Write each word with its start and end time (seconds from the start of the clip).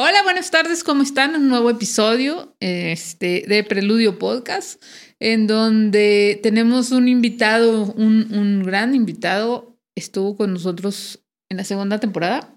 Hola, 0.00 0.22
buenas 0.22 0.52
tardes, 0.52 0.84
¿cómo 0.84 1.02
están? 1.02 1.34
Un 1.34 1.48
nuevo 1.48 1.70
episodio 1.70 2.54
este, 2.60 3.42
de 3.48 3.64
Preludio 3.64 4.16
Podcast, 4.16 4.80
en 5.18 5.48
donde 5.48 6.38
tenemos 6.40 6.92
un 6.92 7.08
invitado, 7.08 7.86
un, 7.94 8.62
gran 8.62 8.94
invitado, 8.94 9.76
estuvo 9.96 10.36
con 10.36 10.52
nosotros 10.52 11.24
en 11.48 11.56
la 11.56 11.64
segunda 11.64 11.98
temporada 11.98 12.56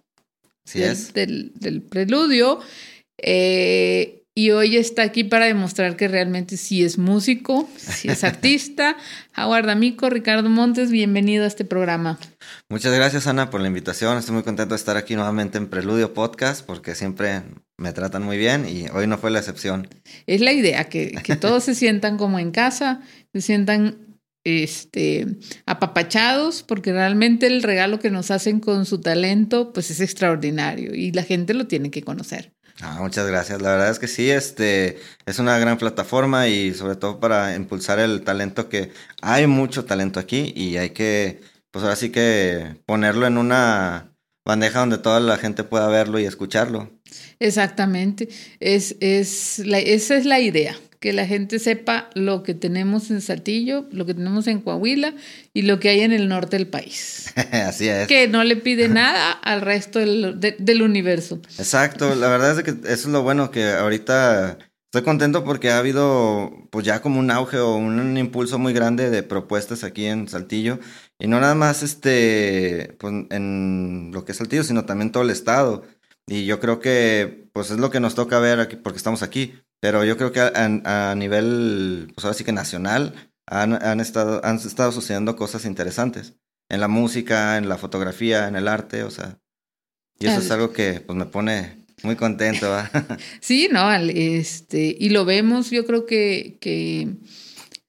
sí 0.66 0.84
es. 0.84 1.14
del, 1.14 1.52
del, 1.56 1.82
Preludio. 1.82 2.60
Eh, 3.18 4.21
y 4.34 4.52
hoy 4.52 4.78
está 4.78 5.04
aquí 5.04 5.26
para 5.26 5.46
demostrar 5.46 5.98
que 5.98 6.08
realmente 6.08 6.56
sí 6.56 6.84
es 6.84 6.98
músico, 6.98 7.70
sí 7.76 8.08
es 8.08 8.24
artista. 8.24 8.96
Howard 9.36 9.70
Amico, 9.70 10.10
Ricardo 10.10 10.50
Montes, 10.50 10.90
bienvenido 10.90 11.44
a 11.44 11.48
este 11.48 11.66
programa. 11.66 12.18
Muchas 12.70 12.94
gracias 12.96 13.28
Ana 13.28 13.50
por 13.50 13.60
la 13.60 13.68
invitación. 13.68 14.18
Estoy 14.18 14.36
muy 14.36 14.44
contento 14.44 14.74
de 14.74 14.78
estar 14.80 14.96
aquí 14.96 15.16
nuevamente 15.16 15.58
en 15.58 15.68
Preludio 15.68 16.14
Podcast 16.14 16.66
porque 16.66 16.96
siempre 16.96 17.42
me 17.78 17.92
tratan 17.92 18.24
muy 18.24 18.38
bien 18.38 18.66
y 18.68 18.88
hoy 18.94 19.06
no 19.06 19.18
fue 19.18 19.32
la 19.32 19.40
excepción. 19.40 19.90
Es 20.28 20.40
la 20.40 20.54
idea, 20.54 20.86
que, 20.86 21.12
que 21.24 21.36
todos 21.38 21.66
se 21.66 21.76
sientan 21.76 22.18
como 22.18 22.40
en 22.40 22.52
casa, 22.52 23.02
se 23.34 23.42
sientan 23.42 24.12
este, 24.44 25.28
apapachados, 25.66 26.64
porque 26.64 26.94
realmente 26.94 27.48
el 27.48 27.64
regalo 27.64 28.00
que 28.00 28.10
nos 28.10 28.32
hacen 28.32 28.60
con 28.60 28.86
su 28.86 29.02
talento, 29.02 29.74
pues 29.74 29.92
es 29.92 30.00
extraordinario 30.00 30.96
y 30.96 31.12
la 31.12 31.24
gente 31.24 31.54
lo 31.54 31.68
tiene 31.68 31.92
que 31.92 32.02
conocer. 32.02 32.54
Ah, 32.82 32.98
muchas 33.00 33.28
gracias. 33.28 33.62
La 33.62 33.72
verdad 33.72 33.92
es 33.92 34.00
que 34.00 34.08
sí, 34.08 34.32
este 34.32 35.00
es 35.26 35.40
una 35.40 35.58
gran 35.60 35.78
plataforma 35.78 36.48
y 36.48 36.74
sobre 36.74 36.96
todo 36.96 37.20
para 37.20 37.56
impulsar 37.56 38.00
el 38.00 38.24
talento 38.24 38.70
que 38.70 38.92
hay 39.22 39.46
mucho 39.48 39.86
talento 39.86 40.20
aquí 40.20 40.52
y 40.56 40.78
hay 40.78 40.90
que, 40.90 41.42
pues 41.70 41.84
ahora 41.84 41.96
sí 41.96 42.10
que 42.10 42.82
ponerlo 42.86 43.28
en 43.28 43.38
una 43.38 44.16
bandeja 44.46 44.80
donde 44.80 44.98
toda 44.98 45.20
la 45.20 45.38
gente 45.38 45.64
pueda 45.64 45.88
verlo 45.90 46.20
y 46.20 46.26
escucharlo. 46.26 46.92
Exactamente. 47.40 48.30
Es, 48.60 48.96
es 49.00 49.60
la, 49.60 49.78
esa 49.78 50.16
es 50.16 50.26
la 50.26 50.40
idea 50.40 50.76
que 51.02 51.14
la 51.14 51.26
gente 51.26 51.58
sepa 51.58 52.12
lo 52.14 52.44
que 52.44 52.54
tenemos 52.54 53.10
en 53.10 53.22
Saltillo, 53.22 53.88
lo 53.92 54.06
que 54.06 54.14
tenemos 54.14 54.46
en 54.46 54.62
Coahuila 54.62 55.16
y 55.52 55.64
lo 55.64 55.80
que 55.80 55.90
hay 55.90 56.02
en 56.02 56.14
el 56.14 56.30
norte 56.30 56.58
del 56.58 56.68
país. 56.68 57.34
Así 57.52 57.90
es. 57.90 58.08
Que 58.08 58.28
no 58.28 58.44
le 58.44 58.56
pide 58.56 58.88
nada 58.88 59.32
al 59.32 59.62
resto 59.62 59.98
del, 59.98 60.82
universo. 60.84 61.42
Exacto, 61.58 62.14
la 62.14 62.30
verdad 62.30 62.60
es 62.60 62.64
que 62.64 62.70
eso 62.70 62.86
es 62.86 63.06
lo 63.08 63.24
bueno 63.24 63.50
que 63.50 63.66
ahorita 63.72 64.60
estoy 64.86 65.02
contento 65.02 65.44
porque 65.44 65.72
ha 65.72 65.80
habido 65.80 66.68
pues 66.70 66.86
ya 66.86 67.02
como 67.02 67.20
un 67.20 67.32
auge 67.32 67.58
o 67.58 67.76
un, 67.76 68.16
impulso 68.16 68.60
muy 68.60 68.72
grande 68.72 69.10
de 69.10 69.24
propuestas 69.24 69.84
aquí 69.84 70.06
en 70.06 70.28
Saltillo 70.28 70.80
y 71.18 71.28
no 71.28 71.40
nada 71.40 71.56
más 71.56 71.82
este 71.82 72.96
pues, 73.00 73.12
en 73.32 74.12
lo 74.14 74.24
que 74.24 74.34
es 74.34 74.38
Saltillo, 74.38 74.64
sino 74.64 74.86
también 74.86 75.12
todo 75.12 75.24
el 75.24 75.32
estado. 75.32 75.84
Y 76.28 76.46
yo 76.46 76.60
creo 76.60 76.80
que 76.80 77.48
pues 77.54 77.72
es 77.72 77.80
lo 77.80 77.90
que 77.90 78.00
nos 78.00 78.14
toca 78.14 78.40
ver 78.40 78.60
aquí 78.60 78.76
porque 78.76 78.98
estamos 78.98 79.24
aquí 79.24 79.56
pero 79.82 80.06
yo 80.06 80.16
creo 80.16 80.32
que 80.32 80.40
a, 80.40 81.16
nivel, 81.18 82.12
pues 82.14 82.24
ahora 82.24 82.38
sí 82.38 82.44
que 82.44 82.54
nacional, 82.54 83.16
han, 83.48 84.00
estado, 84.00 84.40
han 84.46 84.56
estado 84.58 84.92
sucediendo 84.92 85.36
cosas 85.36 85.66
interesantes. 85.66 86.36
En 86.70 86.80
la 86.80 86.88
música, 86.88 87.58
en 87.58 87.68
la 87.68 87.78
fotografía, 87.78 88.48
en 88.48 88.56
el 88.56 88.68
arte, 88.68 89.04
o 89.04 89.10
sea. 89.10 89.40
Y 90.20 90.28
eso 90.28 90.40
es 90.40 90.52
algo 90.52 90.72
que 90.72 91.02
pues 91.02 91.18
me 91.18 91.26
pone 91.26 91.84
muy 92.04 92.16
contento. 92.16 92.72
sí, 93.42 93.70
no, 93.72 93.92
este, 93.92 94.96
y 94.98 95.10
lo 95.10 95.26
vemos, 95.26 95.72
yo 95.72 95.86
creo 95.86 96.06
que, 96.06 96.58
que 96.62 97.16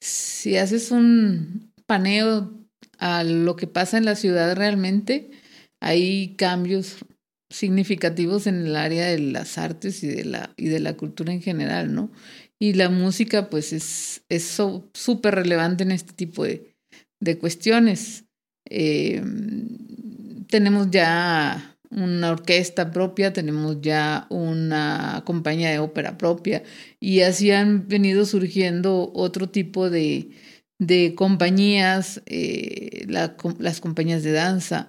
si 0.01 0.57
haces 0.57 0.91
un 0.91 1.73
paneo 1.87 2.53
a 2.98 3.23
lo 3.23 3.55
que 3.55 3.67
pasa 3.67 3.98
en 3.98 4.07
la 4.07 4.17
ciudad 4.17 4.57
realmente, 4.57 5.31
hay 5.79 6.37
cambios 6.37 7.05
significativos 7.53 8.47
en 8.47 8.67
el 8.67 8.77
área 8.77 9.06
de 9.06 9.19
las 9.19 9.58
artes 9.58 10.03
y 10.03 10.08
de 10.08 10.25
la, 10.25 10.53
y 10.56 10.67
de 10.69 10.81
la 10.81 10.97
cultura 10.97 11.33
en 11.33 11.42
general, 11.42 11.95
¿no? 11.95 12.11
Y 12.58 12.75
la 12.75 12.89
música, 12.89 13.50
pues, 13.50 13.72
es 13.72 14.61
súper 14.95 15.34
relevante 15.34 15.84
en 15.84 15.92
este 15.92 16.12
tipo 16.12 16.45
de, 16.45 16.75
de 17.20 17.39
cuestiones. 17.39 18.24
Eh, 18.68 19.23
tenemos 20.48 20.91
ya 20.91 21.77
una 21.91 22.30
orquesta 22.30 22.91
propia, 22.91 23.33
tenemos 23.33 23.80
ya 23.80 24.27
una 24.30 25.23
compañía 25.27 25.70
de 25.70 25.79
ópera 25.79 26.17
propia 26.17 26.62
y 27.01 27.20
así 27.20 27.51
han 27.51 27.86
venido 27.86 28.24
surgiendo 28.24 29.11
otro 29.14 29.51
tipo 29.51 29.91
de, 29.91 30.30
de 30.79 31.14
compañías, 31.14 32.23
eh, 32.27 33.07
las 33.08 33.80
compañías 33.80 34.23
de 34.23 34.33
danza, 34.33 34.89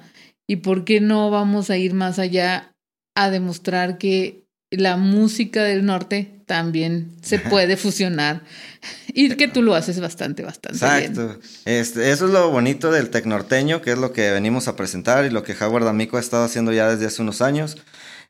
¿Y 0.53 0.57
por 0.57 0.85
qué 0.85 1.01
no 1.01 1.31
vamos 1.31 1.71
a 1.71 1.77
ir 1.77 1.95
más 1.95 2.19
allá 2.19 2.75
a 3.15 3.31
demostrar 3.31 3.97
que 3.97 4.43
la 4.69 4.97
música 4.97 5.63
del 5.63 5.83
norte 5.83 6.43
también 6.45 7.11
se 7.23 7.39
puede 7.39 7.75
fusionar 7.75 8.43
y 9.07 9.29
que 9.35 9.47
tú 9.47 9.63
lo 9.63 9.73
haces 9.73 9.99
bastante, 9.99 10.43
bastante 10.43 10.77
Exacto. 10.77 11.39
Este, 11.65 12.11
eso 12.11 12.27
es 12.27 12.31
lo 12.31 12.51
bonito 12.51 12.91
del 12.91 13.09
tecnorteño, 13.09 13.81
que 13.81 13.93
es 13.93 13.97
lo 13.97 14.13
que 14.13 14.29
venimos 14.29 14.67
a 14.67 14.75
presentar 14.75 15.25
y 15.25 15.31
lo 15.31 15.41
que 15.41 15.55
Howard 15.59 15.87
Amico 15.87 16.17
ha 16.17 16.19
estado 16.19 16.43
haciendo 16.43 16.71
ya 16.71 16.87
desde 16.87 17.07
hace 17.07 17.23
unos 17.23 17.41
años. 17.41 17.79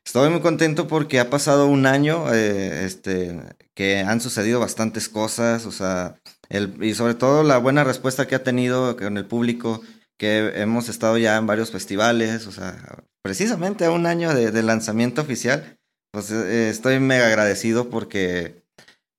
Estoy 0.02 0.30
muy 0.30 0.40
contento 0.40 0.88
porque 0.88 1.20
ha 1.20 1.28
pasado 1.28 1.66
un 1.66 1.84
año 1.84 2.32
eh, 2.32 2.86
este, 2.86 3.38
que 3.74 3.98
han 3.98 4.22
sucedido 4.22 4.60
bastantes 4.60 5.10
cosas, 5.10 5.66
o 5.66 5.72
sea, 5.72 6.16
el, 6.48 6.82
y 6.82 6.94
sobre 6.94 7.12
todo 7.12 7.42
la 7.42 7.58
buena 7.58 7.84
respuesta 7.84 8.26
que 8.26 8.34
ha 8.34 8.42
tenido 8.42 8.96
con 8.96 9.18
el 9.18 9.26
público 9.26 9.82
que 10.18 10.52
hemos 10.60 10.88
estado 10.88 11.18
ya 11.18 11.36
en 11.36 11.46
varios 11.46 11.70
festivales, 11.70 12.46
o 12.46 12.52
sea, 12.52 13.04
precisamente 13.22 13.84
a 13.84 13.90
un 13.90 14.06
año 14.06 14.34
de, 14.34 14.62
lanzamiento 14.62 15.22
oficial, 15.22 15.78
pues 16.12 16.30
eh, 16.30 16.68
estoy 16.70 17.00
mega 17.00 17.26
agradecido 17.26 17.90
porque, 17.90 18.64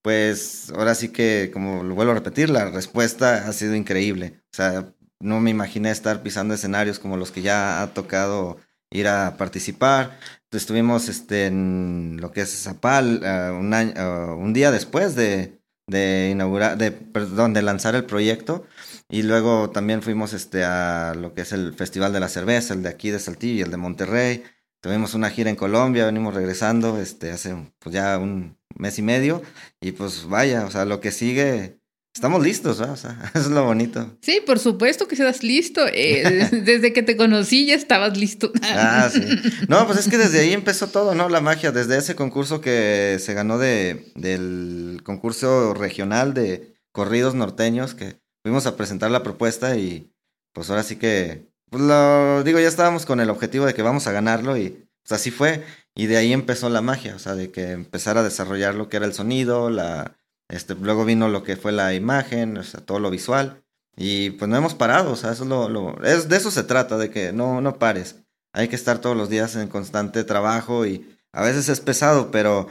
pues, 0.02 0.72
ahora 0.76 0.96
sí 0.96 1.10
que, 1.10 1.50
como 1.54 1.84
lo 1.84 1.96
vuelvo 1.96 2.12
a 2.12 2.16
repetir, 2.16 2.50
la 2.50 2.70
respuesta 2.72 3.48
ha 3.48 3.54
sido 3.54 3.76
increíble. 3.76 4.40
O 4.54 4.56
sea, 4.56 4.94
no 5.20 5.40
me 5.40 5.52
imaginé 5.52 5.92
estar 5.92 6.24
pisando 6.24 6.54
escenarios 6.54 7.00
como 7.00 7.18
los 7.18 7.32
que 7.32 7.42
ya 7.42 7.82
ha 7.82 7.94
tocado 7.94 8.58
ir 8.92 9.08
a 9.08 9.38
participar. 9.38 10.18
Estuvimos 10.52 11.10
este, 11.10 11.48
en 11.48 12.18
lo 12.22 12.32
que 12.32 12.42
es 12.42 12.64
Zapal 12.64 13.22
uh, 13.22 13.58
un, 13.58 13.74
año, 13.74 13.94
uh, 13.98 14.36
un 14.38 14.54
día 14.54 14.72
después 14.72 15.16
de, 15.16 15.60
de 15.88 16.30
inaugurar, 16.32 16.78
de, 16.78 16.92
perdón, 16.92 17.54
de 17.54 17.62
lanzar 17.62 17.96
el 17.96 18.06
proyecto. 18.06 18.66
Y 19.16 19.24
luego 19.24 19.70
también 19.70 20.02
fuimos 20.02 20.34
este, 20.34 20.66
a 20.66 21.14
lo 21.16 21.34
que 21.34 21.44
es 21.44 21.54
el 21.54 21.74
Festival 21.74 22.12
de 22.12 22.20
la 22.20 22.28
Cerveza, 22.28 22.74
el 22.74 22.84
de 22.84 22.90
aquí 22.90 23.12
de 23.12 23.20
Saltillo 23.20 23.60
y 23.60 23.62
el 23.62 23.72
de 23.72 23.78
Monterrey. 23.78 24.44
Tuvimos 24.82 25.14
una 25.14 25.30
gira 25.30 25.50
en 25.50 25.56
Colombia, 25.56 26.06
venimos 26.06 26.34
regresando 26.34 27.00
este, 27.00 27.32
hace 27.32 27.56
pues 27.80 27.96
ya 27.96 28.18
un 28.18 28.58
mes 28.78 29.00
y 29.00 29.04
medio. 29.04 29.42
Y 29.80 29.94
pues 29.94 30.26
vaya, 30.28 30.66
o 30.66 30.70
sea, 30.70 30.84
lo 30.84 31.00
que 31.00 31.14
sigue, 31.14 31.80
estamos 32.14 32.44
listos, 32.44 32.82
¿no? 32.82 32.92
O 32.92 32.98
sea, 32.98 33.18
eso 33.34 33.46
es 33.46 33.52
lo 33.52 33.64
bonito. 33.64 34.18
Sí, 34.22 34.42
por 34.46 34.60
supuesto 34.60 35.08
que 35.08 35.16
estás 35.16 35.44
listo. 35.44 35.88
Eh, 35.94 36.50
desde 36.66 36.92
que 36.92 37.02
te 37.02 37.16
conocí 37.16 37.68
ya 37.68 37.76
estabas 37.76 38.18
listo. 38.18 38.52
ah, 38.64 39.10
sí. 39.10 39.22
No, 39.70 39.88
pues 39.88 40.00
es 40.00 40.10
que 40.10 40.18
desde 40.18 40.42
ahí 40.42 40.52
empezó 40.52 40.88
todo, 40.88 41.16
¿no? 41.16 41.30
La 41.30 41.40
magia, 41.40 41.72
desde 41.72 41.98
ese 41.98 42.16
concurso 42.16 42.60
que 42.60 43.16
se 43.22 43.34
ganó 43.34 43.60
de, 43.60 44.12
del 44.16 45.04
concurso 45.06 45.74
regional 45.74 46.34
de 46.34 46.76
corridos 46.92 47.34
norteños, 47.34 47.94
que 47.94 48.25
fuimos 48.46 48.68
a 48.68 48.76
presentar 48.76 49.10
la 49.10 49.24
propuesta 49.24 49.76
y 49.76 50.14
pues 50.54 50.70
ahora 50.70 50.84
sí 50.84 50.98
que, 50.98 51.50
pues 51.72 51.82
lo 51.82 52.44
digo, 52.44 52.60
ya 52.60 52.68
estábamos 52.68 53.08
con 53.08 53.20
el 53.20 53.32
objetivo 53.32 53.66
de 53.66 53.74
que 53.74 53.82
vamos 53.82 54.06
a 54.06 54.12
ganarlo 54.12 54.56
y 54.56 54.88
pues 55.02 55.20
así 55.20 55.32
fue. 55.32 55.64
Y 55.96 56.06
de 56.06 56.18
ahí 56.18 56.32
empezó 56.32 56.70
la 56.70 56.82
magia, 56.82 57.16
o 57.16 57.20
sea, 57.20 57.34
de 57.34 57.50
que 57.50 57.72
empezar 57.72 58.20
a 58.20 58.24
desarrollar 58.24 58.76
lo 58.76 58.88
que 58.88 58.98
era 58.98 59.08
el 59.08 59.16
sonido, 59.16 59.72
la, 59.72 60.16
este, 60.48 60.76
luego 60.76 61.06
vino 61.06 61.28
lo 61.28 61.42
que 61.42 61.58
fue 61.58 61.72
la 61.72 61.96
imagen, 61.96 62.56
o 62.58 62.64
sea, 62.64 62.82
todo 62.82 63.00
lo 63.00 63.10
visual. 63.10 63.64
Y 63.98 64.30
pues 64.32 64.48
no 64.48 64.58
hemos 64.58 64.76
parado, 64.76 65.14
o 65.14 65.16
sea, 65.16 65.32
eso 65.32 65.46
lo, 65.46 65.68
lo, 65.68 66.00
es, 66.04 66.30
de 66.30 66.38
eso 66.38 66.52
se 66.52 66.64
trata, 66.64 67.00
de 67.00 67.10
que 67.10 67.34
no, 67.34 67.62
no 67.62 67.80
pares. 67.80 68.18
Hay 68.54 68.68
que 68.68 68.76
estar 68.76 69.00
todos 69.00 69.18
los 69.18 69.28
días 69.28 69.56
en 69.56 69.70
constante 69.70 70.24
trabajo 70.24 70.86
y 70.86 71.18
a 71.32 71.42
veces 71.42 71.68
es 71.68 71.80
pesado, 71.80 72.30
pero 72.30 72.68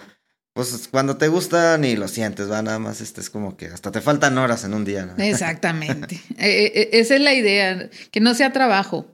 pues 0.54 0.88
cuando 0.88 1.16
te 1.16 1.26
gusta 1.26 1.76
ni 1.78 1.96
lo 1.96 2.06
sientes, 2.06 2.48
va 2.48 2.62
nada 2.62 2.78
más, 2.78 3.00
este 3.00 3.20
es 3.20 3.28
como 3.28 3.56
que 3.56 3.66
hasta 3.66 3.90
te 3.90 4.00
faltan 4.00 4.38
horas 4.38 4.62
en 4.64 4.72
un 4.72 4.84
día. 4.84 5.12
Exactamente. 5.18 6.14
Eh, 6.38 6.72
eh, 6.74 6.90
esa 6.92 7.16
es 7.16 7.20
la 7.20 7.34
idea, 7.34 7.90
que 8.12 8.20
no 8.20 8.34
sea 8.34 8.52
trabajo. 8.52 9.06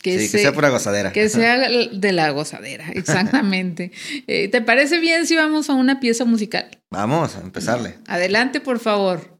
Que, 0.00 0.20
sí, 0.20 0.30
que 0.30 0.38
sea 0.38 0.52
pura 0.52 0.68
gozadera. 0.68 1.12
Que 1.12 1.28
sea 1.28 1.58
de 1.92 2.12
la 2.12 2.30
gozadera, 2.30 2.90
exactamente. 2.92 3.90
Eh, 4.28 4.46
¿Te 4.46 4.62
parece 4.62 5.00
bien 5.00 5.26
si 5.26 5.34
vamos 5.34 5.68
a 5.68 5.74
una 5.74 5.98
pieza 5.98 6.24
musical? 6.24 6.68
Vamos 6.90 7.34
a 7.34 7.40
empezarle. 7.40 7.98
Adelante, 8.06 8.60
por 8.60 8.78
favor. 8.78 9.37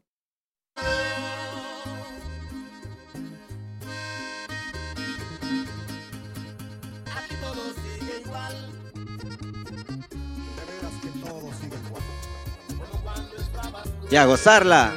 Y 14.09 14.15
a 14.15 14.25
gozarla. 14.25 14.93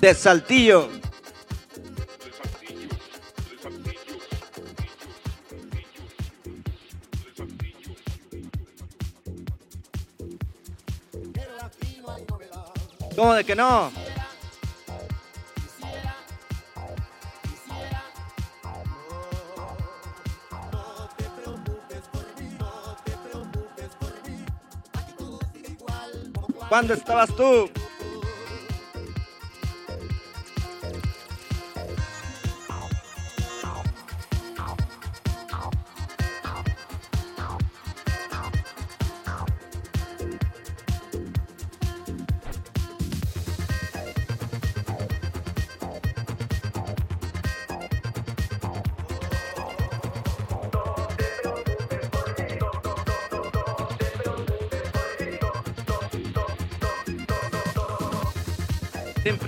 de 0.00 0.14
Saltillo. 0.14 0.88
¿Cómo 13.16 13.34
de 13.34 13.42
que 13.42 13.56
no? 13.56 13.90
¿Cuándo 26.68 26.92
estabas 26.92 27.34
tú? 27.34 27.70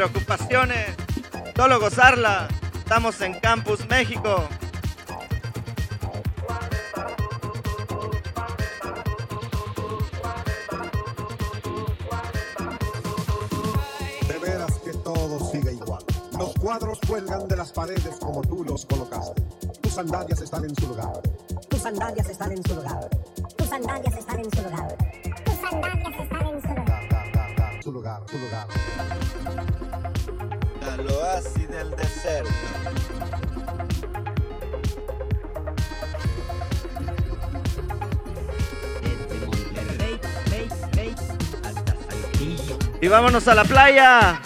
Preocupaciones, 0.00 0.96
solo 1.54 1.78
gozarla. 1.78 2.48
Estamos 2.78 3.20
en 3.20 3.38
Campus 3.38 3.86
México. 3.86 4.48
De 14.26 14.38
veras 14.38 14.72
que 14.82 14.92
todo 15.04 15.38
sigue 15.52 15.74
igual. 15.74 16.02
Los 16.38 16.54
cuadros 16.54 16.98
cuelgan 17.06 17.46
de 17.46 17.56
las 17.58 17.70
paredes 17.70 18.16
como 18.20 18.40
tú 18.40 18.64
los 18.64 18.86
colocaste. 18.86 19.42
Tus 19.82 19.92
sandalias 19.92 20.40
están 20.40 20.64
en 20.64 20.74
su 20.76 20.86
lugar. 20.88 21.20
Tus 21.68 21.80
sandalias 21.82 22.26
están 22.30 22.52
en 22.52 22.62
su 22.62 22.74
lugar. 22.74 23.10
Tus 23.54 23.68
sandalias 23.68 24.16
están 24.16 24.38
en 24.38 24.50
su 24.50 24.62
lugar. 24.62 24.96
Tus 25.44 25.56
sandalias 25.56 26.18
están 26.18 26.46
en 26.46 26.62
su 26.62 26.72
lugar. 26.72 27.82
Su 27.82 27.92
lugar, 27.92 28.22
su 28.30 28.38
lugar. 28.38 29.19
Al 31.00 31.10
oasis 31.12 31.66
del 31.70 31.90
desierto. 31.92 32.50
Desde 39.00 39.46
Monterrey, 39.46 40.20
Rey, 40.50 40.68
Rey, 40.92 41.14
hasta 41.64 41.96
Saltillo. 41.96 42.78
Y 43.00 43.08
vámonos 43.08 43.48
a 43.48 43.54
la 43.54 43.64
playa. 43.64 44.42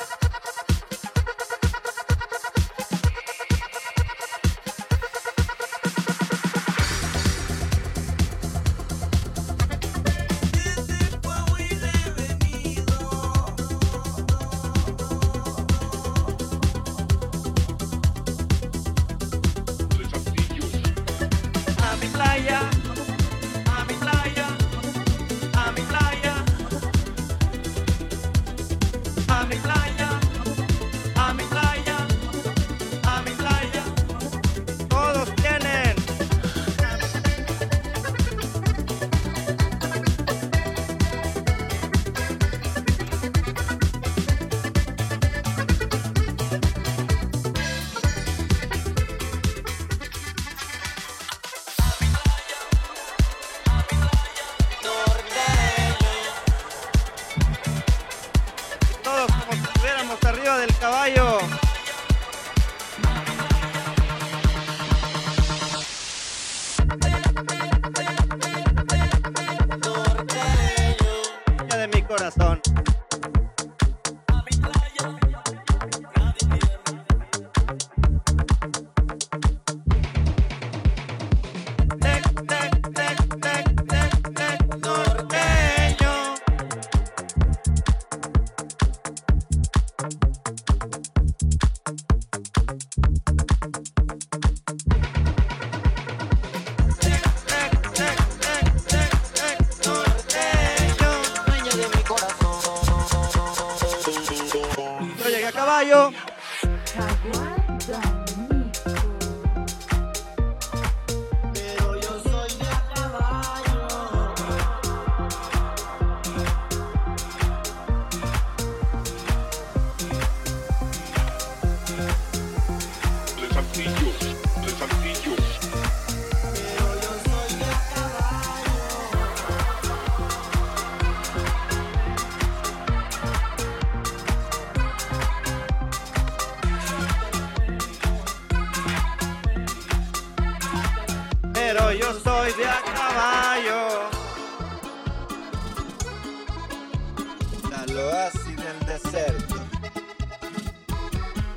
Al 147.94 148.00
oasis 148.00 148.56
del 148.56 148.86
desierto. 148.88 149.54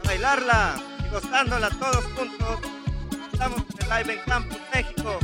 A 0.04 0.08
bailarla 0.08 0.76
y 1.04 1.10
gozándola 1.10 1.70
todos 1.72 2.06
juntos. 2.16 2.60
Estamos 3.34 3.64
en 3.80 3.82
el 3.82 3.90
Live 3.90 4.14
en 4.14 4.20
Campus 4.30 4.60
México. 4.72 5.18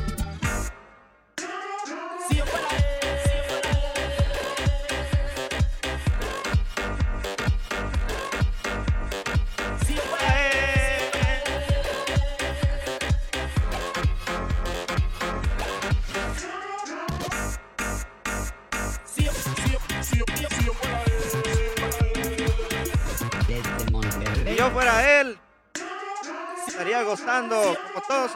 Gozando 27.34 27.76
como 27.94 28.06
todos. 28.08 28.32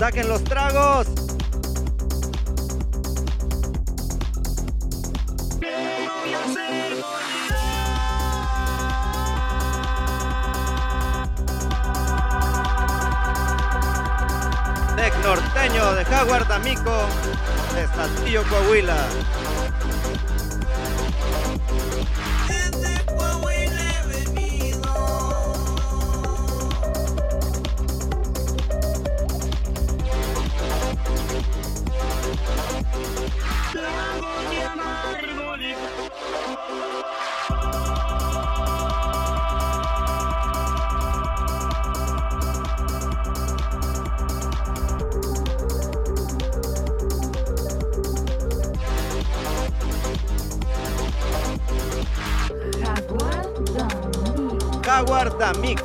¡Saquen 0.00 0.28
los 0.30 0.42
tragos! 0.44 1.06
Tec 14.96 15.14
norteño 15.22 15.92
de 15.92 16.04
Jaguar 16.06 16.48
D'Amico 16.48 17.06
de 17.74 17.86
Saltillo, 17.94 18.42
Coahuila. 18.44 18.96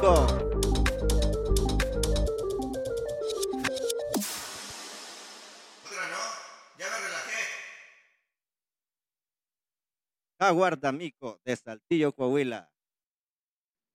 D'Amico. 0.06 0.28
Jaguar 10.40 10.80
D'Amico 10.80 11.40
de 11.44 11.56
Saltillo, 11.56 12.12
Coahuila. 12.12 12.70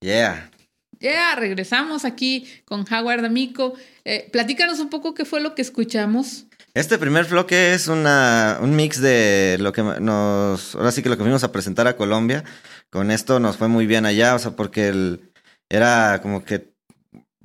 Yeah. 0.00 0.50
Ya, 0.99 1.37
regresamos 1.37 2.05
aquí 2.05 2.49
con 2.64 2.85
Howard 2.90 3.25
Amico. 3.25 3.75
Eh, 4.05 4.29
platícanos 4.33 4.81
un 4.81 4.90
poco 4.90 5.14
qué 5.14 5.25
fue 5.25 5.40
lo 5.40 5.55
que 5.55 5.62
escuchamos. 5.62 6.47
Este 6.75 6.99
primer 6.99 7.26
bloque 7.26 7.75
es 7.75 7.88
una, 7.88 8.59
un 8.61 8.75
mix 8.75 9.00
de 9.00 9.59
lo 9.61 9.73
que 9.73 9.83
nos, 9.83 10.75
ahora 10.75 10.93
sí 10.93 11.02
que 11.02 11.09
lo 11.09 11.17
que 11.17 11.23
fuimos 11.23 11.45
a 11.45 11.52
presentar 11.52 11.87
a 11.87 11.97
Colombia. 11.97 12.45
Con 12.90 13.11
esto 13.12 13.38
nos 13.38 13.57
fue 13.57 13.69
muy 13.69 13.87
bien 13.87 14.07
allá, 14.07 14.35
o 14.35 14.38
sea, 14.38 14.57
porque 14.57 14.88
el, 14.88 15.29
era 15.70 16.20
como 16.20 16.44
que 16.44 16.70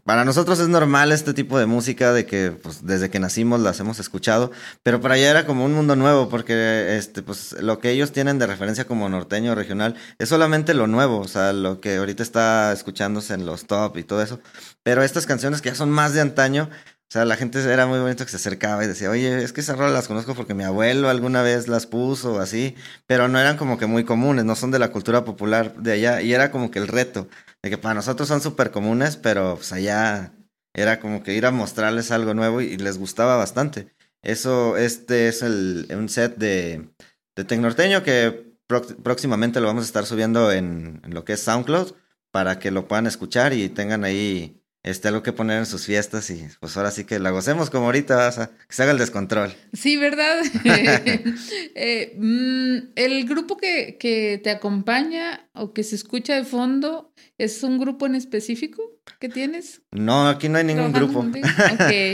para 0.04 0.24
nosotros 0.24 0.60
es 0.60 0.68
normal 0.68 1.12
este 1.12 1.34
tipo 1.34 1.58
de 1.58 1.66
música 1.66 2.14
de 2.14 2.28
que 2.28 2.52
pues, 2.52 2.86
desde 2.86 3.10
que 3.10 3.20
nacimos 3.20 3.60
las 3.60 3.80
hemos 3.80 4.00
escuchado, 4.00 4.52
pero 4.84 5.02
para 5.02 5.16
allá 5.16 5.32
era 5.32 5.46
como 5.48 5.66
un 5.66 5.74
mundo 5.74 5.96
nuevo 5.96 6.30
porque 6.30 6.96
este 6.98 7.24
pues 7.24 7.54
lo 7.54 7.80
que 7.80 7.90
ellos 7.90 8.12
tienen 8.12 8.38
de 8.38 8.46
referencia 8.46 8.86
como 8.86 9.10
norteño 9.10 9.56
regional 9.56 9.96
es 10.20 10.30
solamente 10.30 10.76
lo 10.76 10.86
nuevo, 10.86 11.20
o 11.20 11.28
sea, 11.28 11.54
lo 11.54 11.82
que 11.82 11.96
ahorita 11.96 12.22
está 12.22 12.72
escuchándose 12.72 13.34
en 13.34 13.48
los 13.48 13.66
top 13.66 13.98
y 13.98 14.04
todo 14.04 14.22
eso, 14.22 14.40
pero 14.84 15.02
estas 15.02 15.26
canciones 15.26 15.62
que 15.62 15.70
ya 15.70 15.76
son 15.76 15.90
más 15.90 16.14
de 16.14 16.22
antaño 16.22 16.70
o 17.08 17.12
sea, 17.16 17.24
la 17.24 17.38
gente 17.38 17.60
era 17.72 17.86
muy 17.86 18.00
bonito 18.00 18.26
que 18.26 18.32
se 18.32 18.38
acercaba 18.38 18.84
y 18.84 18.88
decía, 18.88 19.10
oye, 19.10 19.44
es 19.44 19.54
que 19.54 19.62
esas 19.62 19.78
rolas 19.78 19.94
las 19.94 20.08
conozco 20.08 20.34
porque 20.34 20.54
mi 20.56 20.64
abuelo 20.64 21.08
alguna 21.08 21.44
vez 21.44 21.68
las 21.68 21.86
puso 21.86 22.34
o 22.34 22.40
así, 22.40 22.76
pero 23.06 23.28
no 23.28 23.40
eran 23.40 23.58
como 23.58 23.78
que 23.78 23.86
muy 23.86 24.04
comunes, 24.04 24.44
no 24.44 24.56
son 24.56 24.72
de 24.72 24.80
la 24.80 24.92
cultura 24.92 25.24
popular 25.24 25.76
de 25.76 25.94
allá. 25.94 26.22
Y 26.22 26.34
era 26.34 26.52
como 26.52 26.72
que 26.72 26.80
el 26.80 26.88
reto, 26.88 27.30
de 27.66 27.72
que 27.72 27.80
para 27.80 27.96
nosotros 27.96 28.28
son 28.28 28.42
súper 28.42 28.70
comunes, 28.70 29.18
pero 29.18 29.56
pues 29.56 29.74
allá 29.74 30.36
era 30.76 31.00
como 31.00 31.24
que 31.24 31.34
ir 31.34 31.48
a 31.48 31.52
mostrarles 31.52 32.12
algo 32.12 32.36
nuevo 32.36 32.62
y, 32.62 32.78
les 32.78 33.00
gustaba 33.00 33.38
bastante. 33.38 33.92
Eso, 34.22 34.78
este 34.78 35.28
es 35.28 35.42
el, 35.42 35.88
un 35.90 36.08
set 36.08 36.38
de, 36.38 36.90
de 37.36 37.44
Tecnorteño 37.44 38.04
que 38.04 38.54
próximamente 38.68 39.62
lo 39.62 39.66
vamos 39.66 39.84
a 39.84 39.88
estar 39.88 40.06
subiendo 40.06 40.52
en, 40.52 41.02
en 41.04 41.16
lo 41.16 41.26
que 41.26 41.34
es 41.34 41.42
SoundCloud 41.42 41.94
para 42.30 42.60
que 42.60 42.70
lo 42.70 42.88
puedan 42.88 43.08
escuchar 43.08 43.52
y 43.54 43.68
tengan 43.70 44.04
ahí 44.04 44.62
este, 44.86 45.08
algo 45.08 45.24
que 45.24 45.34
poner 45.34 45.58
en 45.58 45.66
sus 45.66 45.84
fiestas 45.88 46.30
y 46.30 46.46
pues 46.60 46.78
ahora 46.78 46.92
sí 46.92 47.06
que 47.06 47.18
la 47.18 47.32
gocemos 47.32 47.72
como 47.72 47.88
ahorita, 47.88 48.16
vas 48.18 48.38
a- 48.38 48.50
que 48.52 48.76
se 48.76 48.84
haga 48.84 48.92
el 48.92 49.00
descontrol. 49.00 49.52
Sí, 49.74 49.98
¿verdad? 49.98 50.38
Eh, 51.78 52.16
mm, 52.18 52.92
el 52.96 53.28
grupo 53.28 53.58
que, 53.58 53.98
que 54.00 54.40
te 54.44 54.50
acompaña 54.52 55.50
o 55.54 55.74
que 55.74 55.84
se 55.84 55.96
escucha 55.96 56.36
de 56.36 56.44
fondo, 56.46 57.12
¿es 57.38 57.64
un 57.64 57.80
grupo 57.80 58.06
en 58.06 58.16
específico 58.16 58.82
que 59.20 59.28
tienes? 59.28 59.82
No, 59.92 60.30
aquí 60.30 60.50
no 60.50 60.60
hay 60.60 60.64
ningún 60.64 60.94
grupo. 60.94 61.26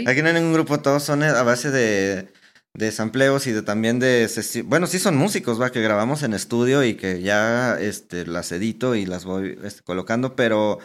aquí 0.06 0.22
no 0.22 0.28
hay 0.30 0.34
ningún 0.34 0.54
grupo, 0.54 0.80
todos 0.80 1.04
son 1.04 1.24
a 1.24 1.44
base 1.44 1.70
de, 1.72 2.30
de 2.74 2.92
sampleos 2.92 3.48
y 3.48 3.52
de 3.52 3.62
también 3.62 4.00
de 4.00 4.30
bueno, 4.66 4.88
sí 4.88 4.98
son 4.98 5.18
músicos, 5.18 5.60
va, 5.62 5.72
que 5.72 5.82
grabamos 5.82 6.24
en 6.24 6.34
estudio 6.34 6.84
y 6.84 6.96
que 6.96 7.22
ya 7.22 7.78
este 7.80 8.26
las 8.26 8.52
edito 8.52 8.96
y 8.96 9.06
las 9.06 9.26
voy 9.26 9.58
este, 9.64 9.84
colocando, 9.84 10.36
pero 10.36 10.80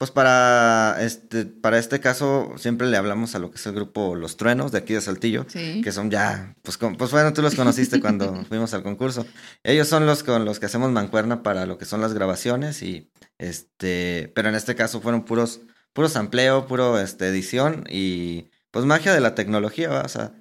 pues 0.00 0.10
para 0.10 0.96
este 1.02 1.44
para 1.44 1.78
este 1.78 2.00
caso 2.00 2.54
siempre 2.56 2.86
le 2.88 2.96
hablamos 2.96 3.34
a 3.34 3.38
lo 3.38 3.50
que 3.50 3.56
es 3.58 3.66
el 3.66 3.74
grupo 3.74 4.14
Los 4.14 4.38
Truenos 4.38 4.72
de 4.72 4.78
aquí 4.78 4.94
de 4.94 5.02
Saltillo. 5.02 5.44
Sí. 5.46 5.82
que 5.84 5.92
son 5.92 6.10
ya, 6.10 6.56
pues, 6.62 6.78
con- 6.78 6.96
pues 6.96 7.10
bueno, 7.10 7.34
tú 7.34 7.42
los 7.42 7.54
conociste 7.54 8.00
cuando 8.00 8.44
fuimos 8.46 8.72
al 8.72 8.82
concurso. 8.82 9.26
Ellos 9.62 9.88
son 9.88 10.06
los 10.06 10.22
con 10.22 10.46
los 10.46 10.58
que 10.58 10.64
hacemos 10.64 10.90
mancuerna 10.90 11.42
para 11.42 11.66
lo 11.66 11.76
que 11.76 11.84
son 11.84 12.00
las 12.00 12.14
grabaciones 12.14 12.82
y 12.82 13.10
este, 13.38 14.32
pero 14.34 14.48
en 14.48 14.54
este 14.54 14.74
caso 14.74 15.02
fueron 15.02 15.24
puros, 15.26 15.60
puro 15.92 16.08
sampleo, 16.08 16.66
puro 16.66 16.98
este, 16.98 17.28
edición 17.28 17.84
y 17.90 18.50
pues 18.70 18.86
magia 18.86 19.12
de 19.12 19.20
la 19.20 19.34
tecnología, 19.34 19.90
¿va? 19.90 20.00
o 20.02 20.08
sea, 20.08 20.32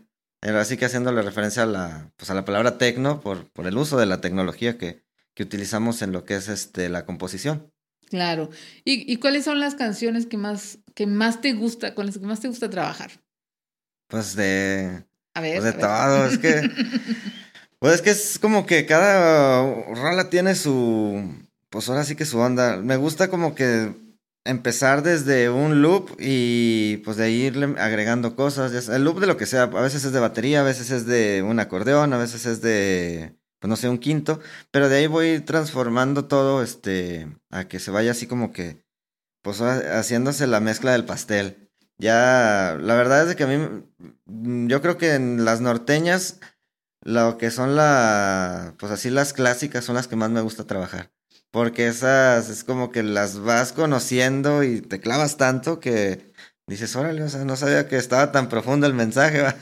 era 0.42 0.62
así 0.62 0.78
que 0.78 0.86
haciéndole 0.86 1.22
referencia 1.22 1.64
a 1.64 1.66
la, 1.66 2.14
pues 2.16 2.30
a 2.30 2.34
la 2.34 2.46
palabra 2.46 2.78
tecno 2.78 3.20
por, 3.20 3.52
por 3.52 3.68
el 3.68 3.78
uso 3.78 3.98
de 3.98 4.06
la 4.06 4.22
tecnología 4.22 4.78
que, 4.78 5.04
que 5.34 5.44
utilizamos 5.44 6.02
en 6.02 6.14
lo 6.14 6.24
que 6.24 6.36
es 6.38 6.48
este, 6.48 6.88
la 6.88 7.06
composición. 7.06 7.74
Claro. 8.10 8.50
¿Y, 8.84 9.12
y 9.12 9.18
cuáles 9.18 9.46
son 9.46 9.60
las 9.60 9.76
canciones 9.76 10.26
que 10.26 10.38
más, 10.38 10.80
que 10.96 11.06
más 11.08 11.42
te 11.42 11.54
gusta, 11.54 11.94
con 11.96 12.06
las 12.08 12.18
que 12.18 12.26
más 12.26 12.40
te 12.40 12.48
gusta 12.48 12.70
trabajar? 12.70 13.12
Pues 14.08 14.36
de, 14.36 15.06
A 15.36 15.42
ver. 15.42 15.60
Pues 15.62 15.64
de 15.66 15.72
ver. 15.72 15.80
todo, 15.80 16.26
es 16.26 16.38
que. 16.38 16.62
Pues 17.80 17.94
es 17.96 18.02
que 18.02 18.10
es 18.10 18.40
como 18.40 18.66
que 18.66 18.86
cada 18.86 19.62
rola 19.96 20.30
tiene 20.30 20.54
su. 20.56 21.34
Pues 21.70 21.88
ahora 21.88 22.04
sí 22.04 22.16
que 22.18 22.26
su 22.26 22.38
onda. 22.38 22.76
Me 22.76 22.98
gusta 22.98 23.30
como 23.30 23.56
que 23.56 23.94
empezar 24.44 25.02
desde 25.02 25.50
un 25.50 25.82
loop 25.82 26.18
y 26.20 26.98
pues 27.06 27.16
de 27.16 27.24
ahí 27.24 27.44
irle 27.44 27.76
agregando 27.80 28.36
cosas. 28.36 28.90
El 28.90 29.06
loop 29.06 29.22
de 29.22 29.28
lo 29.28 29.38
que 29.38 29.46
sea. 29.46 29.64
A 29.64 29.68
veces 29.82 30.04
es 30.04 30.12
de 30.12 30.20
batería, 30.20 30.60
a 30.60 30.64
veces 30.66 30.92
es 30.92 31.06
de 31.06 31.42
un 31.42 31.58
acordeón, 31.62 32.12
a 32.12 32.18
veces 32.18 32.46
es 32.46 32.62
de. 32.62 33.39
Pues 33.60 33.70
no 33.70 33.76
sé, 33.76 33.90
un 33.90 33.98
quinto. 34.00 34.40
Pero 34.72 34.90
de 34.90 34.98
ahí 34.98 35.08
voy 35.08 35.40
transformando 35.42 36.26
todo 36.26 36.64
este. 36.64 37.28
A 37.50 37.66
que 37.68 37.80
se 37.80 37.92
vaya 37.92 38.12
así 38.12 38.28
como 38.28 38.52
que. 38.52 38.84
Pues 39.42 39.62
haciéndose 39.62 40.48
la 40.48 40.60
mezcla 40.60 40.92
del 40.92 41.06
pastel. 41.06 41.70
Ya, 41.98 42.78
la 42.80 42.96
verdad 42.96 43.30
es 43.30 43.36
que 43.36 43.44
a 43.44 43.48
mí, 43.48 43.58
mm, 44.26 44.68
yo 44.68 44.82
creo 44.82 44.98
que 44.98 45.16
en 45.16 45.44
las 45.46 45.62
norteñas, 45.62 46.40
lo 47.02 47.38
que 47.38 47.52
son 47.52 47.76
la, 47.76 48.76
pues 48.80 48.92
así 48.92 49.10
las 49.10 49.34
clásicas 49.34 49.86
son 49.86 49.96
las 49.96 50.08
que 50.08 50.16
más 50.16 50.30
me 50.32 50.42
gusta 50.42 50.66
trabajar. 50.66 51.12
Porque 51.52 51.88
esas 51.88 52.50
es 52.50 52.64
como 52.64 52.92
que 52.92 53.04
las 53.04 53.40
vas 53.40 53.74
conociendo 53.74 54.64
y 54.64 54.82
te 54.82 55.00
clavas 55.02 55.38
tanto 55.38 55.80
que 55.80 56.29
dices, 56.70 56.96
órale, 56.96 57.24
o 57.24 57.30
sea, 57.30 57.46
no 57.46 57.56
sabía 57.56 57.88
que 57.88 57.98
estaba 57.98 58.32
tan 58.32 58.50
profundo 58.50 58.88
el 58.88 58.94
mensaje, 58.94 59.42
¿va?". 59.42 59.56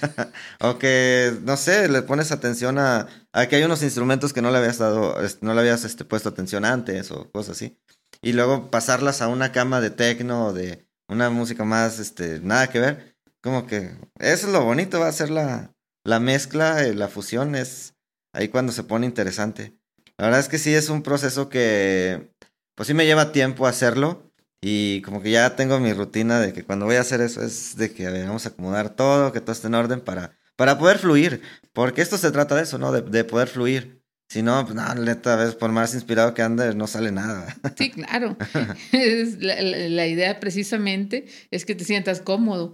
o 0.61 0.77
que, 0.77 1.33
no 1.43 1.57
sé, 1.57 1.89
le 1.89 2.01
pones 2.01 2.31
atención 2.31 2.77
a, 2.79 3.07
a 3.33 3.47
que 3.47 3.55
hay 3.55 3.63
unos 3.63 3.83
instrumentos 3.83 4.33
que 4.33 4.41
no 4.41 4.51
le 4.51 4.57
habías 4.57 4.77
dado, 4.77 5.15
no 5.41 5.53
le 5.53 5.59
habías 5.59 5.83
este, 5.85 6.05
puesto 6.05 6.29
atención 6.29 6.65
antes 6.65 7.11
o 7.11 7.29
cosas 7.31 7.57
así. 7.57 7.77
Y 8.21 8.33
luego 8.33 8.71
pasarlas 8.71 9.21
a 9.21 9.27
una 9.27 9.51
cama 9.51 9.81
de 9.81 9.91
tecno 9.91 10.47
o 10.47 10.53
de 10.53 10.87
una 11.07 11.29
música 11.29 11.63
más, 11.63 11.99
este, 11.99 12.39
nada 12.41 12.69
que 12.69 12.79
ver, 12.79 13.15
como 13.41 13.65
que 13.65 13.95
eso 14.19 14.47
es 14.47 14.53
lo 14.53 14.63
bonito, 14.63 14.99
va 14.99 15.07
a 15.07 15.13
ser 15.13 15.29
la, 15.29 15.73
la 16.03 16.19
mezcla, 16.19 16.83
eh, 16.83 16.93
la 16.93 17.07
fusión, 17.07 17.55
es 17.55 17.93
ahí 18.33 18.49
cuando 18.49 18.71
se 18.71 18.83
pone 18.83 19.05
interesante. 19.05 19.77
La 20.17 20.25
verdad 20.25 20.39
es 20.39 20.49
que 20.49 20.57
sí 20.57 20.73
es 20.73 20.89
un 20.89 21.03
proceso 21.03 21.47
que, 21.47 22.33
pues 22.75 22.87
sí 22.87 22.93
me 22.93 23.05
lleva 23.05 23.31
tiempo 23.31 23.67
hacerlo. 23.67 24.26
Y 24.61 25.01
como 25.03 25.21
que 25.21 25.31
ya 25.31 25.55
tengo 25.55 25.79
mi 25.79 25.93
rutina 25.93 26.39
de 26.39 26.51
que 26.53 26.63
cuando 26.63 26.85
voy 26.85 26.95
a 26.95 27.01
hacer 27.01 27.21
eso 27.21 27.43
es 27.43 27.75
de 27.77 27.93
que 27.93 28.07
a 28.07 28.11
ver, 28.11 28.25
vamos 28.25 28.45
a 28.45 28.49
acomodar 28.49 28.95
todo, 28.95 29.31
que 29.31 29.39
todo 29.41 29.51
esté 29.51 29.67
en 29.67 29.75
orden 29.75 30.01
para, 30.01 30.37
para 30.55 30.77
poder 30.79 30.97
fluir. 30.97 31.41
Porque 31.73 32.01
esto 32.01 32.17
se 32.17 32.31
trata 32.31 32.55
de 32.55 32.63
eso, 32.63 32.77
¿no? 32.79 32.91
De, 32.91 33.01
de 33.01 33.23
poder 33.23 33.47
fluir. 33.47 34.01
Si 34.29 34.41
no, 34.41 34.61
pues 34.65 34.75
no, 34.75 34.93
neta, 34.95 35.33
a 35.33 35.37
veces 35.37 35.55
por 35.55 35.71
más 35.71 35.93
inspirado 35.93 36.33
que 36.33 36.41
andes, 36.41 36.75
no 36.75 36.87
sale 36.87 37.11
nada. 37.11 37.55
Sí, 37.77 37.91
claro. 37.91 38.35
La, 38.91 39.61
la- 39.61 39.89
la 39.89 40.07
idea 40.07 40.39
precisamente 40.39 41.27
es 41.51 41.63
que 41.63 41.75
te 41.75 41.83
sientas 41.85 42.21
cómodo. 42.21 42.73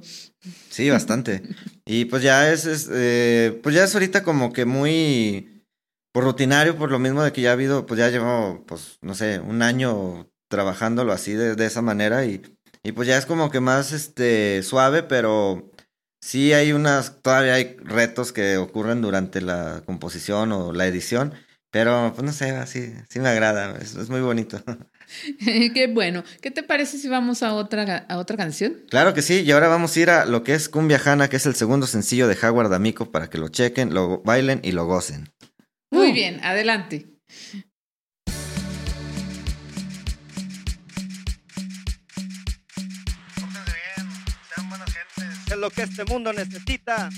Sí, 0.70 0.90
bastante. 0.90 1.44
Y 1.86 2.06
pues 2.06 2.24
ya 2.24 2.52
es, 2.52 2.66
es, 2.66 2.90
eh, 2.92 3.60
pues 3.62 3.76
ya 3.76 3.84
es 3.84 3.94
ahorita 3.94 4.24
como 4.24 4.52
que 4.54 4.66
muy 4.66 5.68
por 6.12 6.24
rutinario, 6.24 6.78
por 6.78 6.90
lo 6.92 7.00
mismo 7.00 7.24
de 7.24 7.32
que 7.34 7.42
ya 7.42 7.50
ha 7.50 7.54
habido, 7.54 7.86
pues 7.86 8.00
ya 8.00 8.10
llevo, 8.10 8.64
pues, 8.68 8.98
no 9.02 9.14
sé, 9.16 9.40
un 9.40 9.62
año 9.62 10.30
trabajándolo 10.54 11.12
así 11.14 11.34
de, 11.34 11.56
de 11.56 11.66
esa 11.66 11.82
manera 11.82 12.26
y, 12.26 12.44
y 12.84 12.92
pues 12.92 13.08
ya 13.08 13.18
es 13.18 13.26
como 13.26 13.50
que 13.50 13.60
más 13.60 13.92
este 13.92 14.62
suave, 14.62 15.02
pero 15.02 15.72
sí 16.22 16.54
hay 16.54 16.72
unas, 16.74 17.22
todavía 17.24 17.56
hay 17.56 17.76
retos 17.84 18.32
que 18.32 18.58
ocurren 18.58 19.02
durante 19.02 19.42
la 19.42 19.82
composición 19.88 20.52
o 20.52 20.72
la 20.74 20.86
edición, 20.86 21.34
pero 21.72 22.12
pues 22.16 22.24
no 22.24 22.32
sé, 22.32 22.52
así, 22.52 22.94
sí 23.10 23.20
me 23.20 23.30
agrada, 23.30 23.76
es, 23.82 23.96
es 23.96 24.10
muy 24.12 24.22
bonito. 24.22 24.62
Qué 25.40 25.88
bueno. 25.92 26.24
¿Qué 26.42 26.52
te 26.52 26.62
parece 26.62 27.00
si 27.00 27.10
vamos 27.10 27.42
a 27.42 27.54
otra, 27.56 28.06
a 28.08 28.18
otra 28.20 28.38
canción? 28.38 28.76
Claro 28.90 29.16
que 29.16 29.24
sí, 29.24 29.42
y 29.42 29.52
ahora 29.52 29.68
vamos 29.70 29.96
a 29.96 30.00
ir 30.00 30.10
a 30.12 30.26
lo 30.26 30.44
que 30.44 30.54
es 30.54 30.70
Cumbia 30.70 31.00
Jana, 31.00 31.30
que 31.30 31.38
es 31.38 31.46
el 31.48 31.56
segundo 31.56 31.88
sencillo 31.88 32.28
de 32.28 32.38
Howard 32.42 32.70
D'Amico 32.70 33.12
para 33.12 33.28
que 33.30 33.40
lo 33.40 33.50
chequen, 33.50 33.94
lo 33.94 34.22
bailen 34.22 34.60
y 34.64 34.72
lo 34.72 34.86
gocen. 34.86 35.30
Muy 35.92 36.12
Uh. 36.12 36.14
bien, 36.14 36.40
adelante. 36.44 37.08
Es 45.54 45.60
lo 45.60 45.70
que 45.70 45.84
este 45.84 46.04
mundo 46.06 46.34
necesita. 46.34 47.10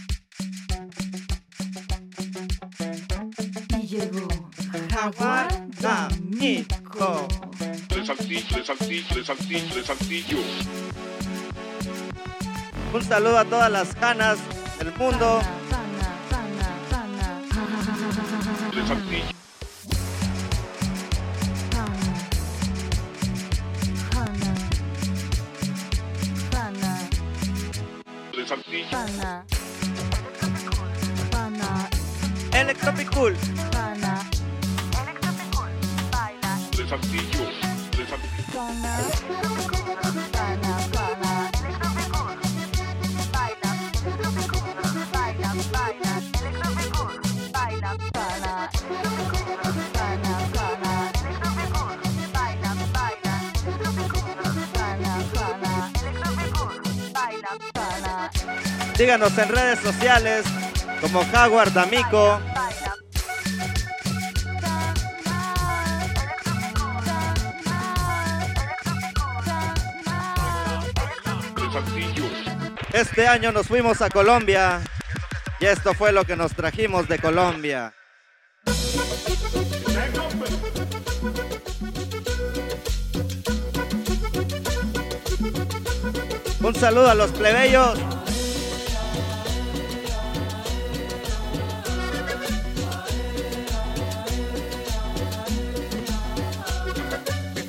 Y 3.80 3.88
llegó 3.88 4.28
Jaguar 4.92 5.48
D'Amico. 5.80 7.30
Tres 7.88 8.08
saltillos, 8.08 8.46
tres 8.50 8.68
saltillos, 8.68 9.08
tres 9.08 9.26
saltillos, 9.28 9.70
tres 9.72 9.86
saltillos. 9.86 10.46
Un 12.94 13.04
saludo 13.06 13.38
a 13.38 13.46
todas 13.46 13.72
las 13.72 13.96
canas 13.96 14.38
del 14.80 14.94
mundo. 14.96 15.40
Tres 28.46 28.60
saltillos, 28.60 28.90
tres 28.92 29.16
saltillos, 31.32 31.66
Electropicul. 32.54 33.36
tres 36.72 36.90
saltillos, 36.90 37.50
tres 37.92 38.08
saltillos. 38.08 38.46
Síganos 58.96 59.38
en 59.38 59.50
redes 59.50 59.80
sociales 59.80 60.46
como 61.02 61.26
Jaguar 61.26 61.74
D'Amico. 61.74 62.40
Este 72.94 73.28
año 73.28 73.52
nos 73.52 73.68
fuimos 73.68 74.02
a 74.02 74.10
Colombia 74.10 74.80
y 75.60 75.66
esto 75.66 75.94
fue 75.94 76.14
lo 76.14 76.24
que 76.24 76.38
nos 76.38 76.56
trajimos 76.56 77.10
de 77.10 77.20
Colombia. 77.20 77.94
Un 86.62 86.76
saludo 86.76 87.10
a 87.10 87.16
los 87.16 87.32
plebeyos. 87.32 88.15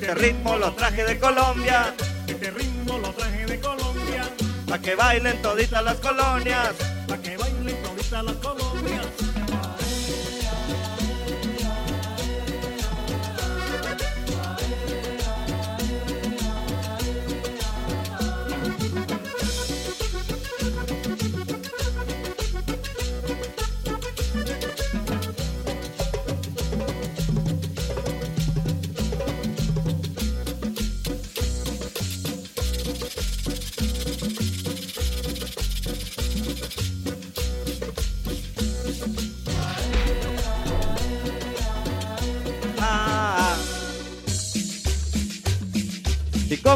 Este 0.07 0.21
ritmo 0.21 0.55
lo 0.55 0.71
traje 0.71 1.03
de 1.03 1.19
Colombia, 1.19 1.93
Este 2.27 2.49
ritmo 2.51 2.97
lo 2.97 3.09
traje 3.09 3.45
de 3.45 3.59
Colombia, 3.59 4.23
pa' 4.65 4.79
que 4.79 4.95
bailen 4.95 5.41
toditas 5.41 5.83
las 5.83 5.97
colonias. 5.97 6.75
pa' 7.09 7.17
que 7.17 7.35
bailen 7.35 7.83
toditas 7.83 8.23
las 8.23 8.35
colonias. 8.35 8.66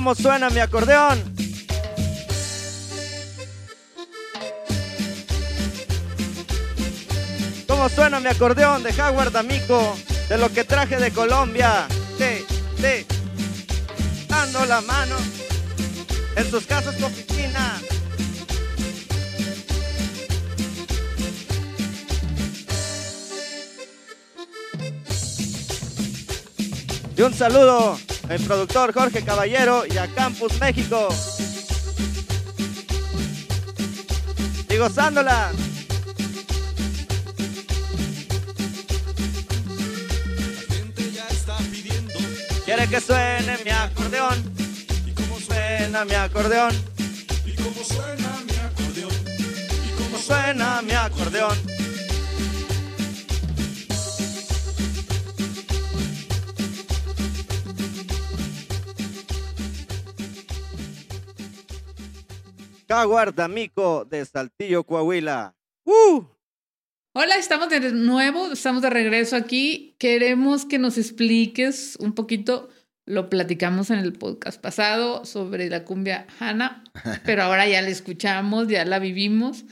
Cómo 0.04 0.16
suena 0.16 0.50
mi 0.50 0.60
acordeón? 0.60 1.22
¿Cómo 7.68 7.88
suena 7.88 8.20
mi 8.20 8.26
acordeón 8.26 8.82
de 8.82 9.00
Howard 9.00 9.32
D'Amico? 9.32 9.96
De 10.28 10.40
lo 10.40 10.52
que 10.52 10.64
traje 10.64 10.98
de 10.98 11.12
Colombia. 11.12 11.86
Sí, 12.18 12.44
sí. 12.78 13.06
Dando 14.28 14.66
la 14.66 14.82
mano 14.82 15.18
en 16.36 16.50
sus 16.50 16.66
casas 16.66 16.98
de 16.98 17.04
oficina. 17.04 17.80
Y 27.16 27.22
un 27.22 27.34
saludo 27.36 28.00
al 28.32 28.40
productor 28.42 28.94
Jorge 28.94 29.24
Caballero 29.24 29.84
y 29.86 29.98
a 29.98 30.08
Campus 30.08 30.58
México. 30.60 31.10
Y 34.70 34.78
gozándola. 34.78 35.52
Quiere 42.64 42.88
que 42.88 43.02
suene 43.02 43.58
mi 43.66 43.72
acordeón. 43.72 44.54
¿Y 45.06 45.12
cómo 45.12 45.38
suena 45.38 46.06
mi 46.06 46.14
acordeón? 46.14 46.74
¿Y 47.46 47.56
cómo 47.56 47.84
suena 47.84 48.40
mi 48.48 48.56
acordeón? 48.56 49.14
¿Y 49.86 50.02
cómo 50.02 50.18
suena 50.18 50.82
mi 50.82 50.94
acordeón? 50.94 51.71
Jaguar 62.92 63.34
D'Amico 63.34 64.04
de 64.04 64.26
Saltillo, 64.26 64.84
Coahuila. 64.84 65.56
¡Uh! 65.86 66.26
Hola, 67.14 67.38
estamos 67.38 67.70
de 67.70 67.94
nuevo, 67.94 68.52
estamos 68.52 68.82
de 68.82 68.90
regreso 68.90 69.38
aquí. 69.38 69.96
Queremos 69.98 70.66
que 70.66 70.78
nos 70.78 70.98
expliques 70.98 71.96
un 72.02 72.14
poquito 72.14 72.68
lo 73.06 73.30
platicamos 73.30 73.92
en 73.92 74.00
el 74.00 74.12
podcast 74.12 74.60
pasado 74.60 75.24
sobre 75.24 75.70
la 75.70 75.86
cumbia 75.86 76.28
Hanna, 76.38 76.84
pero 77.24 77.44
ahora 77.44 77.66
ya 77.66 77.82
la 77.82 77.88
escuchamos, 77.88 78.68
ya 78.68 78.84
la 78.84 79.00
vivimos. 79.00 79.64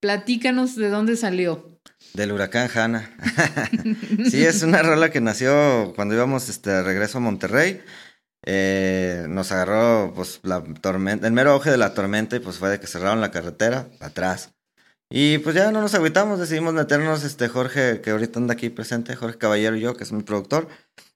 Platícanos 0.00 0.74
de 0.74 0.88
dónde 0.88 1.16
salió. 1.16 1.78
Del 2.14 2.32
huracán 2.32 2.70
Hanna. 2.74 3.14
sí, 4.30 4.46
es 4.46 4.62
una 4.62 4.82
rola 4.82 5.10
que 5.10 5.20
nació 5.20 5.92
cuando 5.94 6.14
íbamos 6.14 6.48
este, 6.48 6.70
de 6.70 6.82
regreso 6.82 7.18
a 7.18 7.20
Monterrey. 7.20 7.82
Eh, 8.44 9.26
nos 9.28 9.52
agarró 9.52 10.12
pues 10.14 10.40
la 10.42 10.62
tormenta, 10.80 11.26
el 11.26 11.32
mero 11.32 11.52
auge 11.52 11.70
de 11.70 11.76
la 11.76 11.94
tormenta 11.94 12.36
y 12.36 12.40
pues 12.40 12.58
fue 12.58 12.70
de 12.70 12.80
que 12.80 12.86
cerraron 12.86 13.20
la 13.20 13.30
carretera 13.30 13.88
atrás. 14.00 14.52
Y 15.10 15.38
pues 15.38 15.54
ya 15.54 15.70
no 15.70 15.82
nos 15.82 15.94
agüitamos, 15.94 16.40
decidimos 16.40 16.72
meternos, 16.72 17.22
este 17.24 17.48
Jorge, 17.48 18.00
que 18.00 18.10
ahorita 18.10 18.38
anda 18.38 18.54
aquí 18.54 18.70
presente, 18.70 19.14
Jorge 19.14 19.36
Caballero 19.36 19.76
y 19.76 19.80
yo, 19.80 19.94
que 19.94 20.04
es 20.04 20.12
mi 20.12 20.22
productor, 20.22 20.68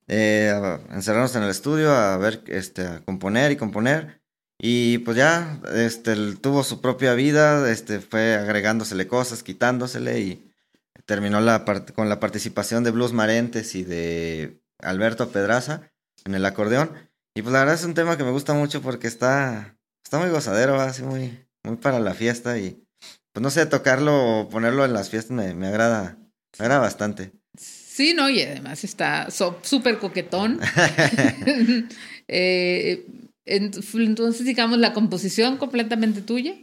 eh, 0.07 0.53
a 0.55 0.81
encerrarnos 0.95 1.35
en 1.35 1.45
el 1.45 1.51
estudio 1.51 1.93
a 1.93 2.17
ver, 2.19 2.43
este, 2.47 2.87
a 2.87 3.01
componer 3.05 3.53
y 3.53 3.57
componer. 3.57 4.21
Y 4.59 4.99
pues 4.99 5.17
ya, 5.17 5.61
este, 5.75 6.15
tuvo 6.37 6.63
su 6.63 6.81
propia 6.81 7.15
vida, 7.15 7.71
este, 7.71 8.01
fue 8.01 8.35
agregándosele 8.35 9.07
cosas, 9.07 9.43
quitándosele 9.43 10.21
y 10.21 10.53
terminó 11.07 11.41
la 11.41 11.65
con 11.95 12.09
la 12.09 12.21
participación 12.21 12.85
de 12.85 12.91
Blues 12.91 13.13
Marentes 13.13 13.75
y 13.75 13.85
de 13.85 14.61
Alberto 14.79 15.31
Pedraza 15.31 15.91
en 16.25 16.35
el 16.35 16.45
acordeón. 16.45 16.91
Y 17.37 17.43
pues 17.43 17.53
la 17.53 17.59
verdad 17.61 17.75
es 17.75 17.85
un 17.85 17.93
tema 17.93 18.17
que 18.17 18.25
me 18.25 18.31
gusta 18.31 18.55
mucho 18.55 18.81
porque 18.81 19.07
está, 19.07 19.77
está 20.03 20.19
muy 20.19 20.31
gozadero, 20.31 20.81
así 20.81 21.03
muy, 21.03 21.39
muy 21.63 21.77
para 21.77 22.01
la 22.01 22.15
fiesta 22.15 22.57
y 22.59 22.83
pues 23.33 23.43
no 23.43 23.51
sé, 23.51 23.67
tocarlo 23.67 24.41
o 24.41 24.49
ponerlo 24.49 24.87
en 24.87 24.95
las 24.95 25.11
fiestas 25.11 25.33
me, 25.33 25.53
me 25.55 25.67
agrada, 25.67 26.17
me 26.59 26.65
agrada 26.65 26.81
bastante. 26.81 27.33
Sí, 27.59 28.15
no, 28.15 28.31
y 28.31 28.41
además 28.41 28.85
está 28.85 29.31
so- 29.31 29.59
súper 29.63 29.99
coquetón. 29.99 30.59
Eh, 32.29 33.07
ent- 33.45 33.85
entonces, 33.95 34.45
digamos, 34.45 34.79
la 34.79 34.93
composición 34.93 35.59
completamente 35.59 36.23
tuya. 36.23 36.55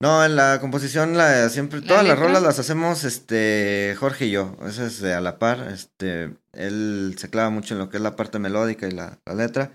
No, 0.00 0.24
en 0.24 0.34
la 0.34 0.60
composición 0.60 1.16
la 1.16 1.48
siempre 1.50 1.80
¿La 1.80 1.86
todas 1.88 2.06
las 2.06 2.18
rolas 2.18 2.42
las 2.42 2.58
hacemos 2.58 3.04
este 3.04 3.94
Jorge 3.98 4.26
y 4.26 4.30
yo, 4.30 4.56
eso 4.66 4.86
es 4.86 5.02
a 5.02 5.20
la 5.20 5.38
par, 5.38 5.68
este 5.72 6.30
él 6.52 7.16
se 7.18 7.28
clava 7.28 7.50
mucho 7.50 7.74
en 7.74 7.80
lo 7.80 7.90
que 7.90 7.96
es 7.98 8.02
la 8.02 8.16
parte 8.16 8.38
melódica 8.38 8.86
y 8.88 8.92
la, 8.92 9.18
la 9.26 9.34
letra. 9.34 9.72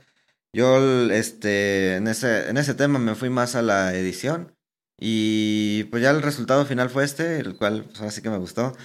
Yo 0.55 0.77
este 1.11 1.95
en 1.95 2.07
ese 2.07 2.49
en 2.49 2.57
ese 2.57 2.75
tema 2.75 2.99
me 2.99 3.15
fui 3.15 3.29
más 3.29 3.55
a 3.55 3.63
la 3.63 3.95
edición 3.95 4.55
y 4.99 5.85
pues 5.85 6.03
ya 6.03 6.11
el 6.11 6.21
resultado 6.21 6.65
final 6.65 6.91
fue 6.91 7.03
este, 7.03 7.39
el 7.39 7.57
cual 7.57 7.85
pues 7.85 7.99
ahora 7.99 8.11
sí 8.11 8.21
que 8.21 8.29
me 8.29 8.37
gustó. 8.37 8.75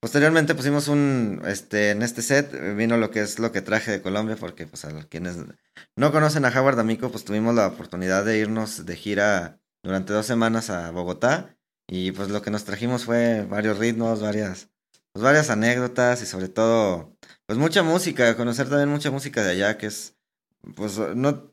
Posteriormente 0.00 0.56
pusimos 0.56 0.88
un 0.88 1.42
este 1.46 1.90
en 1.92 2.02
este 2.02 2.22
set 2.22 2.52
eh, 2.54 2.74
vino 2.74 2.96
lo 2.96 3.12
que 3.12 3.20
es 3.20 3.38
lo 3.38 3.52
que 3.52 3.62
traje 3.62 3.92
de 3.92 4.02
Colombia 4.02 4.36
porque 4.36 4.66
pues 4.66 4.84
a 4.84 5.04
quienes 5.04 5.36
no 5.96 6.10
conocen 6.10 6.44
a 6.44 6.48
Howard 6.48 6.76
D'Amico, 6.76 7.10
pues 7.12 7.24
tuvimos 7.24 7.54
la 7.54 7.68
oportunidad 7.68 8.24
de 8.24 8.38
irnos 8.38 8.84
de 8.84 8.96
gira 8.96 9.60
durante 9.84 10.12
dos 10.12 10.26
semanas 10.26 10.70
a 10.70 10.90
Bogotá 10.90 11.56
y 11.88 12.10
pues 12.12 12.30
lo 12.30 12.42
que 12.42 12.50
nos 12.50 12.64
trajimos 12.64 13.04
fue 13.04 13.46
varios 13.48 13.78
ritmos, 13.78 14.20
varias, 14.20 14.70
pues 15.12 15.22
varias 15.22 15.50
anécdotas 15.50 16.20
y 16.22 16.26
sobre 16.26 16.48
todo 16.48 17.16
pues 17.46 17.58
mucha 17.60 17.84
música, 17.84 18.36
conocer 18.36 18.68
también 18.68 18.88
mucha 18.88 19.12
música 19.12 19.44
de 19.44 19.50
allá 19.50 19.78
que 19.78 19.86
es 19.86 20.16
pues 20.76 20.98
no 21.14 21.52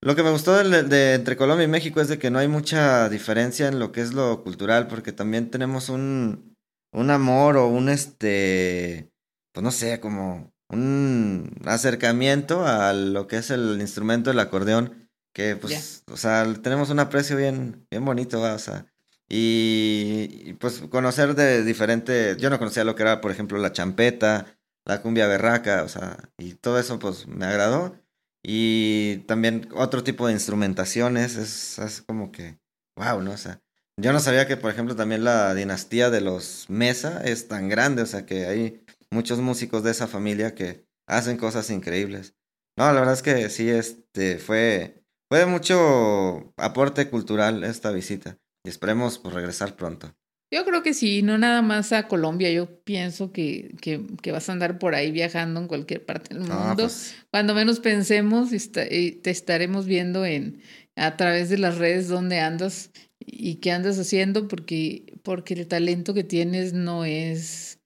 lo 0.00 0.14
que 0.14 0.22
me 0.22 0.30
gustó 0.30 0.56
de, 0.56 0.84
de 0.84 1.14
entre 1.14 1.36
Colombia 1.36 1.64
y 1.64 1.68
México 1.68 2.00
es 2.00 2.08
de 2.08 2.18
que 2.18 2.30
no 2.30 2.38
hay 2.38 2.48
mucha 2.48 3.08
diferencia 3.08 3.68
en 3.68 3.78
lo 3.78 3.90
que 3.90 4.00
es 4.00 4.12
lo 4.12 4.42
cultural 4.44 4.86
porque 4.86 5.12
también 5.12 5.50
tenemos 5.50 5.88
un 5.88 6.56
un 6.92 7.10
amor 7.10 7.56
o 7.56 7.68
un 7.68 7.88
este 7.88 9.10
pues 9.52 9.64
no 9.64 9.70
sé, 9.70 10.00
como 10.00 10.52
un 10.68 11.50
acercamiento 11.64 12.66
a 12.66 12.92
lo 12.92 13.26
que 13.26 13.38
es 13.38 13.50
el 13.50 13.80
instrumento 13.80 14.30
del 14.30 14.40
acordeón 14.40 15.08
que 15.32 15.56
pues, 15.56 16.02
o 16.10 16.16
sea, 16.16 16.46
tenemos 16.62 16.90
un 16.90 16.98
aprecio 17.00 17.36
bien, 17.36 17.86
bien 17.90 18.04
bonito, 18.04 18.40
¿va? 18.40 18.54
o 18.54 18.58
sea, 18.58 18.86
y, 19.28 20.28
y, 20.46 20.54
pues 20.54 20.80
conocer 20.90 21.34
de 21.34 21.62
diferentes, 21.64 22.36
yo 22.38 22.50
no 22.50 22.58
conocía 22.58 22.84
lo 22.84 22.94
que 22.96 23.02
era, 23.02 23.20
por 23.20 23.30
ejemplo, 23.30 23.58
la 23.58 23.72
champeta, 23.72 24.58
la 24.84 25.02
cumbia 25.02 25.26
berraca, 25.28 25.84
o 25.84 25.88
sea, 25.88 26.30
y 26.38 26.54
todo 26.54 26.78
eso 26.78 26.98
pues 26.98 27.26
me 27.28 27.46
agradó, 27.46 27.96
y 28.42 29.18
también 29.26 29.68
otro 29.74 30.04
tipo 30.04 30.26
de 30.26 30.32
instrumentaciones, 30.32 31.36
es, 31.36 32.02
como 32.02 32.32
que, 32.32 32.58
wow, 32.96 33.22
¿no? 33.22 33.32
O 33.32 33.36
sea, 33.36 33.60
yo 33.96 34.12
no 34.12 34.20
sabía 34.20 34.46
que, 34.46 34.56
por 34.56 34.70
ejemplo, 34.70 34.94
también 34.94 35.24
la 35.24 35.54
dinastía 35.54 36.10
de 36.10 36.20
los 36.20 36.66
Mesa 36.68 37.22
es 37.24 37.48
tan 37.48 37.68
grande, 37.68 38.02
o 38.02 38.06
sea, 38.06 38.26
que 38.26 38.46
hay 38.46 38.84
muchos 39.10 39.40
músicos 39.40 39.82
de 39.82 39.90
esa 39.90 40.06
familia 40.06 40.54
que 40.54 40.86
hacen 41.06 41.36
cosas 41.36 41.70
increíbles. 41.70 42.34
No, 42.76 42.84
la 42.92 43.00
verdad 43.00 43.14
es 43.14 43.22
que 43.22 43.50
sí, 43.50 43.68
este, 43.68 44.38
fue, 44.38 45.02
fue 45.28 45.40
de 45.40 45.46
mucho 45.46 46.52
aporte 46.56 47.10
cultural 47.10 47.64
esta 47.64 47.90
visita 47.90 48.38
y 48.64 48.68
esperemos 48.68 49.18
pues, 49.18 49.34
regresar 49.34 49.74
pronto. 49.74 50.14
Yo 50.50 50.64
creo 50.64 50.82
que 50.82 50.94
sí, 50.94 51.22
no 51.22 51.36
nada 51.36 51.60
más 51.62 51.92
a 51.92 52.08
Colombia. 52.08 52.50
Yo 52.50 52.82
pienso 52.84 53.32
que, 53.32 53.74
que, 53.80 54.06
que 54.22 54.32
vas 54.32 54.48
a 54.48 54.52
andar 54.52 54.78
por 54.78 54.94
ahí 54.94 55.10
viajando 55.12 55.60
en 55.60 55.68
cualquier 55.68 56.04
parte 56.06 56.34
del 56.34 56.48
No, 56.48 56.54
mundo. 56.54 56.84
pues, 56.84 57.14
Cuando 57.30 57.54
menos 57.54 57.80
pensemos, 57.80 58.50
eh, 58.52 59.20
te 59.22 59.30
estaremos 59.30 59.86
viendo 59.86 60.24
en 60.24 60.62
a 60.96 61.16
través 61.16 61.48
de 61.48 61.58
las 61.58 61.78
redes 61.78 62.08
donde 62.08 62.40
andas 62.40 62.90
y 63.20 63.56
qué 63.56 63.72
andas 63.72 63.98
haciendo, 63.98 64.48
porque, 64.48 65.14
porque 65.22 65.54
el 65.54 65.68
talento 65.68 66.14
que 66.14 66.24
tienes 66.24 66.72
no 66.72 67.04
es 67.04 67.78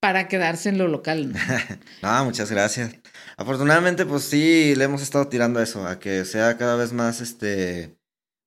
para 0.00 0.26
quedarse 0.28 0.68
en 0.70 0.78
lo 0.78 0.88
local. 0.88 1.32
¿no? 1.32 1.38
no, 2.02 2.24
muchas 2.24 2.50
gracias. 2.50 2.94
Afortunadamente, 3.36 4.04
pues 4.06 4.24
sí, 4.24 4.74
le 4.76 4.84
hemos 4.84 5.02
estado 5.02 5.28
tirando 5.28 5.60
a 5.60 5.62
eso, 5.62 5.86
a 5.86 5.98
que 5.98 6.24
sea 6.24 6.56
cada 6.56 6.76
vez 6.76 6.92
más, 6.92 7.20
este, 7.20 7.96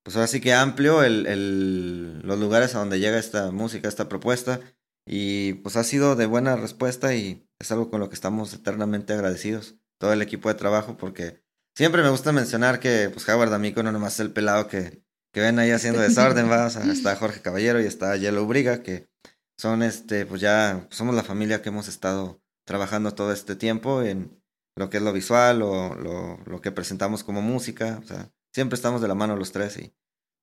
pues 0.07 0.15
ahora 0.15 0.27
sí 0.27 0.39
que 0.39 0.53
amplio 0.53 1.03
el, 1.03 1.25
el- 1.27 2.19
los 2.23 2.39
lugares 2.39 2.73
a 2.75 2.79
donde 2.79 2.97
llega 3.01 3.19
esta 3.19 3.51
música, 3.51 3.89
esta 3.89 4.07
propuesta. 4.07 4.61
Y 5.05 5.55
pues 5.55 5.75
ha 5.75 5.83
sido 5.83 6.15
de 6.15 6.27
buena 6.27 6.55
respuesta 6.55 7.13
y 7.13 7.45
es 7.59 7.71
algo 7.73 7.89
con 7.89 7.99
lo 7.99 8.07
que 8.07 8.15
estamos 8.15 8.53
eternamente 8.53 9.11
agradecidos, 9.11 9.75
todo 9.99 10.13
el 10.13 10.21
equipo 10.21 10.47
de 10.47 10.55
trabajo, 10.55 10.95
porque 10.95 11.43
siempre 11.75 12.03
me 12.03 12.09
gusta 12.09 12.31
mencionar 12.31 12.79
que 12.79 13.09
pues 13.13 13.27
Howard 13.27 13.49
D'Amico 13.49 13.83
no 13.83 13.91
nomás 13.91 14.13
es 14.13 14.19
el 14.21 14.31
pelado 14.31 14.67
que, 14.69 15.03
que 15.33 15.41
ven 15.41 15.59
ahí 15.59 15.71
haciendo 15.71 15.99
desorden, 16.01 16.49
¿va? 16.49 16.67
O 16.67 16.69
sea, 16.69 16.83
está 16.91 17.15
Jorge 17.17 17.41
Caballero 17.41 17.81
y 17.81 17.85
está 17.85 18.15
Yellow 18.15 18.45
Briga, 18.47 18.81
que 18.81 19.09
son 19.57 19.83
este, 19.83 20.25
pues 20.25 20.39
ya 20.39 20.87
somos 20.89 21.15
la 21.15 21.23
familia 21.23 21.61
que 21.61 21.67
hemos 21.69 21.89
estado 21.89 22.41
trabajando 22.65 23.13
todo 23.13 23.33
este 23.33 23.55
tiempo 23.57 24.03
en 24.03 24.41
lo 24.77 24.89
que 24.89 24.97
es 24.97 25.03
lo 25.03 25.11
visual 25.13 25.61
o 25.63 25.95
lo, 25.95 26.37
lo 26.45 26.61
que 26.61 26.71
presentamos 26.71 27.23
como 27.23 27.41
música. 27.41 27.99
O 28.03 28.07
sea, 28.07 28.29
siempre 28.57 28.75
estamos 28.75 29.01
de 29.01 29.07
la 29.07 29.13
mano 29.13 29.35
los 29.35 29.51
tres 29.51 29.77
y 29.77 29.93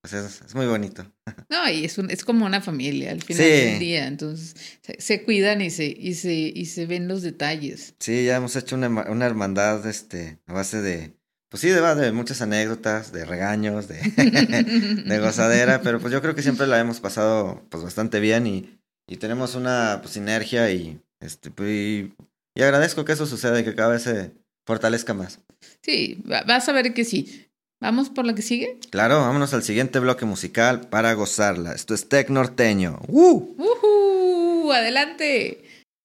pues 0.00 0.12
es, 0.14 0.42
es 0.42 0.54
muy 0.54 0.66
bonito. 0.66 1.04
No, 1.50 1.68
y 1.70 1.84
es, 1.84 1.98
un, 1.98 2.10
es 2.10 2.24
como 2.24 2.46
una 2.46 2.60
familia 2.60 3.10
al 3.12 3.22
final 3.22 3.44
Sí. 3.44 3.50
del 3.50 3.78
día. 3.78 4.06
Entonces 4.06 4.54
se, 4.82 5.00
se 5.00 5.22
cuidan 5.24 5.60
y 5.62 5.70
se, 5.70 5.86
y, 5.86 6.14
se, 6.14 6.32
y 6.32 6.66
se 6.66 6.86
ven 6.86 7.06
los 7.08 7.22
detalles. 7.22 7.94
Sí, 8.00 8.24
ya 8.24 8.36
hemos 8.36 8.54
hecho 8.56 8.76
una, 8.76 8.88
una 8.88 9.26
hermandad 9.26 9.84
este, 9.86 10.38
a 10.46 10.52
base 10.52 10.80
de, 10.82 11.14
pues 11.50 11.60
sí, 11.60 11.68
de, 11.68 12.12
muchas 12.12 12.40
anécdotas, 12.42 13.12
de 13.12 13.24
regaños, 13.24 13.88
de, 13.88 14.00
de 15.06 15.18
gozadera, 15.18 15.80
pero 15.82 16.00
pues 16.00 16.12
yo 16.12 16.20
creo 16.22 16.34
que 16.34 16.42
siempre 16.42 16.66
la 16.66 16.78
hemos 16.80 17.00
pasado 17.00 17.62
pues 17.68 17.82
bastante 17.84 18.20
bien 18.20 18.46
y, 18.46 18.78
y 19.06 19.16
tenemos 19.16 19.54
una 19.54 19.98
pues, 20.02 20.14
sinergia 20.14 20.70
y, 20.70 21.00
este, 21.20 21.50
pues, 21.50 21.68
y, 21.70 22.14
y 22.54 22.62
agradezco 22.62 23.04
que 23.04 23.12
eso 23.12 23.26
suceda 23.26 23.60
y 23.60 23.64
que 23.64 23.74
cada 23.74 23.90
vez 23.90 24.02
se 24.02 24.32
fortalezca 24.66 25.14
más. 25.14 25.40
Sí, 25.82 26.22
va- 26.30 26.42
vas 26.44 26.68
a 26.68 26.72
ver 26.72 26.94
que 26.94 27.04
sí. 27.04 27.48
¿Vamos 27.80 28.08
por 28.08 28.24
la 28.24 28.34
que 28.34 28.42
sigue? 28.42 28.78
Claro, 28.90 29.20
vámonos 29.20 29.52
al 29.52 29.62
siguiente 29.62 29.98
bloque 29.98 30.24
musical 30.24 30.88
para 30.88 31.12
gozarla. 31.14 31.72
Esto 31.72 31.94
es 31.94 32.08
Tec 32.08 32.30
Norteño. 32.30 33.00
¡Uh! 33.08 33.54
¡Uhú! 33.58 34.72
¡Adelante! 34.72 35.64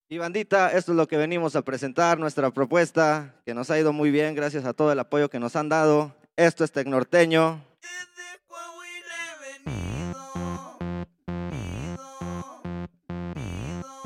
Y 0.09 0.17
bandita, 0.17 0.71
esto 0.71 0.91
es 0.91 0.97
lo 0.97 1.07
que 1.07 1.17
venimos 1.17 1.55
a 1.55 1.61
presentar, 1.61 2.17
nuestra 2.17 2.49
propuesta, 2.51 3.35
que 3.45 3.53
nos 3.53 3.69
ha 3.69 3.79
ido 3.79 3.93
muy 3.93 4.09
bien 4.09 4.33
gracias 4.33 4.65
a 4.65 4.73
todo 4.73 4.91
el 4.91 4.99
apoyo 4.99 5.29
que 5.29 5.39
nos 5.39 5.55
han 5.55 5.69
dado. 5.69 6.15
Esto 6.35 6.63
es 6.63 6.71
Tecnorteño. 6.71 7.63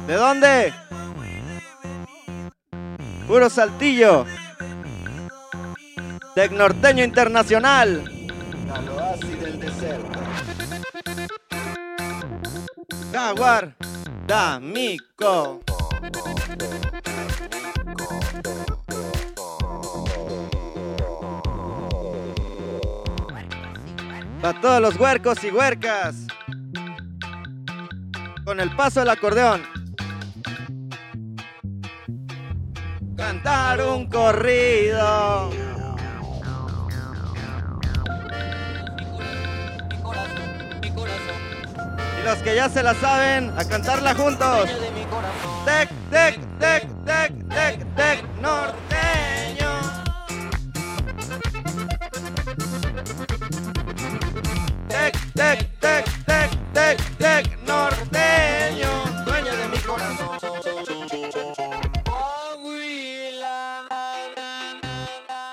¿De 0.06 0.14
dónde? 0.16 0.74
Puro 3.26 3.50
Saltillo. 3.50 4.26
Tecnorteño 6.36 7.04
Internacional. 7.04 8.04
La 8.68 8.92
oasis 8.92 9.40
del 9.40 9.60
desierto. 9.60 10.20
Jaguar 13.12 13.76
D'Amico. 14.26 15.62
Para 24.42 24.62
todos 24.62 24.82
los 24.82 25.00
huercos 25.00 25.44
y 25.44 25.52
huercas. 25.52 26.16
Con 28.44 28.60
el 28.60 28.76
paso 28.76 29.00
del 29.02 29.10
acordeón. 29.10 29.74
cantar 33.34 33.82
un 33.82 34.08
corrido. 34.08 35.63
Los 42.24 42.38
que 42.40 42.56
ya 42.56 42.70
se 42.70 42.82
la 42.82 42.94
saben, 42.96 43.54
a 43.58 43.66
cantarla 43.66 44.16
juntos. 44.16 44.70
Tec, 45.66 45.90
tec, 46.10 46.40
tec, 46.60 46.88
tec, 47.06 47.50
tec, 47.50 47.96
tec, 47.96 48.24
norteño. 48.42 49.72
Tec, 54.88 55.18
tec, 55.34 55.80
tec, 55.80 56.06
tec, 56.26 56.50
tec, 56.74 57.18
tec, 57.18 57.60
norteño. 57.68 59.24
Dueño 59.26 59.56
de 59.56 59.68
mi 59.68 59.78
corazón. 59.80 60.30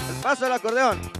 El 0.09 0.22
paso 0.22 0.44
del 0.44 0.52
acordeón. 0.52 1.19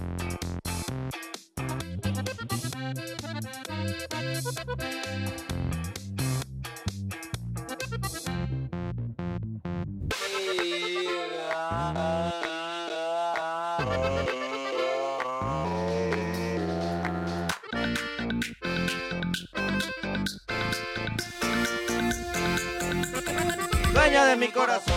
Corazón. 24.53 24.95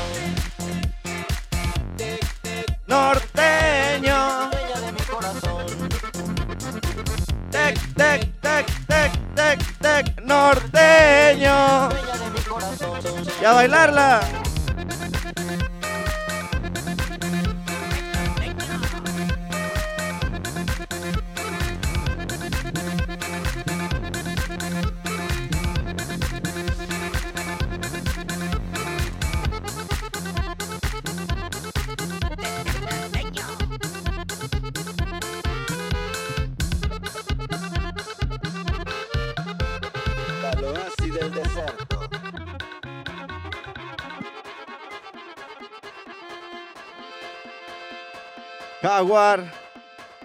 Norteño. 2.87 4.51
De. 7.51 7.75
Tec, 7.97 8.21
tec, 8.43 8.67
tec, 8.87 9.13
tec, 9.35 9.59
tec, 9.81 10.21
norteño. 10.23 11.89
Y 13.41 13.45
a 13.45 13.53
bailarla. 13.53 14.44
Jaguar 49.05 49.53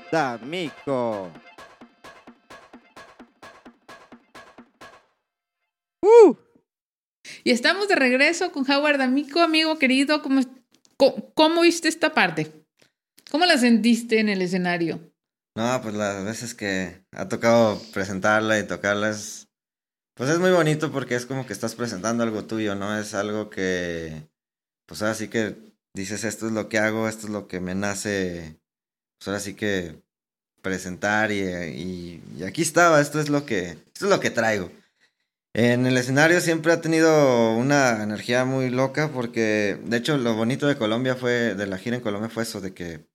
D'Amico. 0.10 1.30
¡Uh! 6.02 6.36
Y 7.44 7.52
estamos 7.52 7.90
de 7.90 7.96
regreso 7.96 8.54
con 8.54 8.70
Howard 8.72 8.98
D'Amico, 8.98 9.42
amigo 9.42 9.78
querido. 9.78 10.22
¿Cómo, 10.22 10.42
cómo, 10.96 11.34
cómo 11.34 11.62
viste 11.64 11.90
esta 11.90 12.14
parte? 12.14 12.66
¿Cómo 13.30 13.46
la 13.46 13.58
sentiste 13.58 14.22
en 14.22 14.30
el 14.30 14.42
escenario? 14.42 15.12
No, 15.58 15.82
pues 15.82 15.94
las 15.94 16.24
veces 16.24 16.56
que 16.56 17.04
ha 17.12 17.28
tocado 17.28 17.82
presentarla 17.92 18.60
y 18.60 18.64
tocarla 18.66 19.10
es... 19.10 19.50
Pues 20.16 20.30
es 20.30 20.40
muy 20.40 20.52
bonito 20.52 20.90
porque 20.90 21.16
es 21.16 21.26
como 21.26 21.46
que 21.46 21.52
estás 21.52 21.76
presentando 21.76 22.24
algo 22.24 22.46
tuyo, 22.46 22.76
¿no? 22.76 22.98
Es 22.98 23.14
algo 23.14 23.50
que... 23.50 24.30
Pues 24.86 25.02
ahora 25.02 25.16
sí 25.16 25.28
que 25.28 25.58
dices, 25.94 26.24
esto 26.24 26.48
es 26.48 26.54
lo 26.54 26.70
que 26.70 26.80
hago, 26.80 27.10
esto 27.10 27.28
es 27.28 27.34
lo 27.34 27.50
que 27.50 27.60
me 27.60 27.76
nace... 27.76 28.59
Pues 29.20 29.28
ahora 29.28 29.40
sí 29.40 29.54
que 29.54 30.02
presentar 30.62 31.32
y, 31.32 31.42
y, 31.42 32.24
y 32.38 32.44
aquí 32.44 32.62
estaba, 32.62 33.00
esto 33.02 33.20
es 33.20 33.30
lo 33.30 33.46
que... 33.46 33.70
Esto 33.94 34.06
es 34.06 34.10
lo 34.10 34.20
que 34.20 34.32
traigo. 34.32 34.72
En 35.54 35.86
el 35.88 35.98
escenario 35.98 36.42
siempre 36.42 36.72
ha 36.72 36.80
tenido 36.82 37.54
una 37.56 38.04
energía 38.04 38.46
muy 38.46 38.70
loca 38.70 39.10
porque, 39.12 39.80
de 39.84 39.98
hecho, 39.98 40.18
lo 40.18 40.36
bonito 40.36 40.68
de 40.68 40.78
Colombia 40.78 41.16
fue, 41.16 41.56
de 41.56 41.66
la 41.66 41.78
gira 41.78 41.98
en 41.98 42.04
Colombia 42.04 42.30
fue 42.30 42.44
eso, 42.44 42.62
de 42.62 42.74
que 42.74 43.08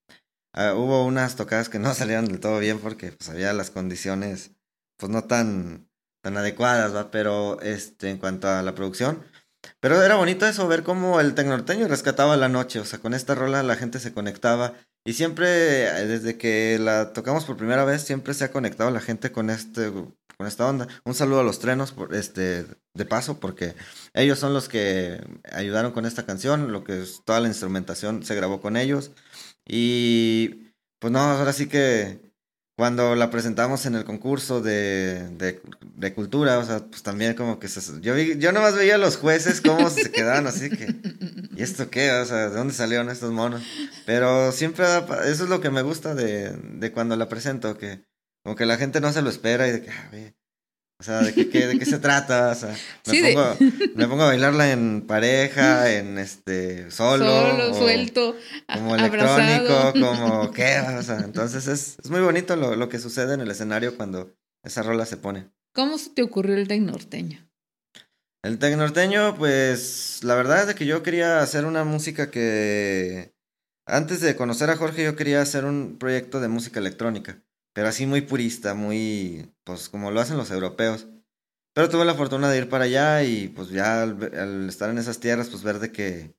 ah, 0.53 0.75
hubo 0.75 1.07
unas 1.07 1.37
tocadas 1.37 1.69
que 1.69 1.79
no 1.79 1.95
salieron 1.95 2.27
del 2.27 2.41
todo 2.41 2.59
bien 2.59 2.81
porque 2.81 3.13
pues 3.13 3.31
había 3.31 3.53
las 3.53 3.71
condiciones, 3.71 4.51
pues 4.99 5.11
no 5.11 5.25
tan, 5.25 5.89
tan 6.23 6.37
adecuadas, 6.37 6.95
¿va? 6.95 7.11
Pero 7.11 7.61
este, 7.63 8.11
en 8.11 8.19
cuanto 8.19 8.49
a 8.49 8.63
la 8.63 8.75
producción. 8.75 9.23
Pero 9.81 10.03
era 10.03 10.17
bonito 10.17 10.45
eso, 10.47 10.69
ver 10.69 10.83
cómo 10.83 11.21
el 11.21 11.35
tecnorteño 11.35 11.89
rescataba 11.89 12.37
la 12.37 12.49
noche, 12.49 12.81
o 12.81 12.85
sea, 12.85 12.99
con 12.99 13.15
esta 13.15 13.35
rola 13.35 13.63
la 13.63 13.77
gente 13.77 14.01
se 14.01 14.13
conectaba. 14.13 14.75
Y 15.05 15.13
siempre, 15.13 15.85
eh, 15.85 16.07
desde 16.07 16.39
que 16.39 16.79
la 16.81 17.13
tocamos 17.13 17.45
por 17.45 17.57
primera 17.57 17.85
vez, 17.85 18.03
siempre 18.03 18.35
se 18.35 18.45
ha 18.45 18.53
conectado 18.53 18.91
la 18.91 19.01
gente 19.01 19.33
con 19.33 19.51
este 19.51 19.93
con 20.37 20.47
esta 20.47 20.67
onda. 20.69 20.89
Un 21.05 21.15
saludo 21.15 21.41
a 21.41 21.45
los 21.45 21.59
trenos 21.61 21.93
por 21.93 22.15
este 22.15 22.67
de 22.95 23.05
paso 23.05 23.39
porque 23.41 23.75
ellos 24.15 24.39
son 24.39 24.53
los 24.55 24.69
que 24.69 25.21
ayudaron 25.53 25.93
con 25.93 26.07
esta 26.07 26.27
canción, 26.27 26.73
lo 26.73 26.85
que 26.85 27.03
es 27.03 27.23
toda 27.25 27.41
la 27.41 27.49
instrumentación 27.49 28.25
se 28.25 28.35
grabó 28.35 28.61
con 28.61 28.77
ellos 28.77 29.13
y 29.67 30.73
pues 30.99 31.13
no, 31.13 31.21
ahora 31.21 31.53
sí 31.53 31.69
que 31.69 32.21
cuando 32.77 33.15
la 33.15 33.31
presentamos 33.31 33.87
en 33.87 33.95
el 33.95 34.05
concurso 34.05 34.61
de, 34.61 35.29
de, 35.97 36.15
cultura, 36.15 36.59
o 36.59 36.65
sea, 36.65 36.81
pues 36.81 37.03
también 37.03 37.35
como 37.35 37.59
que 37.59 37.69
se, 37.69 38.01
yo 38.01 38.15
vi, 38.15 38.37
yo 38.39 38.53
nomás 38.53 38.75
veía 38.75 38.97
a 38.97 38.99
los 38.99 39.17
jueces 39.17 39.61
cómo 39.61 39.89
se 39.91 40.11
quedaban 40.11 40.47
así 40.47 40.71
que 40.71 40.95
¿y 41.57 41.63
esto 41.63 41.89
qué? 41.89 42.11
O 42.11 42.25
sea, 42.27 42.51
¿de 42.51 42.57
dónde 42.57 42.75
salieron 42.75 43.11
estos 43.11 43.33
monos? 43.33 43.63
Pero 44.07 44.53
siempre 44.53 44.85
eso 45.27 45.45
es 45.45 45.49
lo 45.49 45.61
que 45.61 45.71
me 45.71 45.83
gusta 45.83 46.15
de, 46.15 46.51
de 46.51 46.93
cuando 46.93 47.17
la 47.17 47.29
presento 47.29 47.79
que 47.79 48.05
como 48.43 48.57
que 48.57 48.67
la 48.67 48.77
gente 48.77 49.01
no 49.01 49.13
se 49.13 49.23
lo 49.23 49.31
espera 49.31 49.67
y 49.67 49.73
de 49.73 49.83
que, 49.83 49.91
ah, 49.91 50.11
o 51.05 51.07
sea, 51.07 51.21
¿de 51.21 51.35
qué, 51.35 51.51
qué, 51.51 51.67
de 51.67 51.79
qué 51.79 51.85
se 51.85 51.99
trata? 51.99 52.53
O 52.53 52.55
sea, 52.55 52.71
me, 52.71 52.79
Sí, 53.13 53.21
de- 53.21 53.35
pongo, 53.35 53.57
me 53.95 54.09
pongo 54.09 54.23
a 54.23 54.27
bailarla 54.29 54.73
en 54.73 55.03
pareja, 55.07 55.93
en 55.93 56.17
este, 56.17 56.91
solo. 56.91 57.27
Solo, 57.27 57.71
o 57.73 57.75
suelto, 57.75 58.35
Como 58.73 58.95
abrazado. 58.95 59.39
electrónico, 59.39 59.93
como 60.01 60.51
qué, 60.55 60.79
o 60.81 61.03
sea, 61.03 61.19
entonces 61.21 61.67
es, 61.69 61.99
es 62.03 62.11
muy 62.11 62.21
bonito 62.23 62.57
lo, 62.57 62.75
lo 62.75 62.89
que 62.89 62.99
sucede 62.99 63.35
en 63.35 63.43
el 63.43 63.51
escenario 63.51 63.99
cuando 63.99 64.35
esa 64.63 64.83
rola 64.83 65.05
se 65.05 65.19
pone. 65.19 65.51
¿Cómo 65.75 65.99
se 65.99 66.09
te 66.09 66.23
ocurrió 66.23 66.55
el 66.57 66.67
tecnorteño? 66.69 67.47
El 68.43 68.59
tecnorteño, 68.59 69.37
pues, 69.37 70.21
la 70.23 70.35
verdad 70.37 70.63
es 70.63 70.67
de 70.69 70.75
que 70.75 70.87
yo 70.87 71.03
quería 71.03 71.41
hacer 71.41 71.67
una 71.67 71.85
música 71.85 72.31
que... 72.31 73.35
Antes 73.87 74.23
de 74.23 74.37
conocer 74.37 74.71
a 74.71 74.77
Jorge, 74.77 75.05
yo 75.05 75.17
quería 75.17 75.43
hacer 75.43 75.67
un 75.67 75.99
proyecto 75.99 76.41
de 76.41 76.49
música 76.49 76.81
electrónica, 76.81 77.43
pero 77.75 77.89
así 77.89 78.07
muy 78.07 78.23
purista, 78.23 78.75
muy, 78.75 79.53
pues, 79.65 79.91
como 79.91 80.11
lo 80.11 80.21
hacen 80.21 80.39
los 80.39 80.51
europeos. 80.51 81.09
Pero 81.75 81.91
tuve 81.91 82.05
la 82.07 82.15
fortuna 82.15 82.51
de 82.51 82.59
ir 82.59 82.69
para 82.71 82.85
allá 82.85 83.25
y, 83.25 83.49
pues, 83.49 83.71
ya 83.71 84.03
al, 84.05 84.69
estar 84.69 84.91
en 84.91 84.99
esas 84.99 85.21
tierras, 85.21 85.51
pues, 85.51 85.65
ver 85.65 85.81
de 85.81 85.93
que, 85.93 86.35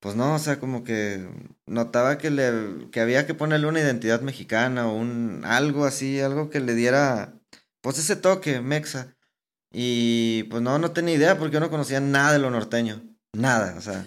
pues, 0.00 0.16
no, 0.16 0.34
o 0.34 0.38
sea, 0.38 0.58
como 0.60 0.84
que 0.84 1.28
notaba 1.66 2.18
que 2.18 2.30
le, 2.30 2.90
que 2.90 3.00
había 3.00 3.26
que 3.26 3.34
ponerle 3.34 3.66
una 3.68 3.80
identidad 3.80 4.22
mexicana 4.22 4.88
o 4.88 4.96
un, 4.96 5.42
algo 5.44 5.84
así, 5.84 6.20
algo 6.20 6.50
que 6.50 6.60
le 6.60 6.74
diera, 6.74 7.34
pues, 7.82 7.98
ese 7.98 8.16
toque 8.16 8.60
mexa. 8.60 9.16
Y 9.72 10.44
pues 10.44 10.62
no, 10.62 10.78
no 10.78 10.92
tenía 10.92 11.14
idea 11.14 11.38
porque 11.38 11.54
yo 11.54 11.60
no 11.60 11.70
conocía 11.70 12.00
nada 12.00 12.32
de 12.32 12.40
lo 12.40 12.50
norteño. 12.50 13.02
Nada, 13.32 13.76
o 13.78 13.80
sea. 13.80 14.06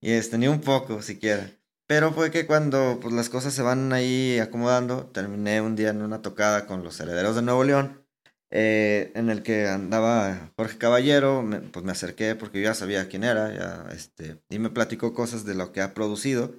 Y 0.00 0.12
este, 0.12 0.38
ni 0.38 0.48
un 0.48 0.60
poco 0.60 1.02
siquiera. 1.02 1.50
Pero 1.90 2.12
fue 2.12 2.30
que 2.30 2.46
cuando 2.46 3.00
pues, 3.02 3.12
las 3.12 3.28
cosas 3.28 3.52
se 3.52 3.62
van 3.62 3.92
ahí 3.92 4.38
acomodando, 4.38 5.06
terminé 5.06 5.60
un 5.60 5.74
día 5.74 5.88
en 5.90 6.02
una 6.02 6.22
tocada 6.22 6.64
con 6.68 6.84
los 6.84 7.00
herederos 7.00 7.34
de 7.34 7.42
Nuevo 7.42 7.64
León, 7.64 8.06
eh, 8.52 9.10
en 9.16 9.28
el 9.28 9.42
que 9.42 9.66
andaba 9.66 10.52
Jorge 10.56 10.78
Caballero, 10.78 11.42
me- 11.42 11.58
pues 11.60 11.84
me 11.84 11.90
acerqué 11.90 12.36
porque 12.36 12.58
yo 12.60 12.66
ya 12.66 12.74
sabía 12.74 13.08
quién 13.08 13.24
era, 13.24 13.52
ya, 13.52 13.88
este, 13.92 14.40
y 14.48 14.60
me 14.60 14.70
platicó 14.70 15.14
cosas 15.14 15.44
de 15.44 15.56
lo 15.56 15.72
que 15.72 15.80
ha 15.80 15.92
producido. 15.92 16.54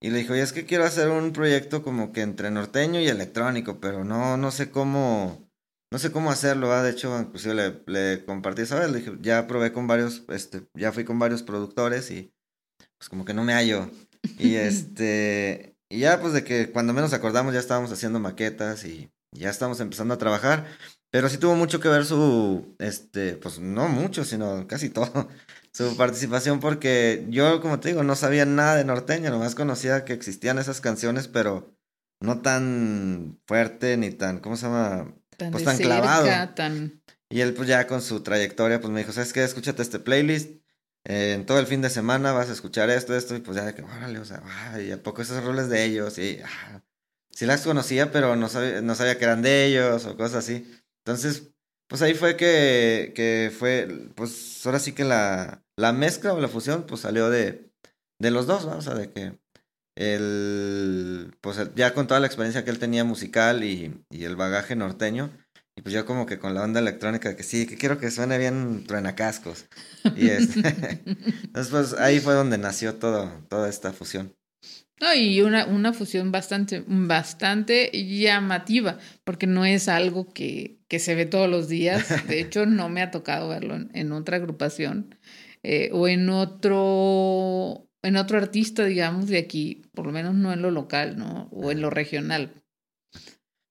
Y 0.00 0.10
le 0.10 0.18
dijo, 0.18 0.34
oye, 0.34 0.42
es 0.42 0.52
que 0.52 0.66
quiero 0.66 0.84
hacer 0.84 1.08
un 1.10 1.32
proyecto 1.32 1.82
como 1.82 2.12
que 2.12 2.22
entre 2.22 2.50
norteño 2.50 3.00
y 3.00 3.08
electrónico, 3.08 3.80
pero 3.80 4.04
no, 4.04 4.36
no 4.38 4.50
sé 4.52 4.70
cómo, 4.70 5.50
no 5.92 5.98
sé 5.98 6.12
cómo 6.12 6.30
hacerlo, 6.30 6.68
¿va? 6.68 6.82
De 6.82 6.90
hecho, 6.92 7.18
inclusive 7.20 7.54
le, 7.54 7.82
le 7.86 8.24
compartí 8.24 8.62
esa 8.62 8.78
vez, 8.80 8.90
le 8.92 8.98
dije, 9.00 9.12
ya 9.20 9.46
probé 9.46 9.72
con 9.72 9.86
varios, 9.88 10.24
este, 10.28 10.68
ya 10.74 10.92
fui 10.92 11.04
con 11.04 11.18
varios 11.18 11.42
productores 11.42 12.10
y 12.10 12.32
pues 12.98 13.08
como 13.10 13.24
que 13.24 13.34
no 13.34 13.44
me 13.44 13.54
hallo. 13.54 13.90
Y 14.38 14.54
este, 14.56 15.76
y 15.88 16.00
ya 16.00 16.20
pues 16.20 16.32
de 16.32 16.44
que 16.44 16.70
cuando 16.70 16.92
menos 16.92 17.12
acordamos 17.12 17.54
ya 17.54 17.60
estábamos 17.60 17.92
haciendo 17.92 18.20
maquetas 18.20 18.84
y 18.84 19.10
ya 19.32 19.50
estábamos 19.50 19.80
empezando 19.80 20.14
a 20.14 20.18
trabajar. 20.18 20.66
Pero 21.10 21.28
sí 21.28 21.38
tuvo 21.38 21.54
mucho 21.54 21.80
que 21.80 21.88
ver 21.88 22.04
su, 22.04 22.76
este, 22.78 23.34
pues 23.36 23.58
no 23.58 23.88
mucho, 23.88 24.24
sino 24.24 24.66
casi 24.66 24.90
todo, 24.90 25.28
su 25.72 25.96
participación 25.96 26.60
porque 26.60 27.26
yo, 27.30 27.60
como 27.60 27.80
te 27.80 27.88
digo, 27.88 28.02
no 28.02 28.14
sabía 28.14 28.44
nada 28.44 28.76
de 28.76 28.84
norteño, 28.84 29.30
nomás 29.30 29.54
conocía 29.54 30.04
que 30.04 30.12
existían 30.12 30.58
esas 30.58 30.80
canciones, 30.80 31.28
pero 31.28 31.74
no 32.20 32.40
tan 32.40 33.40
fuerte 33.46 33.96
ni 33.96 34.10
tan, 34.10 34.40
¿cómo 34.40 34.56
se 34.56 34.66
llama? 34.66 35.14
Tan 35.36 35.52
pues 35.52 35.64
tan 35.64 35.78
clavado. 35.78 36.24
cerca, 36.24 36.54
tan... 36.54 37.02
Y 37.30 37.40
él 37.40 37.54
pues 37.54 37.68
ya 37.68 37.86
con 37.86 38.02
su 38.02 38.22
trayectoria 38.22 38.80
pues 38.80 38.92
me 38.92 39.00
dijo, 39.00 39.12
¿sabes 39.12 39.32
qué? 39.32 39.44
Escúchate 39.44 39.82
este 39.82 39.98
playlist. 39.98 40.57
Eh, 41.08 41.32
en 41.32 41.46
todo 41.46 41.58
el 41.58 41.66
fin 41.66 41.80
de 41.80 41.90
semana 41.90 42.32
vas 42.32 42.50
a 42.50 42.52
escuchar 42.52 42.90
esto, 42.90 43.16
esto, 43.16 43.34
y 43.34 43.40
pues 43.40 43.56
ya 43.56 43.64
de 43.64 43.74
que, 43.74 43.82
órale, 43.82 44.18
o 44.18 44.24
sea, 44.26 44.42
ay, 44.72 44.92
¿a 44.92 45.02
poco 45.02 45.22
esos 45.22 45.42
roles 45.42 45.70
de 45.70 45.84
ellos? 45.84 46.18
Y 46.18 46.40
ah, 46.44 46.82
las 47.40 47.62
conocía, 47.62 48.12
pero 48.12 48.36
no 48.36 48.48
sabía, 48.48 48.82
no 48.82 48.94
sabía 48.94 49.18
que 49.18 49.24
eran 49.24 49.42
de 49.42 49.64
ellos 49.66 50.04
o 50.04 50.16
cosas 50.18 50.44
así. 50.44 50.70
Entonces, 51.04 51.50
pues 51.88 52.02
ahí 52.02 52.12
fue 52.14 52.36
que, 52.36 53.12
que 53.16 53.50
fue, 53.58 54.10
pues 54.14 54.64
ahora 54.66 54.78
sí 54.80 54.92
que 54.92 55.04
la, 55.04 55.64
la 55.76 55.92
mezcla 55.94 56.34
o 56.34 56.40
la 56.40 56.48
fusión, 56.48 56.84
pues 56.84 57.00
salió 57.00 57.30
de, 57.30 57.72
de 58.18 58.30
los 58.30 58.46
dos, 58.46 58.66
¿no? 58.66 58.76
O 58.76 58.82
sea, 58.82 58.94
de 58.94 59.10
que 59.10 59.38
el, 59.96 61.34
pues 61.40 61.58
ya 61.74 61.94
con 61.94 62.06
toda 62.06 62.20
la 62.20 62.26
experiencia 62.26 62.64
que 62.64 62.70
él 62.70 62.78
tenía 62.78 63.04
musical 63.04 63.64
y, 63.64 64.04
y 64.10 64.24
el 64.24 64.36
bagaje 64.36 64.76
norteño, 64.76 65.30
y 65.78 65.80
pues 65.80 65.94
yo 65.94 66.04
como 66.04 66.26
que 66.26 66.40
con 66.40 66.54
la 66.54 66.62
onda 66.62 66.80
electrónica, 66.80 67.36
que 67.36 67.44
sí, 67.44 67.64
que 67.64 67.76
quiero 67.76 67.98
que 67.98 68.10
suene 68.10 68.36
bien 68.36 68.82
truenacascos. 68.84 69.66
Y 70.16 70.26
este, 70.26 70.58
entonces 71.44 71.70
pues 71.70 71.92
ahí 72.00 72.18
fue 72.18 72.34
donde 72.34 72.58
nació 72.58 72.96
todo, 72.96 73.30
toda 73.48 73.68
esta 73.68 73.92
fusión. 73.92 74.34
No, 75.00 75.14
y 75.14 75.40
una, 75.40 75.66
una 75.66 75.92
fusión 75.92 76.32
bastante, 76.32 76.82
bastante 76.88 77.92
llamativa, 77.92 78.98
porque 79.22 79.46
no 79.46 79.64
es 79.64 79.86
algo 79.86 80.32
que, 80.32 80.80
que 80.88 80.98
se 80.98 81.14
ve 81.14 81.26
todos 81.26 81.48
los 81.48 81.68
días. 81.68 82.26
De 82.26 82.40
hecho, 82.40 82.66
no 82.66 82.88
me 82.88 83.00
ha 83.00 83.12
tocado 83.12 83.48
verlo 83.48 83.76
en, 83.76 83.88
en 83.94 84.10
otra 84.10 84.38
agrupación 84.38 85.14
eh, 85.62 85.90
o 85.92 86.08
en 86.08 86.28
otro, 86.28 87.88
en 88.02 88.16
otro 88.16 88.36
artista, 88.36 88.84
digamos, 88.84 89.28
de 89.28 89.38
aquí, 89.38 89.82
por 89.94 90.06
lo 90.06 90.12
menos 90.12 90.34
no 90.34 90.52
en 90.52 90.60
lo 90.60 90.72
local, 90.72 91.16
¿no? 91.16 91.48
O 91.52 91.70
en 91.70 91.80
lo 91.80 91.88
regional. 91.88 92.50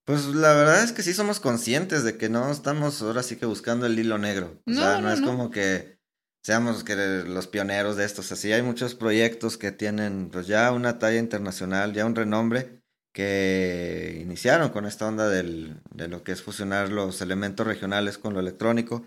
Pues 0.08 0.26
la 0.28 0.54
verdad 0.54 0.84
es 0.86 0.94
que 0.94 1.04
sí 1.04 1.14
somos 1.14 1.42
conscientes 1.42 2.06
de 2.06 2.18
que 2.18 2.30
no 2.30 2.50
estamos 2.50 3.02
ahora 3.02 3.24
sí 3.24 3.36
que 3.36 3.46
buscando 3.46 3.86
el 3.86 4.00
hilo 4.00 4.18
negro. 4.18 4.62
O 4.66 4.72
No, 4.72 4.80
sea, 4.82 4.96
no, 4.96 5.02
no, 5.02 5.12
es 5.12 5.20
no. 5.20 5.28
como 5.28 5.52
que 5.52 6.00
seamos 6.46 6.86
que 6.86 6.96
los 6.96 7.48
pioneros 7.48 7.98
de 7.98 8.06
estos. 8.06 8.32
Así 8.32 8.54
hay 8.54 8.62
muchos 8.62 8.96
proyectos 8.96 9.58
que 9.58 9.74
tienen 9.74 10.30
pues 10.32 10.48
ya 10.48 10.72
una 10.72 10.98
talla 10.98 11.20
internacional, 11.20 11.92
ya 11.94 12.06
un 12.06 12.16
renombre, 12.16 12.82
que 13.14 14.20
iniciaron 14.22 14.70
con 14.70 14.86
esta 14.86 15.08
onda 15.08 15.28
del, 15.28 15.82
de 15.94 16.08
lo 16.08 16.24
que 16.24 16.32
es 16.32 16.42
fusionar 16.42 16.90
los 16.90 17.20
elementos 17.22 17.68
regionales 17.68 18.18
con 18.18 18.34
lo 18.34 18.40
electrónico. 18.40 19.06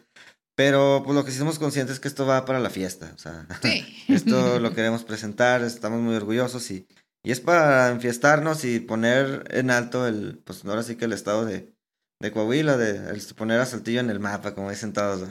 Pero 0.55 1.01
pues 1.03 1.15
lo 1.17 1.25
que 1.25 1.31
sí 1.31 1.39
somos 1.39 1.59
conscientes 1.59 1.95
es 1.95 2.01
que 2.01 2.09
esto 2.09 2.27
va 2.27 2.45
para 2.45 2.61
la 2.61 2.69
fiesta. 2.69 3.11
O 3.15 3.19
sea, 3.19 3.47
Sí. 3.63 3.87
esto 4.09 4.59
lo 4.61 4.75
queremos 4.75 5.05
presentar, 5.05 5.63
estamos 5.63 6.03
muy 6.03 6.15
orgullosos 6.15 6.71
y, 6.71 6.87
y 7.23 7.33
es 7.33 7.41
para 7.41 7.91
enfiestarnos 7.91 8.65
y 8.65 8.81
poner 8.81 9.45
en 9.51 9.71
alto 9.71 10.07
el, 10.07 10.41
pues 10.45 10.65
ahora 10.65 10.83
sí 10.83 10.97
que 10.97 11.05
el 11.05 11.13
estado 11.13 11.45
de, 11.45 11.73
de 12.21 12.33
Coahuila, 12.33 12.77
de 12.77 13.11
el 13.11 13.21
poner 13.37 13.61
a 13.61 13.67
Saltillo 13.67 14.01
en 14.01 14.11
el 14.11 14.21
mapa, 14.21 14.55
como 14.55 14.71
dicen 14.71 14.93
todos. 14.93 15.29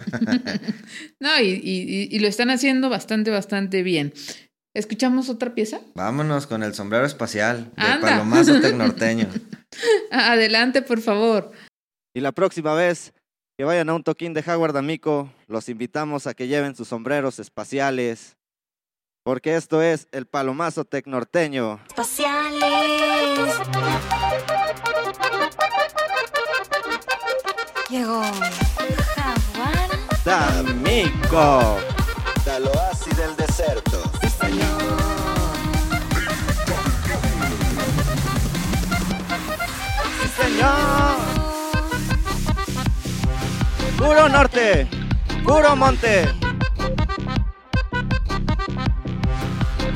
No, 1.20 1.40
y, 1.42 1.62
y, 1.64 2.08
y 2.12 2.20
lo 2.20 2.28
están 2.28 2.50
haciendo 2.50 2.90
bastante, 2.90 3.32
bastante 3.32 3.84
bien. 3.84 4.14
¿Escuchamos 4.76 5.30
otra 5.30 5.56
pieza? 5.56 5.82
Vámonos 5.96 6.46
con 6.46 6.62
el 6.62 6.76
sombrero 6.76 7.06
espacial 7.06 7.72
de 7.76 7.84
Anda. 7.84 8.08
Palomazo 8.08 8.62
Tecnorteño. 8.62 9.28
Adelante, 10.12 10.82
por 10.82 11.02
favor. 11.02 11.52
Y 12.16 12.22
la 12.22 12.32
próxima 12.32 12.74
vez 12.76 13.14
que 13.58 13.66
vayan 13.66 13.90
a 13.90 13.96
un 13.96 14.04
toquín 14.04 14.34
de 14.34 14.44
Howard 14.48 14.78
Amico, 14.78 15.34
los 15.48 15.70
invitamos 15.70 16.28
a 16.28 16.34
que 16.34 16.48
lleven 16.48 16.76
sus 16.76 16.88
sombreros 16.88 17.40
espaciales, 17.40 18.38
porque 19.30 19.56
esto 19.56 19.80
es 19.84 20.08
el 20.12 20.26
Palomazo 20.26 20.86
Tecnorteño. 20.86 21.80
Espaciales. 21.88 22.64
Llegó 27.92 28.24
Jaguar. 29.14 29.90
D'Amico. 30.26 31.78
Del 32.44 32.68
oasis 32.70 33.18
del 33.18 33.36
desierto. 33.36 34.02
Sí, 34.20 34.30
señor. 34.30 34.82
Sí, 40.24 40.28
señor. 40.42 41.18
Puro 43.96 44.28
norte, 44.28 44.88
puro 45.46 45.76
monte. 45.76 46.39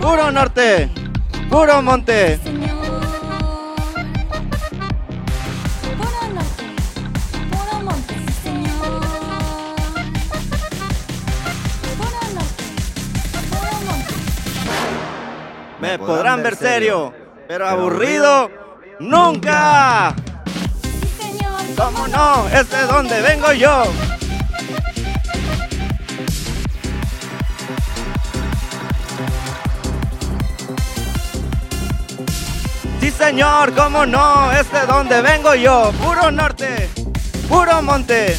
Puro 0.04 0.32
norte, 0.32 0.90
puro 1.50 1.82
monte. 1.82 2.38
Señor. 2.44 2.76
Puro 5.98 6.22
norte. 6.34 6.66
Puro 7.50 7.80
monte. 7.86 8.14
Sí, 8.14 8.34
señor. 8.44 9.00
Puro 11.98 12.20
norte. 12.36 12.66
Puro 13.50 13.74
monte. 13.86 14.14
Me 15.80 15.98
podrán 15.98 16.44
ver 16.44 16.58
serio, 16.58 17.14
pero 17.48 17.66
aburrido 17.70 18.52
nunca. 19.00 20.14
Sí, 20.84 21.08
señor. 21.18 21.62
¿Cómo 21.78 22.10
no? 22.10 22.50
Es 22.50 22.70
de 22.70 22.82
donde 22.88 23.22
vengo 23.22 23.54
yo. 23.54 23.86
Señor, 33.34 33.74
¿cómo 33.74 34.06
no? 34.06 34.52
Es 34.52 34.72
de 34.72 34.86
donde 34.86 35.20
vengo 35.24 35.56
yo. 35.56 35.92
Puro 36.04 36.30
norte, 36.30 36.88
puro 37.50 37.82
monte. 37.82 38.38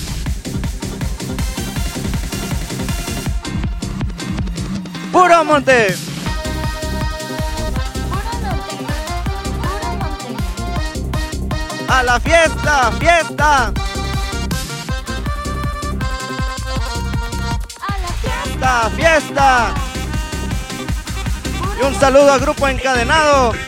Puro 5.10 5.44
monte. 5.44 5.96
A 11.88 12.02
la 12.04 12.20
fiesta, 12.20 12.92
fiesta. 12.92 13.72
A 17.80 17.98
la 17.98 18.12
fiesta, 18.22 18.90
fiesta. 18.94 19.74
Y 21.80 21.84
un 21.84 21.94
saludo 21.96 22.32
al 22.32 22.38
grupo 22.38 22.68
encadenado. 22.68 23.63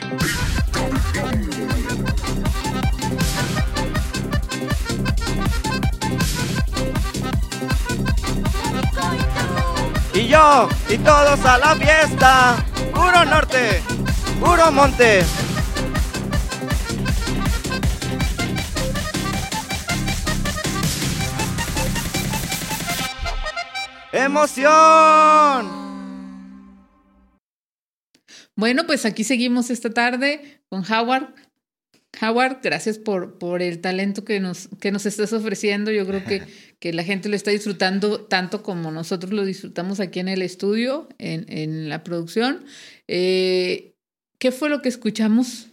Y 10.26 10.30
yo, 10.30 10.68
y 10.88 10.98
todos 10.98 11.38
a 11.44 11.56
la 11.58 11.76
fiesta. 11.76 12.56
Puro 12.92 13.24
norte, 13.26 13.80
puro 14.40 14.72
monte. 14.72 15.20
¡Emoción! 24.10 25.70
Bueno, 28.56 28.84
pues 28.84 29.04
aquí 29.04 29.22
seguimos 29.22 29.70
esta 29.70 29.90
tarde 29.90 30.60
con 30.68 30.82
Howard. 30.90 31.34
Howard, 32.20 32.58
gracias 32.62 32.98
por, 32.98 33.38
por 33.38 33.62
el 33.62 33.80
talento 33.80 34.24
que 34.24 34.40
nos, 34.40 34.68
que 34.80 34.90
nos 34.90 35.06
estás 35.06 35.32
ofreciendo. 35.32 35.92
Yo 35.92 36.06
creo 36.06 36.24
que, 36.24 36.42
que 36.78 36.92
la 36.92 37.04
gente 37.04 37.28
lo 37.28 37.36
está 37.36 37.50
disfrutando 37.50 38.20
tanto 38.24 38.62
como 38.62 38.90
nosotros 38.90 39.32
lo 39.32 39.44
disfrutamos 39.44 39.98
aquí 40.00 40.20
en 40.20 40.28
el 40.28 40.42
estudio, 40.42 41.08
en, 41.18 41.46
en 41.48 41.88
la 41.88 42.04
producción. 42.04 42.64
Eh, 43.08 43.94
¿Qué 44.38 44.52
fue 44.52 44.68
lo 44.68 44.82
que 44.82 44.88
escuchamos? 44.88 45.68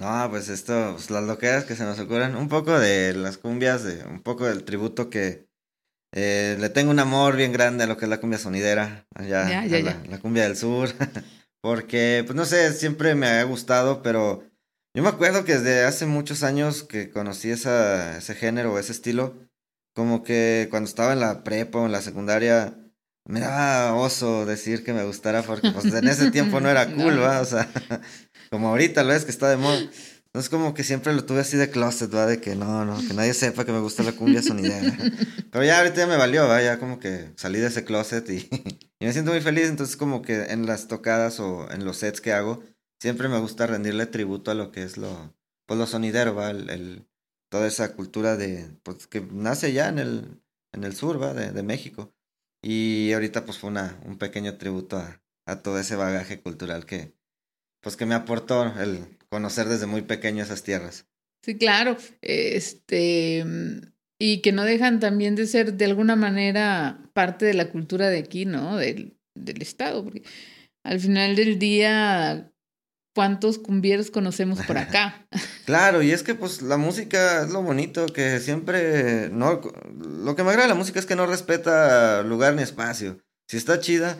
No, 0.00 0.26
pues 0.30 0.48
esto, 0.48 0.92
pues 0.94 1.10
las 1.10 1.24
loqueras 1.24 1.64
que 1.64 1.76
se 1.76 1.84
nos 1.84 1.98
ocurren, 2.00 2.34
un 2.34 2.48
poco 2.48 2.78
de 2.78 3.14
las 3.14 3.36
cumbias, 3.38 3.84
de 3.84 4.02
un 4.04 4.22
poco 4.22 4.46
del 4.46 4.64
tributo 4.64 5.10
que 5.10 5.46
eh, 6.14 6.56
le 6.58 6.70
tengo 6.70 6.90
un 6.90 6.98
amor 6.98 7.36
bien 7.36 7.52
grande 7.52 7.84
a 7.84 7.86
lo 7.86 7.96
que 7.96 8.06
es 8.06 8.08
la 8.08 8.18
cumbia 8.18 8.38
sonidera, 8.38 9.06
allá, 9.14 9.48
Ya, 9.48 9.66
ya, 9.66 9.78
la, 9.80 9.92
ya. 10.02 10.10
la 10.10 10.18
cumbia 10.18 10.44
del 10.44 10.56
sur, 10.56 10.88
porque, 11.62 12.24
pues 12.26 12.34
no 12.34 12.46
sé, 12.46 12.72
siempre 12.72 13.14
me 13.14 13.26
ha 13.28 13.44
gustado, 13.44 14.02
pero 14.02 14.42
yo 14.96 15.02
me 15.02 15.08
acuerdo 15.10 15.44
que 15.44 15.52
desde 15.58 15.84
hace 15.84 16.06
muchos 16.06 16.42
años 16.42 16.82
que 16.82 17.10
conocí 17.10 17.50
esa, 17.50 18.16
ese 18.16 18.34
género, 18.34 18.78
ese 18.78 18.92
estilo, 18.92 19.34
como 19.94 20.22
que 20.22 20.68
cuando 20.70 20.88
estaba 20.88 21.12
en 21.12 21.20
la 21.20 21.42
prepa 21.44 21.78
o 21.80 21.86
en 21.86 21.92
la 21.92 22.02
secundaria, 22.02 22.76
me 23.26 23.40
daba 23.40 23.94
oso 23.94 24.46
decir 24.46 24.82
que 24.84 24.92
me 24.92 25.04
gustara 25.04 25.42
porque 25.42 25.70
pues 25.70 25.86
en 25.86 26.08
ese 26.08 26.30
tiempo 26.30 26.60
no 26.60 26.68
era 26.70 26.86
cool, 26.94 27.16
No. 27.16 27.22
¿va? 27.22 27.40
O 27.40 27.44
sea, 27.44 27.68
como 28.50 28.68
ahorita 28.68 29.02
lo 29.04 29.12
es 29.12 29.24
que 29.24 29.30
está 29.30 29.48
de 29.48 29.56
moda. 29.56 29.78
Entonces 30.26 30.48
como 30.48 30.74
que 30.74 30.84
siempre 30.84 31.12
lo 31.12 31.24
tuve 31.24 31.40
así 31.40 31.56
de 31.56 31.70
closet, 31.70 32.14
¿va? 32.14 32.24
De 32.26 32.40
que 32.40 32.54
no, 32.54 32.84
no, 32.84 33.04
que 33.06 33.14
nadie 33.14 33.34
sepa 33.34 33.64
que 33.64 33.72
me 33.72 33.80
gusta 33.80 34.04
la 34.04 34.12
cumbia 34.12 34.42
sonidera. 34.42 34.96
Pero 35.50 35.64
ya 35.64 35.78
ahorita 35.78 35.96
ya 35.96 36.06
me 36.06 36.16
valió, 36.16 36.46
¿va? 36.46 36.62
Ya 36.62 36.78
como 36.78 37.00
que 37.00 37.32
salí 37.36 37.58
de 37.58 37.66
ese 37.66 37.84
closet 37.84 38.30
y, 38.30 38.48
y 39.00 39.06
me 39.06 39.12
siento 39.12 39.32
muy 39.32 39.40
feliz. 39.40 39.68
Entonces 39.68 39.96
como 39.96 40.22
que 40.22 40.44
en 40.44 40.66
las 40.66 40.86
tocadas 40.86 41.40
o 41.40 41.68
en 41.72 41.84
los 41.84 41.96
sets 41.96 42.20
que 42.20 42.32
hago, 42.32 42.62
siempre 43.00 43.28
me 43.28 43.40
gusta 43.40 43.66
rendirle 43.66 44.06
tributo 44.06 44.52
a 44.52 44.54
lo 44.54 44.70
que 44.70 44.84
es 44.84 44.96
lo, 44.98 45.34
pues 45.66 45.78
lo 45.80 45.86
sonidero, 45.88 46.36
¿va? 46.36 46.50
El, 46.50 46.70
el- 46.70 47.06
toda 47.50 47.66
esa 47.66 47.94
cultura 47.94 48.36
de, 48.36 48.70
pues 48.82 49.06
que 49.06 49.20
nace 49.20 49.72
ya 49.74 49.88
en 49.88 49.98
el, 49.98 50.40
en 50.72 50.84
el 50.84 50.94
sur, 50.94 51.20
¿va? 51.20 51.34
De, 51.34 51.50
de 51.50 51.62
México. 51.62 52.14
Y 52.62 53.12
ahorita 53.12 53.44
pues 53.44 53.58
fue 53.58 53.70
una, 53.70 54.00
un 54.06 54.16
pequeño 54.18 54.56
tributo 54.56 54.96
a, 54.96 55.22
a 55.46 55.62
todo 55.62 55.78
ese 55.78 55.96
bagaje 55.96 56.40
cultural 56.40 56.86
que, 56.86 57.14
pues 57.82 57.96
que 57.96 58.06
me 58.06 58.14
aportó 58.14 58.64
el 58.80 59.18
conocer 59.28 59.68
desde 59.68 59.86
muy 59.86 60.02
pequeño 60.02 60.42
esas 60.42 60.62
tierras. 60.62 61.06
Sí, 61.44 61.56
claro. 61.56 61.96
Este, 62.20 63.44
y 64.18 64.42
que 64.42 64.52
no 64.52 64.64
dejan 64.64 65.00
también 65.00 65.34
de 65.34 65.46
ser 65.46 65.74
de 65.74 65.86
alguna 65.86 66.16
manera 66.16 67.10
parte 67.14 67.46
de 67.46 67.54
la 67.54 67.70
cultura 67.70 68.08
de 68.08 68.18
aquí, 68.18 68.44
¿no? 68.44 68.76
Del, 68.76 69.18
del 69.34 69.62
estado. 69.62 70.04
Porque 70.04 70.22
al 70.84 71.00
final 71.00 71.36
del 71.36 71.58
día, 71.58 72.52
¿cuántos 73.14 73.58
cumbieros 73.58 74.10
conocemos 74.10 74.60
por 74.62 74.78
acá? 74.78 75.26
Claro, 75.66 76.02
y 76.02 76.10
es 76.12 76.22
que 76.22 76.34
pues 76.34 76.62
la 76.62 76.76
música 76.76 77.42
es 77.42 77.50
lo 77.50 77.62
bonito, 77.62 78.06
que 78.06 78.40
siempre, 78.40 79.28
no, 79.30 79.60
lo 79.94 80.34
que 80.36 80.42
me 80.42 80.50
agrada 80.50 80.64
de 80.68 80.74
la 80.74 80.78
música 80.78 80.98
es 80.98 81.06
que 81.06 81.16
no 81.16 81.26
respeta 81.26 82.22
lugar 82.22 82.54
ni 82.54 82.62
espacio. 82.62 83.18
Si 83.48 83.56
está 83.56 83.80
chida, 83.80 84.16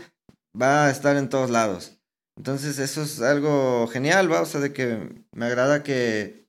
va 0.61 0.87
a 0.87 0.91
estar 0.91 1.17
en 1.17 1.29
todos 1.29 1.51
lados. 1.51 1.99
Entonces 2.37 2.79
eso 2.79 3.03
es 3.03 3.21
algo 3.21 3.87
genial, 3.89 4.33
va, 4.33 4.41
o 4.41 4.47
sea, 4.47 4.61
de 4.61 4.73
que 4.73 5.25
me 5.33 5.47
agrada 5.47 5.83
que 5.83 6.47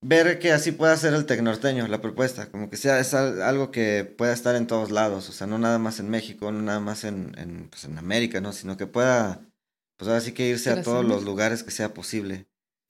ver 0.00 0.38
que 0.38 0.52
así 0.52 0.72
pueda 0.72 0.96
ser 0.96 1.14
el 1.14 1.26
tecnorteño, 1.26 1.86
la 1.88 2.00
propuesta, 2.00 2.50
como 2.50 2.68
que 2.70 2.76
sea 2.76 2.98
es 2.98 3.14
al- 3.14 3.40
algo 3.42 3.70
que 3.70 4.04
pueda 4.04 4.32
estar 4.32 4.54
en 4.56 4.66
todos 4.66 4.90
lados, 4.90 5.28
o 5.28 5.32
sea, 5.32 5.46
no 5.46 5.58
nada 5.58 5.78
más 5.78 6.00
en 6.00 6.10
México, 6.10 6.50
no 6.50 6.60
nada 6.62 6.80
más 6.80 7.04
en, 7.04 7.34
en, 7.38 7.68
pues, 7.70 7.84
en 7.84 7.98
América, 7.98 8.40
¿no? 8.40 8.52
Sino 8.52 8.76
que 8.76 8.86
pueda, 8.86 9.40
pues 10.02 10.08
ahora 10.08 10.20
sí 10.20 10.32
que 10.32 10.48
irse 10.48 10.70
a 10.70 10.82
todos 10.82 11.04
los 11.04 11.22
lugares 11.24 11.62
que 11.62 11.70
sea 11.70 11.94
posible. 11.94 12.46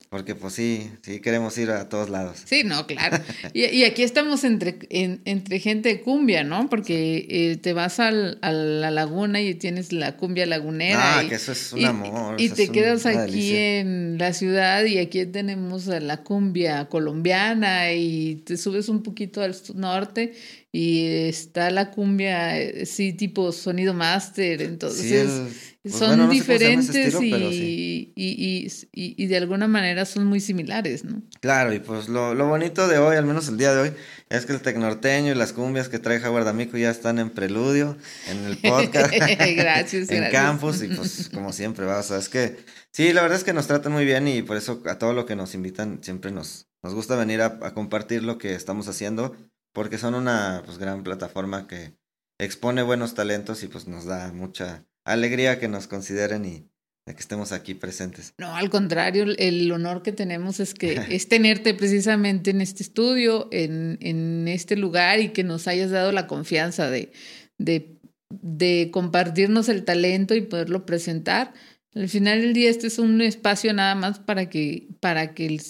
Porque 0.09 0.35
pues 0.35 0.53
sí, 0.53 0.91
sí 1.01 1.21
queremos 1.21 1.57
ir 1.57 1.71
a 1.71 1.89
todos 1.89 2.09
lados. 2.11 2.37
Sí, 2.45 2.63
no, 2.63 2.85
claro. 2.85 3.17
Y, 3.53 3.65
y 3.65 3.83
aquí 3.83 4.03
estamos 4.03 4.43
entre, 4.43 4.77
en- 4.91 5.21
entre 5.25 5.59
gente 5.59 5.89
de 5.89 6.01
cumbia, 6.01 6.43
¿no? 6.43 6.69
Porque 6.69 7.25
eh, 7.29 7.57
te 7.57 7.73
vas 7.73 7.99
al, 7.99 8.37
a 8.43 8.51
la 8.51 8.91
laguna 8.91 9.41
y 9.41 9.55
tienes 9.55 9.91
la 9.91 10.15
cumbia 10.17 10.45
lagunera. 10.45 11.17
Ah, 11.17 11.23
y, 11.23 11.29
que 11.29 11.35
eso 11.35 11.51
es 11.51 11.73
un 11.73 11.79
y- 11.81 11.85
amor, 11.85 12.39
Y 12.39 12.49
te 12.49 12.67
un- 12.67 12.73
quedas 12.73 13.05
aquí 13.07 13.55
en 13.55 14.17
la 14.19 14.33
ciudad 14.33 14.83
y 14.85 14.99
aquí 14.99 15.25
tenemos 15.25 15.87
a 15.89 15.99
la 15.99 16.17
cumbia 16.23 16.85
colombiana 16.89 17.91
y 17.93 18.35
te 18.45 18.57
subes 18.57 18.89
un 18.89 19.01
poquito 19.01 19.41
al 19.41 19.55
norte 19.73 20.33
y 20.75 21.05
está 21.27 21.69
la 21.69 21.91
cumbia, 21.91 22.59
eh, 22.59 22.85
sí, 22.87 23.13
tipo 23.13 23.51
sonido 23.51 23.93
máster. 23.93 24.61
Entonces, 24.63 25.29
el- 25.29 25.53
pues 25.83 25.95
son 25.95 26.07
bueno, 26.09 26.25
no 26.27 26.31
diferentes 26.31 26.95
estilo, 27.13 27.21
y, 27.51 27.53
sí. 27.53 28.13
y, 28.15 28.29
y, 28.31 28.67
y- 28.93 29.23
y 29.23 29.27
de 29.27 29.37
alguna 29.37 29.67
manera 29.67 30.05
son 30.05 30.25
muy 30.25 30.39
similares, 30.39 31.03
¿no? 31.03 31.21
Claro, 31.41 31.73
y 31.73 31.79
pues 31.79 32.07
lo, 32.09 32.33
lo 32.33 32.47
bonito 32.47 32.87
de 32.87 32.97
hoy, 32.97 33.17
al 33.17 33.25
menos 33.25 33.49
el 33.49 33.57
día 33.57 33.75
de 33.75 33.81
hoy, 33.81 33.91
es 34.29 34.45
que 34.45 34.53
el 34.53 34.61
tecnorteño 34.61 35.31
y 35.33 35.35
las 35.35 35.51
cumbias 35.53 35.89
que 35.89 35.99
trae 35.99 36.19
Jaguar 36.21 36.45
D'Amico 36.45 36.77
ya 36.77 36.89
están 36.89 37.19
en 37.19 37.29
preludio, 37.29 37.97
en 38.29 38.45
el 38.45 38.57
podcast. 38.57 39.11
Gracias, 39.55 40.09
en 40.09 40.17
gracias. 40.21 40.31
campus, 40.31 40.81
y 40.83 40.87
pues 40.87 41.29
como 41.33 41.51
siempre, 41.53 41.85
va, 41.85 41.99
o 41.99 42.03
sea, 42.03 42.17
es 42.17 42.29
que 42.29 42.55
sí, 42.91 43.11
la 43.13 43.21
verdad 43.21 43.37
es 43.37 43.43
que 43.43 43.53
nos 43.53 43.67
tratan 43.67 43.91
muy 43.91 44.05
bien 44.05 44.27
y 44.27 44.41
por 44.41 44.57
eso 44.57 44.81
a 44.87 44.97
todo 44.97 45.13
lo 45.13 45.25
que 45.25 45.35
nos 45.35 45.53
invitan 45.53 45.99
siempre 46.01 46.31
nos, 46.31 46.67
nos 46.81 46.93
gusta 46.95 47.15
venir 47.17 47.41
a, 47.41 47.59
a 47.61 47.73
compartir 47.73 48.23
lo 48.23 48.37
que 48.37 48.55
estamos 48.55 48.87
haciendo, 48.87 49.35
porque 49.73 49.97
son 49.97 50.15
una 50.15 50.61
pues 50.65 50.77
gran 50.77 51.03
plataforma 51.03 51.67
que 51.67 51.97
expone 52.39 52.81
buenos 52.83 53.13
talentos 53.15 53.63
y 53.63 53.67
pues 53.67 53.87
nos 53.87 54.05
da 54.05 54.31
mucha 54.31 54.85
alegría 55.05 55.59
que 55.59 55.67
nos 55.67 55.87
consideren 55.87 56.45
y 56.45 56.69
de 57.05 57.13
que 57.15 57.19
estemos 57.19 57.51
aquí 57.51 57.73
presentes. 57.73 58.33
No, 58.37 58.55
al 58.55 58.69
contrario, 58.69 59.25
el 59.37 59.69
honor 59.71 60.03
que 60.03 60.13
tenemos 60.13 60.59
es 60.61 60.73
que 60.73 60.93
es 61.09 61.27
tenerte 61.27 61.73
precisamente 61.73 62.51
en 62.51 62.61
este 62.61 62.83
estudio, 62.83 63.49
en, 63.51 63.97
en 64.01 64.47
este 64.47 64.77
lugar 64.77 65.19
y 65.19 65.29
que 65.29 65.43
nos 65.43 65.67
hayas 65.67 65.91
dado 65.91 66.11
la 66.13 66.27
confianza 66.27 66.89
de, 66.89 67.11
de, 67.57 67.99
de 68.29 68.89
compartirnos 68.91 69.67
el 69.69 69.83
talento 69.83 70.33
y 70.35 70.41
poderlo 70.41 70.85
presentar. 70.85 71.53
Al 71.93 72.07
final 72.09 72.41
del 72.41 72.53
día, 72.53 72.69
este 72.69 72.87
es 72.87 72.97
un 72.99 73.21
espacio 73.21 73.73
nada 73.73 73.95
más 73.95 74.19
para 74.19 74.49
que, 74.49 74.87
para 75.01 75.33
que 75.33 75.45
el- 75.45 75.61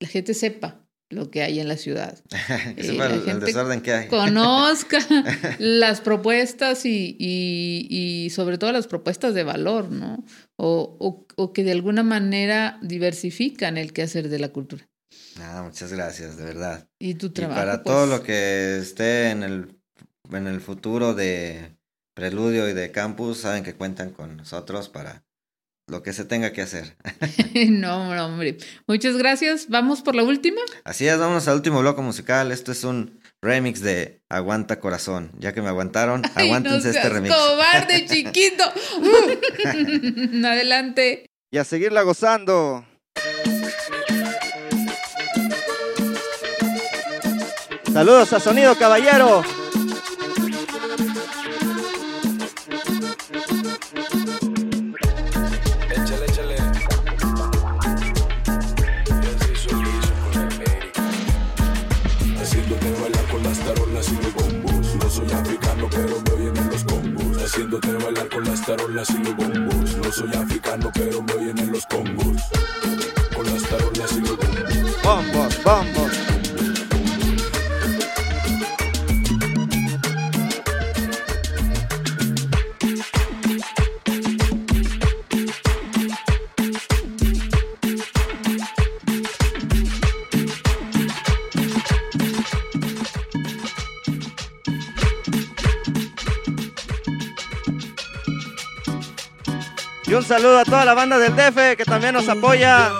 la 0.00 0.08
gente 0.08 0.34
sepa 0.34 0.83
lo 1.14 1.30
que 1.30 1.42
hay 1.42 1.60
en 1.60 1.68
la 1.68 1.76
ciudad. 1.76 2.18
que 2.76 2.80
Eh, 2.80 2.84
sepa 2.84 3.08
la 3.08 3.14
el, 3.14 3.22
gente 3.22 3.46
desorden 3.46 3.80
que 3.80 3.92
hay. 3.92 4.08
Conozca 4.08 4.98
las 5.58 6.00
propuestas 6.00 6.84
y, 6.84 7.16
y, 7.18 7.86
y 7.90 8.30
sobre 8.30 8.58
todo 8.58 8.72
las 8.72 8.86
propuestas 8.86 9.34
de 9.34 9.44
valor, 9.44 9.90
¿no? 9.90 10.24
O, 10.56 10.96
o, 11.00 11.26
o 11.36 11.52
que 11.52 11.64
de 11.64 11.72
alguna 11.72 12.02
manera 12.02 12.78
diversifican 12.82 13.76
el 13.78 13.92
quehacer 13.92 14.28
de 14.28 14.38
la 14.38 14.48
cultura. 14.50 14.88
Ah, 15.40 15.62
muchas 15.64 15.92
gracias, 15.92 16.36
de 16.36 16.44
verdad. 16.44 16.88
Y 16.98 17.14
tu 17.14 17.26
Y 17.26 17.30
trabajo. 17.30 17.60
para 17.60 17.82
pues, 17.82 17.94
todo 17.94 18.06
lo 18.06 18.22
que 18.22 18.78
esté 18.78 19.30
en 19.30 19.42
el, 19.42 19.76
en 20.30 20.46
el 20.46 20.60
futuro 20.60 21.14
de 21.14 21.76
Preludio 22.14 22.68
y 22.68 22.72
de 22.74 22.92
Campus, 22.92 23.38
saben 23.38 23.64
que 23.64 23.74
cuentan 23.74 24.10
con 24.10 24.36
nosotros 24.36 24.88
para 24.88 25.23
lo 25.86 26.02
que 26.02 26.12
se 26.12 26.24
tenga 26.24 26.52
que 26.52 26.62
hacer. 26.62 26.96
no, 27.70 28.14
no, 28.14 28.26
hombre. 28.26 28.56
Muchas 28.86 29.16
gracias. 29.16 29.68
Vamos 29.68 30.02
por 30.02 30.14
la 30.14 30.22
última. 30.22 30.60
Así 30.84 31.06
es, 31.06 31.18
vámonos 31.18 31.46
al 31.48 31.56
último 31.56 31.80
bloque 31.80 32.00
musical. 32.00 32.52
Esto 32.52 32.72
es 32.72 32.84
un 32.84 33.20
remix 33.42 33.80
de 33.80 34.22
Aguanta 34.30 34.80
Corazón. 34.80 35.30
Ya 35.38 35.52
que 35.52 35.60
me 35.62 35.68
aguantaron, 35.68 36.22
Ay, 36.34 36.46
aguántense 36.48 36.88
no 36.88 36.94
este 36.94 37.08
remix. 37.08 37.34
cobarde, 37.34 38.06
chiquito. 38.08 38.64
Adelante. 40.46 41.26
Y 41.50 41.58
a 41.58 41.64
seguirla 41.64 42.02
gozando. 42.02 42.84
Saludos 47.92 48.32
a 48.32 48.40
Sonido 48.40 48.76
Caballero. 48.76 49.42
Y 68.66 69.24
los 69.24 69.36
bombos. 69.36 69.96
No 69.96 70.12
soy 70.12 70.30
africano, 70.34 70.90
pero 70.94 71.22
me 71.22 71.32
oyen 71.34 71.58
en 71.58 71.72
los 71.72 71.84
congos. 71.86 72.93
Saludo 100.36 100.58
a 100.58 100.64
toda 100.64 100.84
la 100.84 100.94
banda 100.94 101.16
del 101.16 101.36
DF 101.36 101.76
que 101.76 101.84
también 101.84 102.12
nos 102.12 102.28
apoya. 102.28 102.90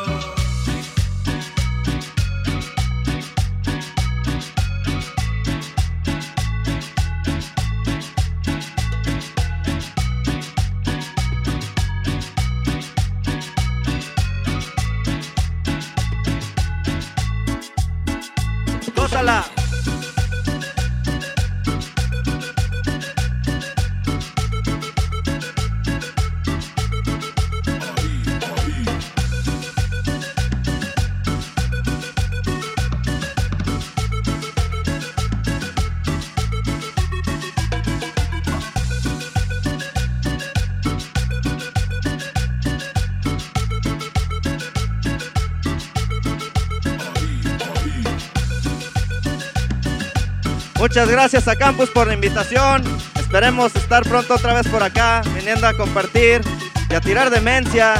Muchas 50.84 51.08
gracias 51.08 51.48
a 51.48 51.56
Campus 51.56 51.88
por 51.88 52.06
la 52.08 52.12
invitación. 52.12 52.84
Esperemos 53.18 53.74
estar 53.74 54.02
pronto 54.02 54.34
otra 54.34 54.52
vez 54.52 54.68
por 54.68 54.82
acá, 54.82 55.22
viniendo 55.34 55.66
a 55.66 55.72
compartir 55.72 56.42
y 56.90 56.94
a 56.94 57.00
tirar 57.00 57.30
demencia 57.30 57.94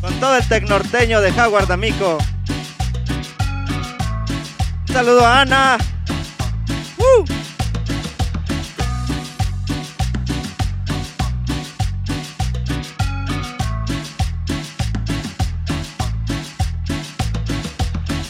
con 0.00 0.18
todo 0.18 0.34
el 0.34 0.48
tecnorteño 0.48 1.20
de 1.20 1.30
Jaguar 1.32 1.66
D'Amico. 1.66 2.16
Un 4.88 4.94
saludo 4.94 5.26
a 5.26 5.42
Ana. 5.42 5.76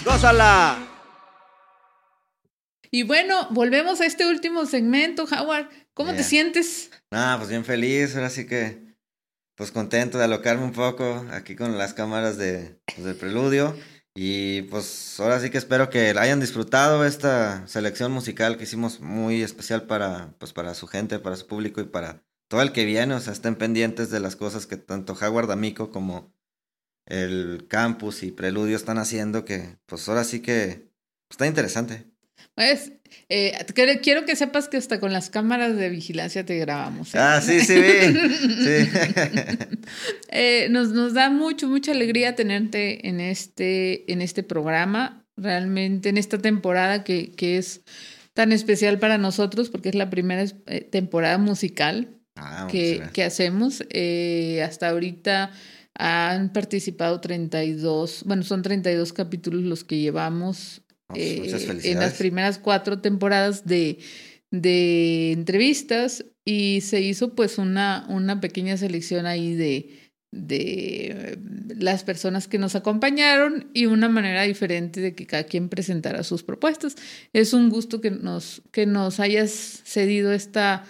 ¡Gózala! 0.04 0.87
Y 2.90 3.02
bueno, 3.02 3.48
volvemos 3.50 4.00
a 4.00 4.06
este 4.06 4.26
último 4.26 4.66
segmento, 4.66 5.24
Howard. 5.24 5.68
¿Cómo 5.94 6.14
te 6.14 6.22
sientes? 6.22 6.90
Nada, 7.10 7.36
pues 7.38 7.50
bien 7.50 7.64
feliz, 7.64 8.14
ahora 8.14 8.30
sí 8.30 8.46
que, 8.46 8.96
pues 9.56 9.72
contento 9.72 10.16
de 10.16 10.24
alocarme 10.24 10.64
un 10.64 10.72
poco 10.72 11.26
aquí 11.32 11.56
con 11.56 11.76
las 11.76 11.92
cámaras 11.92 12.38
de, 12.38 12.78
pues, 12.86 13.04
del 13.04 13.16
preludio. 13.16 13.76
Y 14.14 14.62
pues 14.62 15.20
ahora 15.20 15.38
sí 15.38 15.50
que 15.50 15.58
espero 15.58 15.90
que 15.90 16.10
hayan 16.10 16.40
disfrutado 16.40 17.04
esta 17.04 17.66
selección 17.68 18.10
musical 18.10 18.56
que 18.56 18.64
hicimos 18.64 19.00
muy 19.00 19.42
especial 19.42 19.86
para, 19.86 20.34
pues, 20.38 20.52
para 20.52 20.74
su 20.74 20.86
gente, 20.86 21.18
para 21.18 21.36
su 21.36 21.46
público 21.46 21.80
y 21.80 21.84
para 21.84 22.24
todo 22.48 22.62
el 22.62 22.72
que 22.72 22.84
viene. 22.84 23.14
O 23.14 23.20
sea, 23.20 23.32
estén 23.32 23.54
pendientes 23.54 24.10
de 24.10 24.20
las 24.20 24.34
cosas 24.34 24.66
que 24.66 24.76
tanto 24.76 25.12
Howard 25.12 25.46
D'Amico 25.46 25.92
como 25.92 26.32
el 27.06 27.66
campus 27.68 28.22
y 28.22 28.32
preludio 28.32 28.76
están 28.76 28.98
haciendo 28.98 29.44
que 29.44 29.78
pues 29.86 30.08
ahora 30.08 30.24
sí 30.24 30.40
que 30.40 30.90
está 31.30 31.46
interesante. 31.46 32.06
Pues, 32.58 32.90
eh, 33.28 33.52
quiero- 34.02 34.24
que 34.24 34.34
sepas 34.34 34.68
que 34.68 34.78
hasta 34.78 34.98
con 34.98 35.12
las 35.12 35.30
cámaras 35.30 35.76
de 35.76 35.90
vigilancia 35.90 36.44
te 36.44 36.58
grabamos. 36.58 37.14
¿eh? 37.14 37.18
Ah, 37.20 37.40
sí, 37.40 37.60
sí, 37.60 37.74
vi. 37.80 38.14
Sí. 38.64 38.90
Eh, 40.30 40.66
nos, 40.70 40.88
nos 40.90 41.14
da 41.14 41.30
mucho, 41.30 41.68
mucha 41.68 41.92
alegría 41.92 42.34
tenerte 42.34 43.08
en 43.08 43.20
este, 43.20 44.10
en 44.12 44.20
este 44.20 44.42
programa, 44.42 45.24
realmente 45.36 46.08
en 46.10 46.18
esta 46.18 46.36
temporada 46.38 47.04
que, 47.04 47.30
que 47.32 47.56
es 47.58 47.82
tan 48.34 48.50
especial 48.52 48.98
para 48.98 49.16
nosotros 49.18 49.70
porque 49.70 49.88
es 49.90 49.94
la 49.94 50.10
primera 50.10 50.44
eh, 50.66 50.80
temporada 50.82 51.38
musical 51.38 52.08
Ah, 52.36 52.66
que, 52.70 53.02
que 53.12 53.22
hacemos. 53.24 53.82
Hasta 54.64 54.88
ahorita 54.88 55.50
han 55.94 56.52
participado 56.52 57.20
32, 57.20 58.24
bueno, 58.26 58.42
son 58.42 58.62
32 58.62 59.12
capítulos 59.12 59.62
los 59.62 59.84
que 59.84 59.98
llevamos 59.98 60.82
eh, 61.14 61.36
en 61.84 61.98
las 62.00 62.14
primeras 62.14 62.58
cuatro 62.58 63.00
temporadas 63.00 63.66
de, 63.66 63.98
de 64.50 65.32
entrevistas 65.32 66.24
y 66.44 66.80
se 66.82 67.00
hizo 67.00 67.34
pues 67.34 67.58
una, 67.58 68.06
una 68.08 68.40
pequeña 68.40 68.76
selección 68.76 69.26
ahí 69.26 69.54
de, 69.54 70.12
de 70.32 71.06
eh, 71.10 71.38
las 71.76 72.04
personas 72.04 72.48
que 72.48 72.58
nos 72.58 72.74
acompañaron 72.74 73.70
y 73.74 73.86
una 73.86 74.08
manera 74.08 74.42
diferente 74.42 75.00
de 75.00 75.14
que 75.14 75.26
cada 75.26 75.44
quien 75.44 75.68
presentara 75.68 76.22
sus 76.22 76.42
propuestas. 76.42 76.96
Es 77.32 77.52
un 77.52 77.68
gusto 77.70 78.00
que 78.00 78.10
nos, 78.10 78.62
que 78.72 78.86
nos 78.86 79.20
hayas 79.20 79.82
cedido 79.84 80.32
esta 80.32 80.84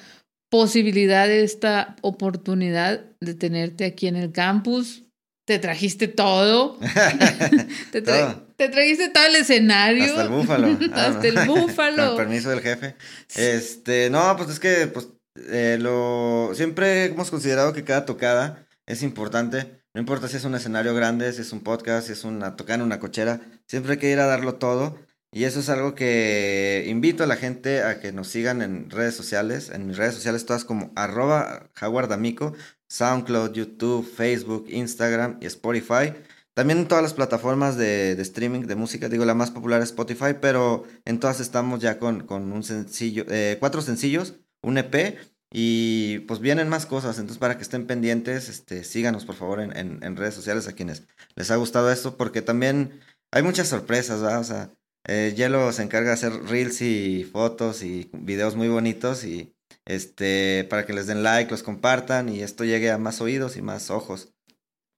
posibilidad, 0.50 1.30
esta 1.30 1.96
oportunidad 2.02 3.04
de 3.20 3.34
tenerte 3.34 3.84
aquí 3.84 4.06
en 4.06 4.16
el 4.16 4.32
campus. 4.32 5.04
Te 5.46 5.58
trajiste 5.58 6.08
todo. 6.08 6.78
te, 7.92 8.02
tra- 8.02 8.34
Todo. 8.34 8.47
Te 8.58 8.68
trajiste 8.68 9.08
todo 9.10 9.24
el 9.24 9.36
escenario. 9.36 10.04
Hasta 10.04 10.22
el 10.22 10.28
búfalo. 10.28 10.66
Ah, 10.92 11.06
Hasta 11.06 11.30
no. 11.30 11.40
el 11.42 11.46
búfalo. 11.48 12.06
Con 12.08 12.16
permiso 12.16 12.50
del 12.50 12.60
jefe. 12.60 12.96
Este, 13.36 14.10
no, 14.10 14.36
pues 14.36 14.50
es 14.50 14.58
que 14.58 14.88
pues 14.88 15.08
eh, 15.48 15.78
lo 15.80 16.50
siempre 16.54 17.04
hemos 17.04 17.30
considerado 17.30 17.72
que 17.72 17.84
cada 17.84 18.04
tocada 18.04 18.66
es 18.86 19.02
importante. 19.02 19.82
No 19.94 20.00
importa 20.00 20.26
si 20.28 20.36
es 20.36 20.44
un 20.44 20.56
escenario 20.56 20.92
grande, 20.92 21.32
si 21.32 21.42
es 21.42 21.52
un 21.52 21.60
podcast, 21.60 22.08
si 22.08 22.12
es 22.12 22.24
una 22.24 22.56
tocada 22.56 22.76
en 22.76 22.82
una 22.82 22.98
cochera, 22.98 23.40
siempre 23.66 23.92
hay 23.92 23.98
que 23.98 24.10
ir 24.10 24.18
a 24.18 24.26
darlo 24.26 24.56
todo. 24.56 24.98
Y 25.30 25.44
eso 25.44 25.60
es 25.60 25.68
algo 25.68 25.94
que 25.94 26.84
invito 26.88 27.22
a 27.22 27.26
la 27.26 27.36
gente 27.36 27.82
a 27.82 28.00
que 28.00 28.12
nos 28.12 28.28
sigan 28.28 28.60
en 28.60 28.90
redes 28.90 29.14
sociales, 29.14 29.70
en 29.70 29.86
mis 29.86 29.96
redes 29.96 30.14
sociales 30.14 30.46
todas 30.46 30.64
como 30.64 30.90
arroba 30.96 31.70
jaguardamico, 31.74 32.54
SoundCloud, 32.88 33.52
YouTube, 33.52 34.10
Facebook, 34.10 34.66
Instagram 34.68 35.36
y 35.40 35.46
Spotify. 35.46 36.14
También 36.58 36.80
en 36.80 36.88
todas 36.88 37.04
las 37.04 37.14
plataformas 37.14 37.76
de, 37.76 38.20
streaming 38.20 38.62
de 38.62 38.74
música, 38.74 39.08
digo, 39.08 39.24
la 39.24 39.36
más 39.36 39.52
popular 39.52 39.80
es 39.80 39.90
Spotify, 39.90 40.34
pero 40.40 40.82
en 41.04 41.20
todas 41.20 41.38
estamos 41.38 41.78
ya 41.78 42.00
con, 42.00 42.26
con 42.26 42.50
un 42.50 42.64
sencillo, 42.64 43.24
eh, 43.28 43.58
cuatro 43.60 43.80
sencillos, 43.80 44.34
un 44.60 44.76
EP, 44.76 45.16
y 45.52 46.18
pues 46.26 46.40
vienen 46.40 46.68
más 46.68 46.84
cosas, 46.84 47.16
entonces 47.18 47.38
para 47.38 47.56
que 47.56 47.62
estén 47.62 47.86
pendientes, 47.86 48.48
este, 48.48 48.82
síganos 48.82 49.24
por 49.24 49.36
favor 49.36 49.60
en, 49.60 50.16
redes 50.16 50.34
sociales 50.34 50.66
a 50.66 50.72
quienes 50.72 51.04
les 51.36 51.52
ha 51.52 51.54
gustado 51.54 51.92
esto, 51.92 52.16
porque 52.16 52.42
también 52.42 53.02
hay 53.30 53.44
muchas 53.44 53.68
sorpresas, 53.68 54.20
¿verdad? 54.20 54.40
O 54.40 54.44
sea, 54.44 54.72
eh, 55.06 55.32
se 55.36 55.82
encarga 55.84 56.08
de 56.08 56.14
hacer 56.14 56.32
reels 56.42 56.82
y 56.82 57.22
fotos 57.22 57.84
y 57.84 58.10
videos 58.12 58.56
muy 58.56 58.66
bonitos 58.66 59.22
y 59.22 59.54
este, 59.84 60.66
para 60.68 60.84
que 60.84 60.92
les 60.92 61.06
den 61.06 61.22
like, 61.22 61.52
los 61.52 61.62
compartan 61.62 62.28
y 62.28 62.40
esto 62.40 62.64
llegue 62.64 62.90
a 62.90 62.98
más 62.98 63.20
oídos 63.20 63.56
y 63.56 63.62
más 63.62 63.92
ojos. 63.92 64.34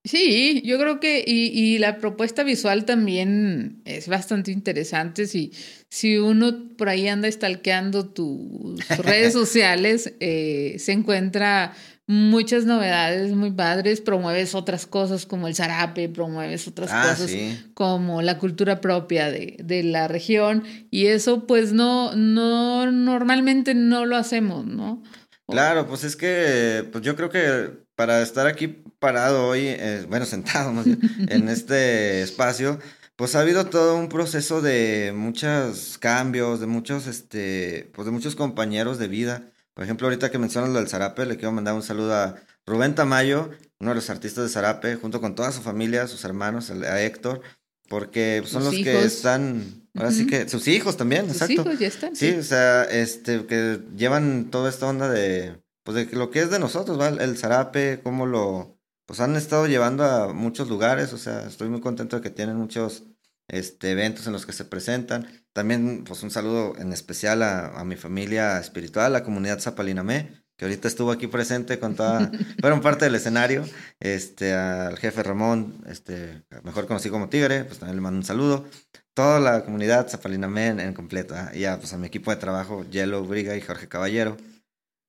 Sí, 0.05 0.62
yo 0.64 0.78
creo 0.78 0.98
que, 0.98 1.22
y, 1.26 1.48
y 1.48 1.78
la 1.78 1.98
propuesta 1.98 2.42
visual 2.42 2.86
también 2.86 3.82
es 3.84 4.09
bastante 4.09 4.51
interesante. 4.51 5.26
Si, 5.26 5.53
si 5.90 6.16
uno 6.16 6.68
por 6.78 6.88
ahí 6.88 7.07
anda 7.07 7.30
stalkeando 7.30 8.07
tus 8.14 8.80
redes 8.98 9.34
sociales, 9.34 10.14
eh, 10.20 10.76
se 10.78 10.92
encuentra 10.92 11.74
muchas 12.07 12.64
novedades 12.64 13.32
muy 13.32 13.53
padres, 13.53 14.01
promueves 14.01 14.55
otras 14.55 14.86
cosas 14.86 15.26
como 15.26 15.46
el 15.46 15.55
zarape, 15.55 16.09
promueves 16.09 16.66
otras 16.66 16.90
Ah, 16.92 17.11
cosas 17.11 17.30
sí. 17.30 17.57
como 17.74 18.20
la 18.22 18.38
cultura 18.38 18.80
propia 18.80 19.30
de, 19.30 19.59
de 19.62 19.82
la 19.84 20.09
región, 20.09 20.64
y 20.90 21.07
eso 21.07 21.46
pues 21.46 21.72
no, 21.72 22.16
no, 22.16 22.90
normalmente 22.90 23.74
no 23.74 24.07
lo 24.07 24.16
hacemos, 24.16 24.66
¿no? 24.66 25.03
Claro, 25.46 25.86
pues 25.86 26.03
es 26.05 26.16
que 26.16 26.84
pues 26.90 27.05
yo 27.05 27.14
creo 27.14 27.28
que 27.28 27.70
para 28.01 28.22
estar 28.22 28.46
aquí 28.46 28.66
parado 28.98 29.46
hoy, 29.46 29.61
eh, 29.66 30.07
bueno, 30.09 30.24
sentado 30.34 30.72
más 30.72 30.86
bien, 30.86 31.01
en 31.28 31.51
este 31.51 32.22
espacio, 32.22 32.78
pues 33.14 33.34
ha 33.34 33.40
habido 33.40 33.66
todo 33.66 33.94
un 33.94 34.09
proceso 34.09 34.62
de 34.62 35.12
muchos 35.14 35.98
cambios, 35.98 36.61
de 36.61 36.66
muchos, 36.66 37.07
este, 37.07 37.90
pues 37.92 38.07
de 38.07 38.12
muchos 38.12 38.36
compañeros 38.36 38.98
de 38.98 39.09
vida. 39.09 39.53
Por 39.74 39.84
ejemplo, 39.84 40.07
ahorita 40.07 40.30
que 40.30 40.38
mencionas 40.38 40.70
lo 40.70 40.78
del 40.78 40.88
Zarape, 40.88 41.26
le 41.26 41.36
quiero 41.36 41.53
mandar 41.53 41.74
un 41.74 41.82
saludo 41.82 42.14
a 42.14 42.36
Rubén 42.64 42.94
Tamayo, 42.94 43.51
uno 43.80 43.90
de 43.90 43.96
los 43.96 44.09
artistas 44.09 44.44
de 44.44 44.48
Zarape, 44.51 44.96
junto 44.96 45.20
con 45.20 45.34
toda 45.34 45.53
su 45.53 45.61
familia, 45.61 46.07
sus 46.07 46.24
hermanos, 46.24 46.70
a 46.70 47.03
Héctor, 47.03 47.42
porque 47.86 48.42
son 48.46 48.64
Sus 48.64 48.72
los 48.72 48.82
que 48.82 49.05
están, 49.05 49.90
ahora 49.94 50.11
sí 50.11 50.26
que, 50.26 50.48
sus 50.48 50.68
hijos 50.68 50.96
también, 50.96 51.26
Sus 51.26 51.42
exacto. 51.42 51.61
hijos 51.61 51.78
ya 51.78 51.88
están. 51.88 52.16
Sí, 52.16 52.30
o 52.30 52.42
sea, 52.42 52.84
este, 52.84 53.44
que 53.44 53.82
llevan 53.94 54.46
toda 54.51 54.70
esta 54.70 54.86
onda 54.86 55.11
de, 55.11 55.61
pues 55.91 56.09
de 56.09 56.16
lo 56.16 56.30
que 56.30 56.41
es 56.41 56.51
de 56.51 56.59
nosotros, 56.59 57.01
¿va? 57.01 57.09
El, 57.09 57.36
zarape, 57.36 58.01
cómo 58.03 58.26
lo, 58.26 58.78
pues 59.07 59.20
han 59.20 59.34
estado 59.36 59.66
llevando 59.66 60.05
a 60.05 60.32
muchos 60.32 60.68
lugares, 60.68 61.12
o 61.12 61.18
sea, 61.18 61.47
estoy 61.47 61.68
muy 61.68 61.80
contento 61.80 62.16
de 62.16 62.22
que 62.22 62.30
tienen 62.30 62.57
muchos, 62.57 63.05
este, 63.49 63.91
eventos 63.91 64.26
en 64.26 64.32
los 64.32 64.47
que 64.47 64.53
se 64.53 64.64
presentan. 64.64 65.26
También, 65.53 66.05
pues 66.05 66.22
un 66.22 66.30
saludo 66.30 66.74
en 66.78 66.93
especial 66.93 67.43
a, 67.43 67.80
a 67.80 67.84
mi 67.84 67.97
familia 67.97 68.61
espiritual, 68.61 69.12
la 69.12 69.24
comunidad 69.24 69.59
Zapalinamé, 69.59 70.45
que 70.57 70.64
ahorita 70.64 70.86
estuvo 70.86 71.11
aquí 71.11 71.26
presente 71.26 71.80
con 71.80 71.97
toda, 71.97 72.30
fueron 72.61 72.80
parte 72.80 73.07
del 73.07 73.16
escenario, 73.16 73.64
este, 73.99 74.55
al 74.55 74.97
jefe 74.97 75.24
Ramón, 75.24 75.82
este, 75.88 76.45
mejor 76.62 76.86
conocido 76.86 77.14
como 77.14 77.28
Tigre, 77.28 77.64
pues 77.64 77.80
también 77.80 77.97
le 77.97 78.03
mando 78.03 78.18
un 78.18 78.24
saludo 78.24 78.66
toda 79.14 79.41
la 79.41 79.64
comunidad 79.64 80.09
Zapalinamé 80.09 80.68
en, 80.68 80.80
en 80.80 80.95
completo. 80.95 81.34
¿ah? 81.36 81.51
Y 81.55 81.64
a, 81.64 81.78
pues, 81.78 81.93
a 81.93 81.99
mi 81.99 82.07
equipo 82.07 82.30
de 82.30 82.36
trabajo, 82.36 82.84
Yellow 82.91 83.24
Briga 83.24 83.57
y 83.57 83.61
Jorge 83.61 83.88
Caballero. 83.88 84.36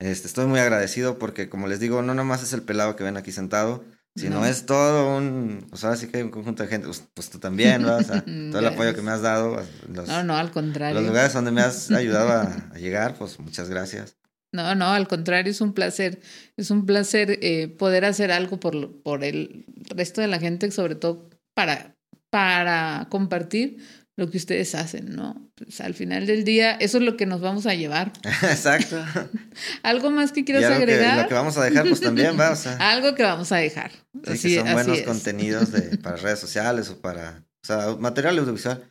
Este, 0.02 0.28
estoy 0.28 0.46
muy 0.48 0.60
agradecido 0.60 1.18
porque, 1.20 1.48
como 1.50 1.68
les 1.68 1.80
digo, 1.80 2.02
no 2.02 2.14
nomás 2.14 2.44
es 2.44 2.54
el 2.54 2.64
pelado 2.64 2.96
que 2.96 3.04
ven 3.04 3.18
aquí 3.18 3.32
sentado, 3.32 3.84
sino 4.16 4.42
No. 4.42 4.46
es 4.46 4.66
todo 4.66 5.16
un, 5.18 5.66
pues 5.70 5.84
ahora 5.84 5.96
sí 5.96 6.08
que 6.08 6.18
hay 6.18 6.24
un 6.24 6.32
conjunto 6.32 6.64
de 6.64 6.70
gente, 6.70 6.88
pues, 6.88 7.04
pues 7.14 7.30
tú 7.30 7.40
también, 7.40 7.84
¿verdad? 7.84 8.00
O 8.00 8.04
sea, 8.04 8.26
todo 8.52 8.60
el 8.60 8.68
apoyo 8.68 8.94
que 8.96 9.02
me 9.02 9.12
has 9.12 9.22
dado, 9.22 9.62
los, 9.88 10.08
No, 10.08 10.24
no, 10.24 10.36
al 10.36 10.52
contrario. 10.52 11.00
los 11.00 11.08
lugares 11.08 11.34
donde 11.34 11.52
me 11.52 11.62
has 11.62 11.92
ayudado 11.92 12.30
a, 12.32 12.42
a 12.74 12.78
llegar, 12.78 13.16
pues 13.18 13.40
muchas 13.40 13.70
gracias. 13.70 14.18
No, 14.54 14.76
no, 14.76 14.88
al 14.92 15.08
contrario, 15.08 15.50
es 15.52 15.62
un 15.62 15.72
placer, 15.74 16.20
es 16.58 16.72
un 16.72 16.86
placer 16.86 17.40
eh, 17.42 17.70
poder 17.70 18.04
hacer 18.04 18.34
algo 18.34 18.60
por, 18.60 19.02
por 19.02 19.24
el 19.24 19.66
resto 19.96 20.20
de 20.20 20.28
la 20.28 20.40
gente, 20.40 20.72
sobre 20.72 20.96
todo 20.96 21.30
para, 21.54 21.96
para 22.30 23.08
compartir 23.10 23.78
lo 24.18 24.30
que 24.30 24.38
ustedes 24.38 24.76
hacen, 24.76 25.16
¿no? 25.16 25.52
Pues 25.56 25.80
al 25.82 25.94
final 25.94 26.26
del 26.28 26.44
día, 26.44 26.74
eso 26.74 26.98
es 26.98 27.04
lo 27.04 27.18
que 27.18 27.26
nos 27.26 27.42
vamos 27.42 27.66
a 27.66 27.74
llevar. 27.74 28.12
Exacto. 28.44 29.04
¿Algo 29.84 30.12
más 30.12 30.32
que 30.32 30.44
quieras 30.44 30.66
algo 30.66 30.78
que, 30.78 30.84
agregar? 30.94 31.24
lo 31.24 31.28
que 31.28 31.34
vamos 31.34 31.58
a 31.58 31.64
dejar, 31.64 31.88
pues 31.88 32.02
también, 32.02 32.40
¿va? 32.40 32.52
O 32.52 32.56
sea, 32.56 32.76
Algo 32.92 33.16
que 33.16 33.24
vamos 33.24 33.52
a 33.52 33.58
dejar. 33.58 33.92
Sí, 33.92 34.32
Así- 34.32 34.50
que 34.50 34.56
son 34.60 34.68
así 34.68 34.74
buenos 34.74 34.98
es. 35.00 35.06
contenidos 35.06 35.72
de, 35.72 35.98
para 35.98 36.18
redes 36.18 36.40
sociales 36.40 36.90
o 36.90 37.00
para, 37.00 37.46
o 37.64 37.66
sea, 37.66 37.96
material 37.98 38.38
audiovisual. 38.40 38.84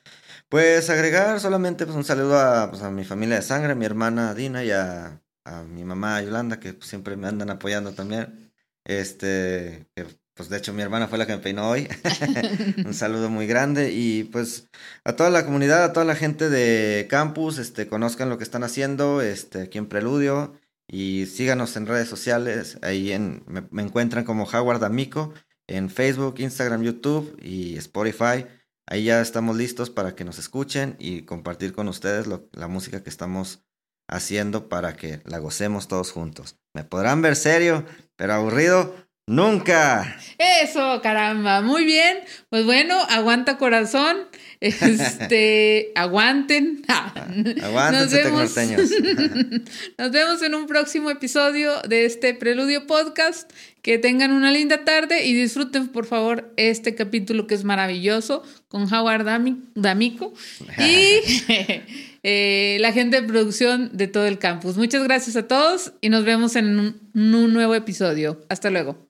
Pues 0.49 0.91
agregar 0.91 1.39
solamente 1.39 1.85
pues, 1.85 1.97
un 1.97 2.05
saludo 2.05 2.39
a, 2.39 2.71
pues, 2.71 2.83
a 2.83 2.91
mi 2.91 3.05
familia 3.05 3.37
de 3.37 3.43
sangre, 3.43 3.73
a 3.73 3.77
mi 3.77 3.85
hermana 3.85 4.35
Dina 4.35 4.65
y 4.65 4.73
a, 4.73 5.21
a 5.45 5.63
mi 5.63 5.85
mamá 5.85 6.21
Yolanda, 6.23 6.59
que 6.59 6.73
pues, 6.75 6.89
siempre 6.89 7.17
me 7.17 7.29
andan 7.29 7.51
apoyando 7.51 7.93
también. 7.93 8.51
Este, 8.85 9.87
que, 9.95 10.07
pues 10.41 10.49
de 10.49 10.57
hecho 10.57 10.73
mi 10.73 10.81
hermana 10.81 11.07
fue 11.07 11.19
la 11.19 11.27
que 11.27 11.37
me 11.37 11.43
peinó 11.43 11.69
hoy. 11.69 11.87
un 12.87 12.95
saludo 12.95 13.29
muy 13.29 13.47
grande 13.47 13.93
y 13.93 14.25
pues 14.25 14.71
a 15.05 15.15
toda 15.15 15.29
la 15.29 15.45
comunidad, 15.45 15.85
a 15.85 15.93
toda 15.93 16.07
la 16.07 16.15
gente 16.15 16.49
de 16.49 17.07
campus, 17.11 17.59
este, 17.59 17.87
conozcan 17.89 18.31
lo 18.31 18.39
que 18.39 18.45
están 18.45 18.65
haciendo 18.65 19.21
este, 19.21 19.61
aquí 19.61 19.77
en 19.77 19.87
Preludio 19.87 20.55
y 20.89 21.27
síganos 21.27 21.77
en 21.77 21.85
redes 21.87 22.09
sociales. 22.09 22.79
Ahí 22.81 23.13
en, 23.13 23.45
me, 23.49 23.65
me 23.71 23.83
encuentran 23.83 24.25
como 24.25 24.45
Howard 24.45 24.83
Amico 24.83 25.35
en 25.67 25.91
Facebook, 25.91 26.37
Instagram, 26.39 26.85
YouTube 26.85 27.37
y 27.43 27.77
Spotify. 27.77 28.47
Ahí 28.87 29.05
ya 29.05 29.21
estamos 29.21 29.59
listos 29.59 29.91
para 29.91 30.15
que 30.15 30.25
nos 30.25 30.39
escuchen 30.39 30.97
y 30.99 31.27
compartir 31.27 31.75
con 31.75 31.87
ustedes 31.87 32.27
lo- 32.27 32.49
la 32.53 32.67
música 32.67 33.03
que 33.03 33.11
estamos 33.11 33.63
haciendo 34.09 34.71
para 34.71 34.97
que 34.97 35.21
la 35.27 35.37
gocemos 35.37 35.87
todos 35.87 36.13
juntos. 36.13 36.57
Me 36.75 36.83
podrán 36.83 37.21
ver 37.21 37.37
serio, 37.37 37.85
pero 38.17 38.33
aburrido 38.33 39.10
nunca. 39.27 40.17
Eso, 40.39 41.01
caramba, 41.03 41.61
muy 41.61 41.85
bien. 41.85 42.19
Pues 42.49 42.65
bueno, 42.65 42.99
aguanta 43.09 43.59
corazón. 43.59 44.17
Este, 44.63 45.91
aguanten. 45.95 46.83
Aguántense, 47.63 48.25
Nos 48.31 48.55
vemos. 48.55 48.91
Nos 49.99 50.11
vemos 50.11 50.43
en 50.43 50.55
un 50.55 50.67
próximo 50.67 51.09
episodio 51.11 51.81
de 51.89 52.05
este 52.05 52.35
Preludio 52.35 52.87
Podcast. 52.87 53.51
Que 53.81 53.97
tengan 53.97 54.33
una 54.33 54.53
linda 54.53 54.85
tarde 54.85 55.25
y 55.25 55.33
disfruten, 55.33 55.89
por 55.89 56.05
favor, 56.05 56.53
este 56.59 56.95
capítulo 56.95 57.47
que 57.47 57.55
es 57.55 57.65
maravilloso 57.65 58.43
con 58.69 58.93
Howard 58.93 59.25
Dami- 59.27 59.63
D'Amico 59.75 60.35
y 60.79 61.21
eh, 62.23 62.77
la 62.81 62.93
gente 62.93 63.23
de 63.23 63.27
producción 63.27 63.89
de 63.97 64.07
todo 64.09 64.27
el 64.27 64.39
campus. 64.39 64.77
Muchas 64.77 65.03
gracias 65.05 65.37
a 65.37 65.49
todos 65.49 65.95
y 66.03 66.11
nos 66.11 66.27
vemos 66.27 66.57
en 66.57 66.79
un, 66.79 67.01
en 67.15 67.35
un 67.35 67.55
nuevo 67.55 67.75
episodio. 67.75 68.45
Hasta 68.51 68.69
luego. 68.69 69.10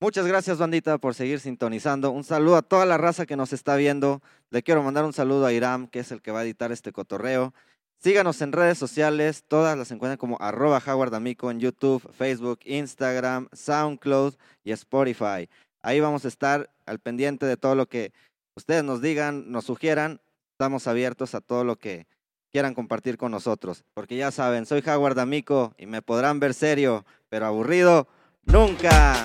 Muchas 0.00 0.28
gracias, 0.28 0.58
bandita, 0.58 0.98
por 0.98 1.16
seguir 1.16 1.40
sintonizando. 1.40 2.12
Un 2.12 2.22
saludo 2.22 2.54
a 2.54 2.62
toda 2.62 2.86
la 2.86 2.98
raza 2.98 3.26
que 3.26 3.34
nos 3.34 3.52
está 3.52 3.74
viendo. 3.74 4.22
Le 4.50 4.62
quiero 4.62 4.84
mandar 4.84 5.04
un 5.04 5.12
saludo 5.12 5.44
a 5.44 5.52
Iram, 5.52 5.88
que 5.88 5.98
es 5.98 6.12
el 6.12 6.22
que 6.22 6.30
va 6.30 6.40
a 6.40 6.44
editar 6.44 6.70
este 6.70 6.92
cotorreo. 6.92 7.52
Síganos 7.98 8.40
en 8.40 8.52
redes 8.52 8.78
sociales, 8.78 9.42
todas 9.48 9.76
las 9.76 9.90
encuentran 9.90 10.16
como 10.16 10.36
arroba 10.40 10.80
Howard 10.86 11.16
Amico 11.16 11.50
en 11.50 11.58
YouTube, 11.58 12.08
Facebook, 12.16 12.60
Instagram, 12.64 13.48
SoundCloud 13.52 14.34
y 14.62 14.70
Spotify. 14.70 15.48
Ahí 15.82 15.98
vamos 15.98 16.24
a 16.24 16.28
estar 16.28 16.70
al 16.86 17.00
pendiente 17.00 17.44
de 17.44 17.56
todo 17.56 17.74
lo 17.74 17.88
que 17.88 18.12
ustedes 18.54 18.84
nos 18.84 19.02
digan, 19.02 19.50
nos 19.50 19.64
sugieran. 19.64 20.20
Estamos 20.52 20.86
abiertos 20.86 21.34
a 21.34 21.40
todo 21.40 21.64
lo 21.64 21.74
que 21.74 22.06
quieran 22.52 22.74
compartir 22.74 23.18
con 23.18 23.32
nosotros. 23.32 23.84
Porque 23.94 24.16
ya 24.16 24.30
saben, 24.30 24.64
soy 24.64 24.80
Howard 24.86 25.18
Amico 25.18 25.74
y 25.76 25.86
me 25.86 26.02
podrán 26.02 26.38
ver 26.38 26.54
serio, 26.54 27.04
pero 27.28 27.46
aburrido 27.46 28.06
nunca. 28.44 29.24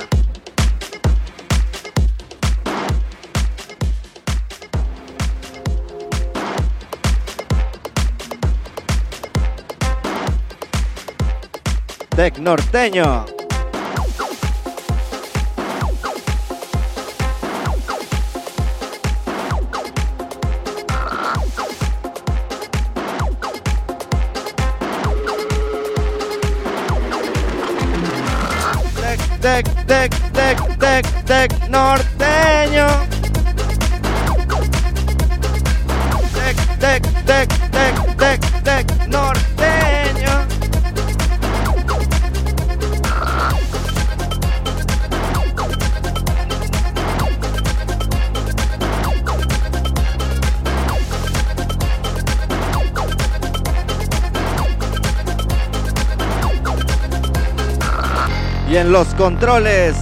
Tec 12.16 12.38
Norteño. 12.38 13.26
Tec, 29.42 29.66
tec, 29.88 30.14
tec, 30.34 30.58
tec, 30.80 31.06
tec, 31.26 31.52
norteño. 31.70 32.88
Tec, 36.34 36.58
tec, 36.80 37.04
tec, 37.26 37.50
tec, 37.72 37.96
tec, 38.18 38.40
tec 38.64 39.08
norteño. 39.08 39.53
Y 58.74 58.78
en 58.78 58.92
los 58.92 59.08
controles, 59.14 59.96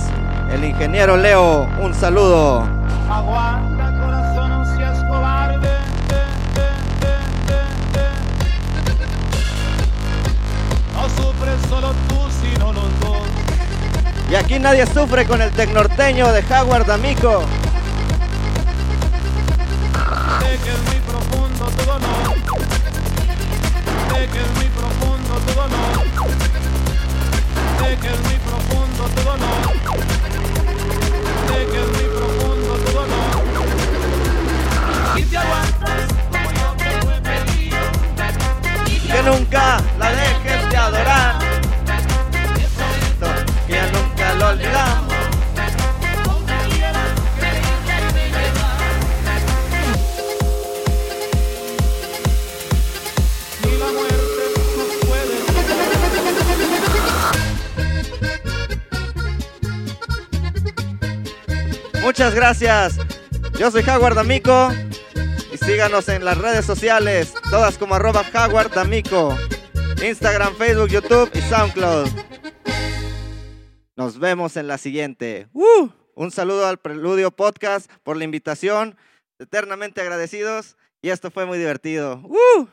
el 0.49 0.63
ingeniero 0.63 1.17
Leo, 1.17 1.67
un 1.81 1.93
saludo. 1.93 2.65
Aguanta 3.09 3.91
corazón, 3.99 4.49
no 4.49 4.65
seas 4.77 5.03
cobarde. 5.03 5.69
No 10.93 11.09
sufres 11.09 11.59
solo 11.67 11.91
tú, 12.07 12.15
sino 12.41 12.71
los 12.71 12.99
dos. 13.01 13.27
Y 14.29 14.35
aquí 14.35 14.57
nadie 14.57 14.87
sufre 14.87 15.25
con 15.25 15.41
el 15.41 15.51
tecnorteño 15.51 16.31
de 16.31 16.41
Howard 16.41 16.89
Amico. 16.91 17.43
Sé 20.39 20.59
que 20.63 20.69
es 20.69 20.81
muy 20.85 21.01
profundo 21.09 21.65
tu 21.65 21.83
dolor. 21.83 22.35
Sé 24.13 24.27
que 24.29 24.39
es 24.39 24.51
muy 24.55 24.69
profundo 24.69 25.33
tu 25.45 25.53
dolor. 25.55 26.05
Sé 27.79 27.97
que 27.97 28.07
es 28.07 28.21
muy 28.21 28.30
la 39.51 40.11
dejes 40.11 40.69
de 40.69 40.77
adorar. 40.77 41.39
Ya 43.67 43.91
nunca 43.91 44.33
lo 44.35 44.47
olvidamos. 44.49 45.11
Muchas 62.01 62.33
gracias. 62.33 62.97
Yo 63.57 63.71
soy 63.71 63.83
Howard 63.87 64.17
Amico. 64.17 64.71
Y 65.53 65.57
síganos 65.57 66.07
en 66.09 66.25
las 66.25 66.37
redes 66.37 66.65
sociales, 66.65 67.33
todas 67.51 67.77
como 67.77 67.95
arroba 67.95 68.23
Howard 68.33 68.77
Amico. 68.79 69.37
Instagram, 70.01 70.55
Facebook, 70.55 70.87
YouTube 70.87 71.29
y 71.33 71.41
SoundCloud. 71.41 72.07
Nos 73.97 74.17
vemos 74.19 74.55
en 74.55 74.67
la 74.67 74.77
siguiente. 74.77 75.49
¡Uh! 75.51 75.89
Un 76.15 76.31
saludo 76.31 76.65
al 76.65 76.77
Preludio 76.77 77.29
Podcast 77.29 77.91
por 78.03 78.15
la 78.15 78.23
invitación. 78.23 78.95
Eternamente 79.37 79.99
agradecidos. 79.99 80.77
Y 81.01 81.09
esto 81.09 81.29
fue 81.29 81.45
muy 81.45 81.57
divertido. 81.57 82.21
¡Uh! 82.23 82.67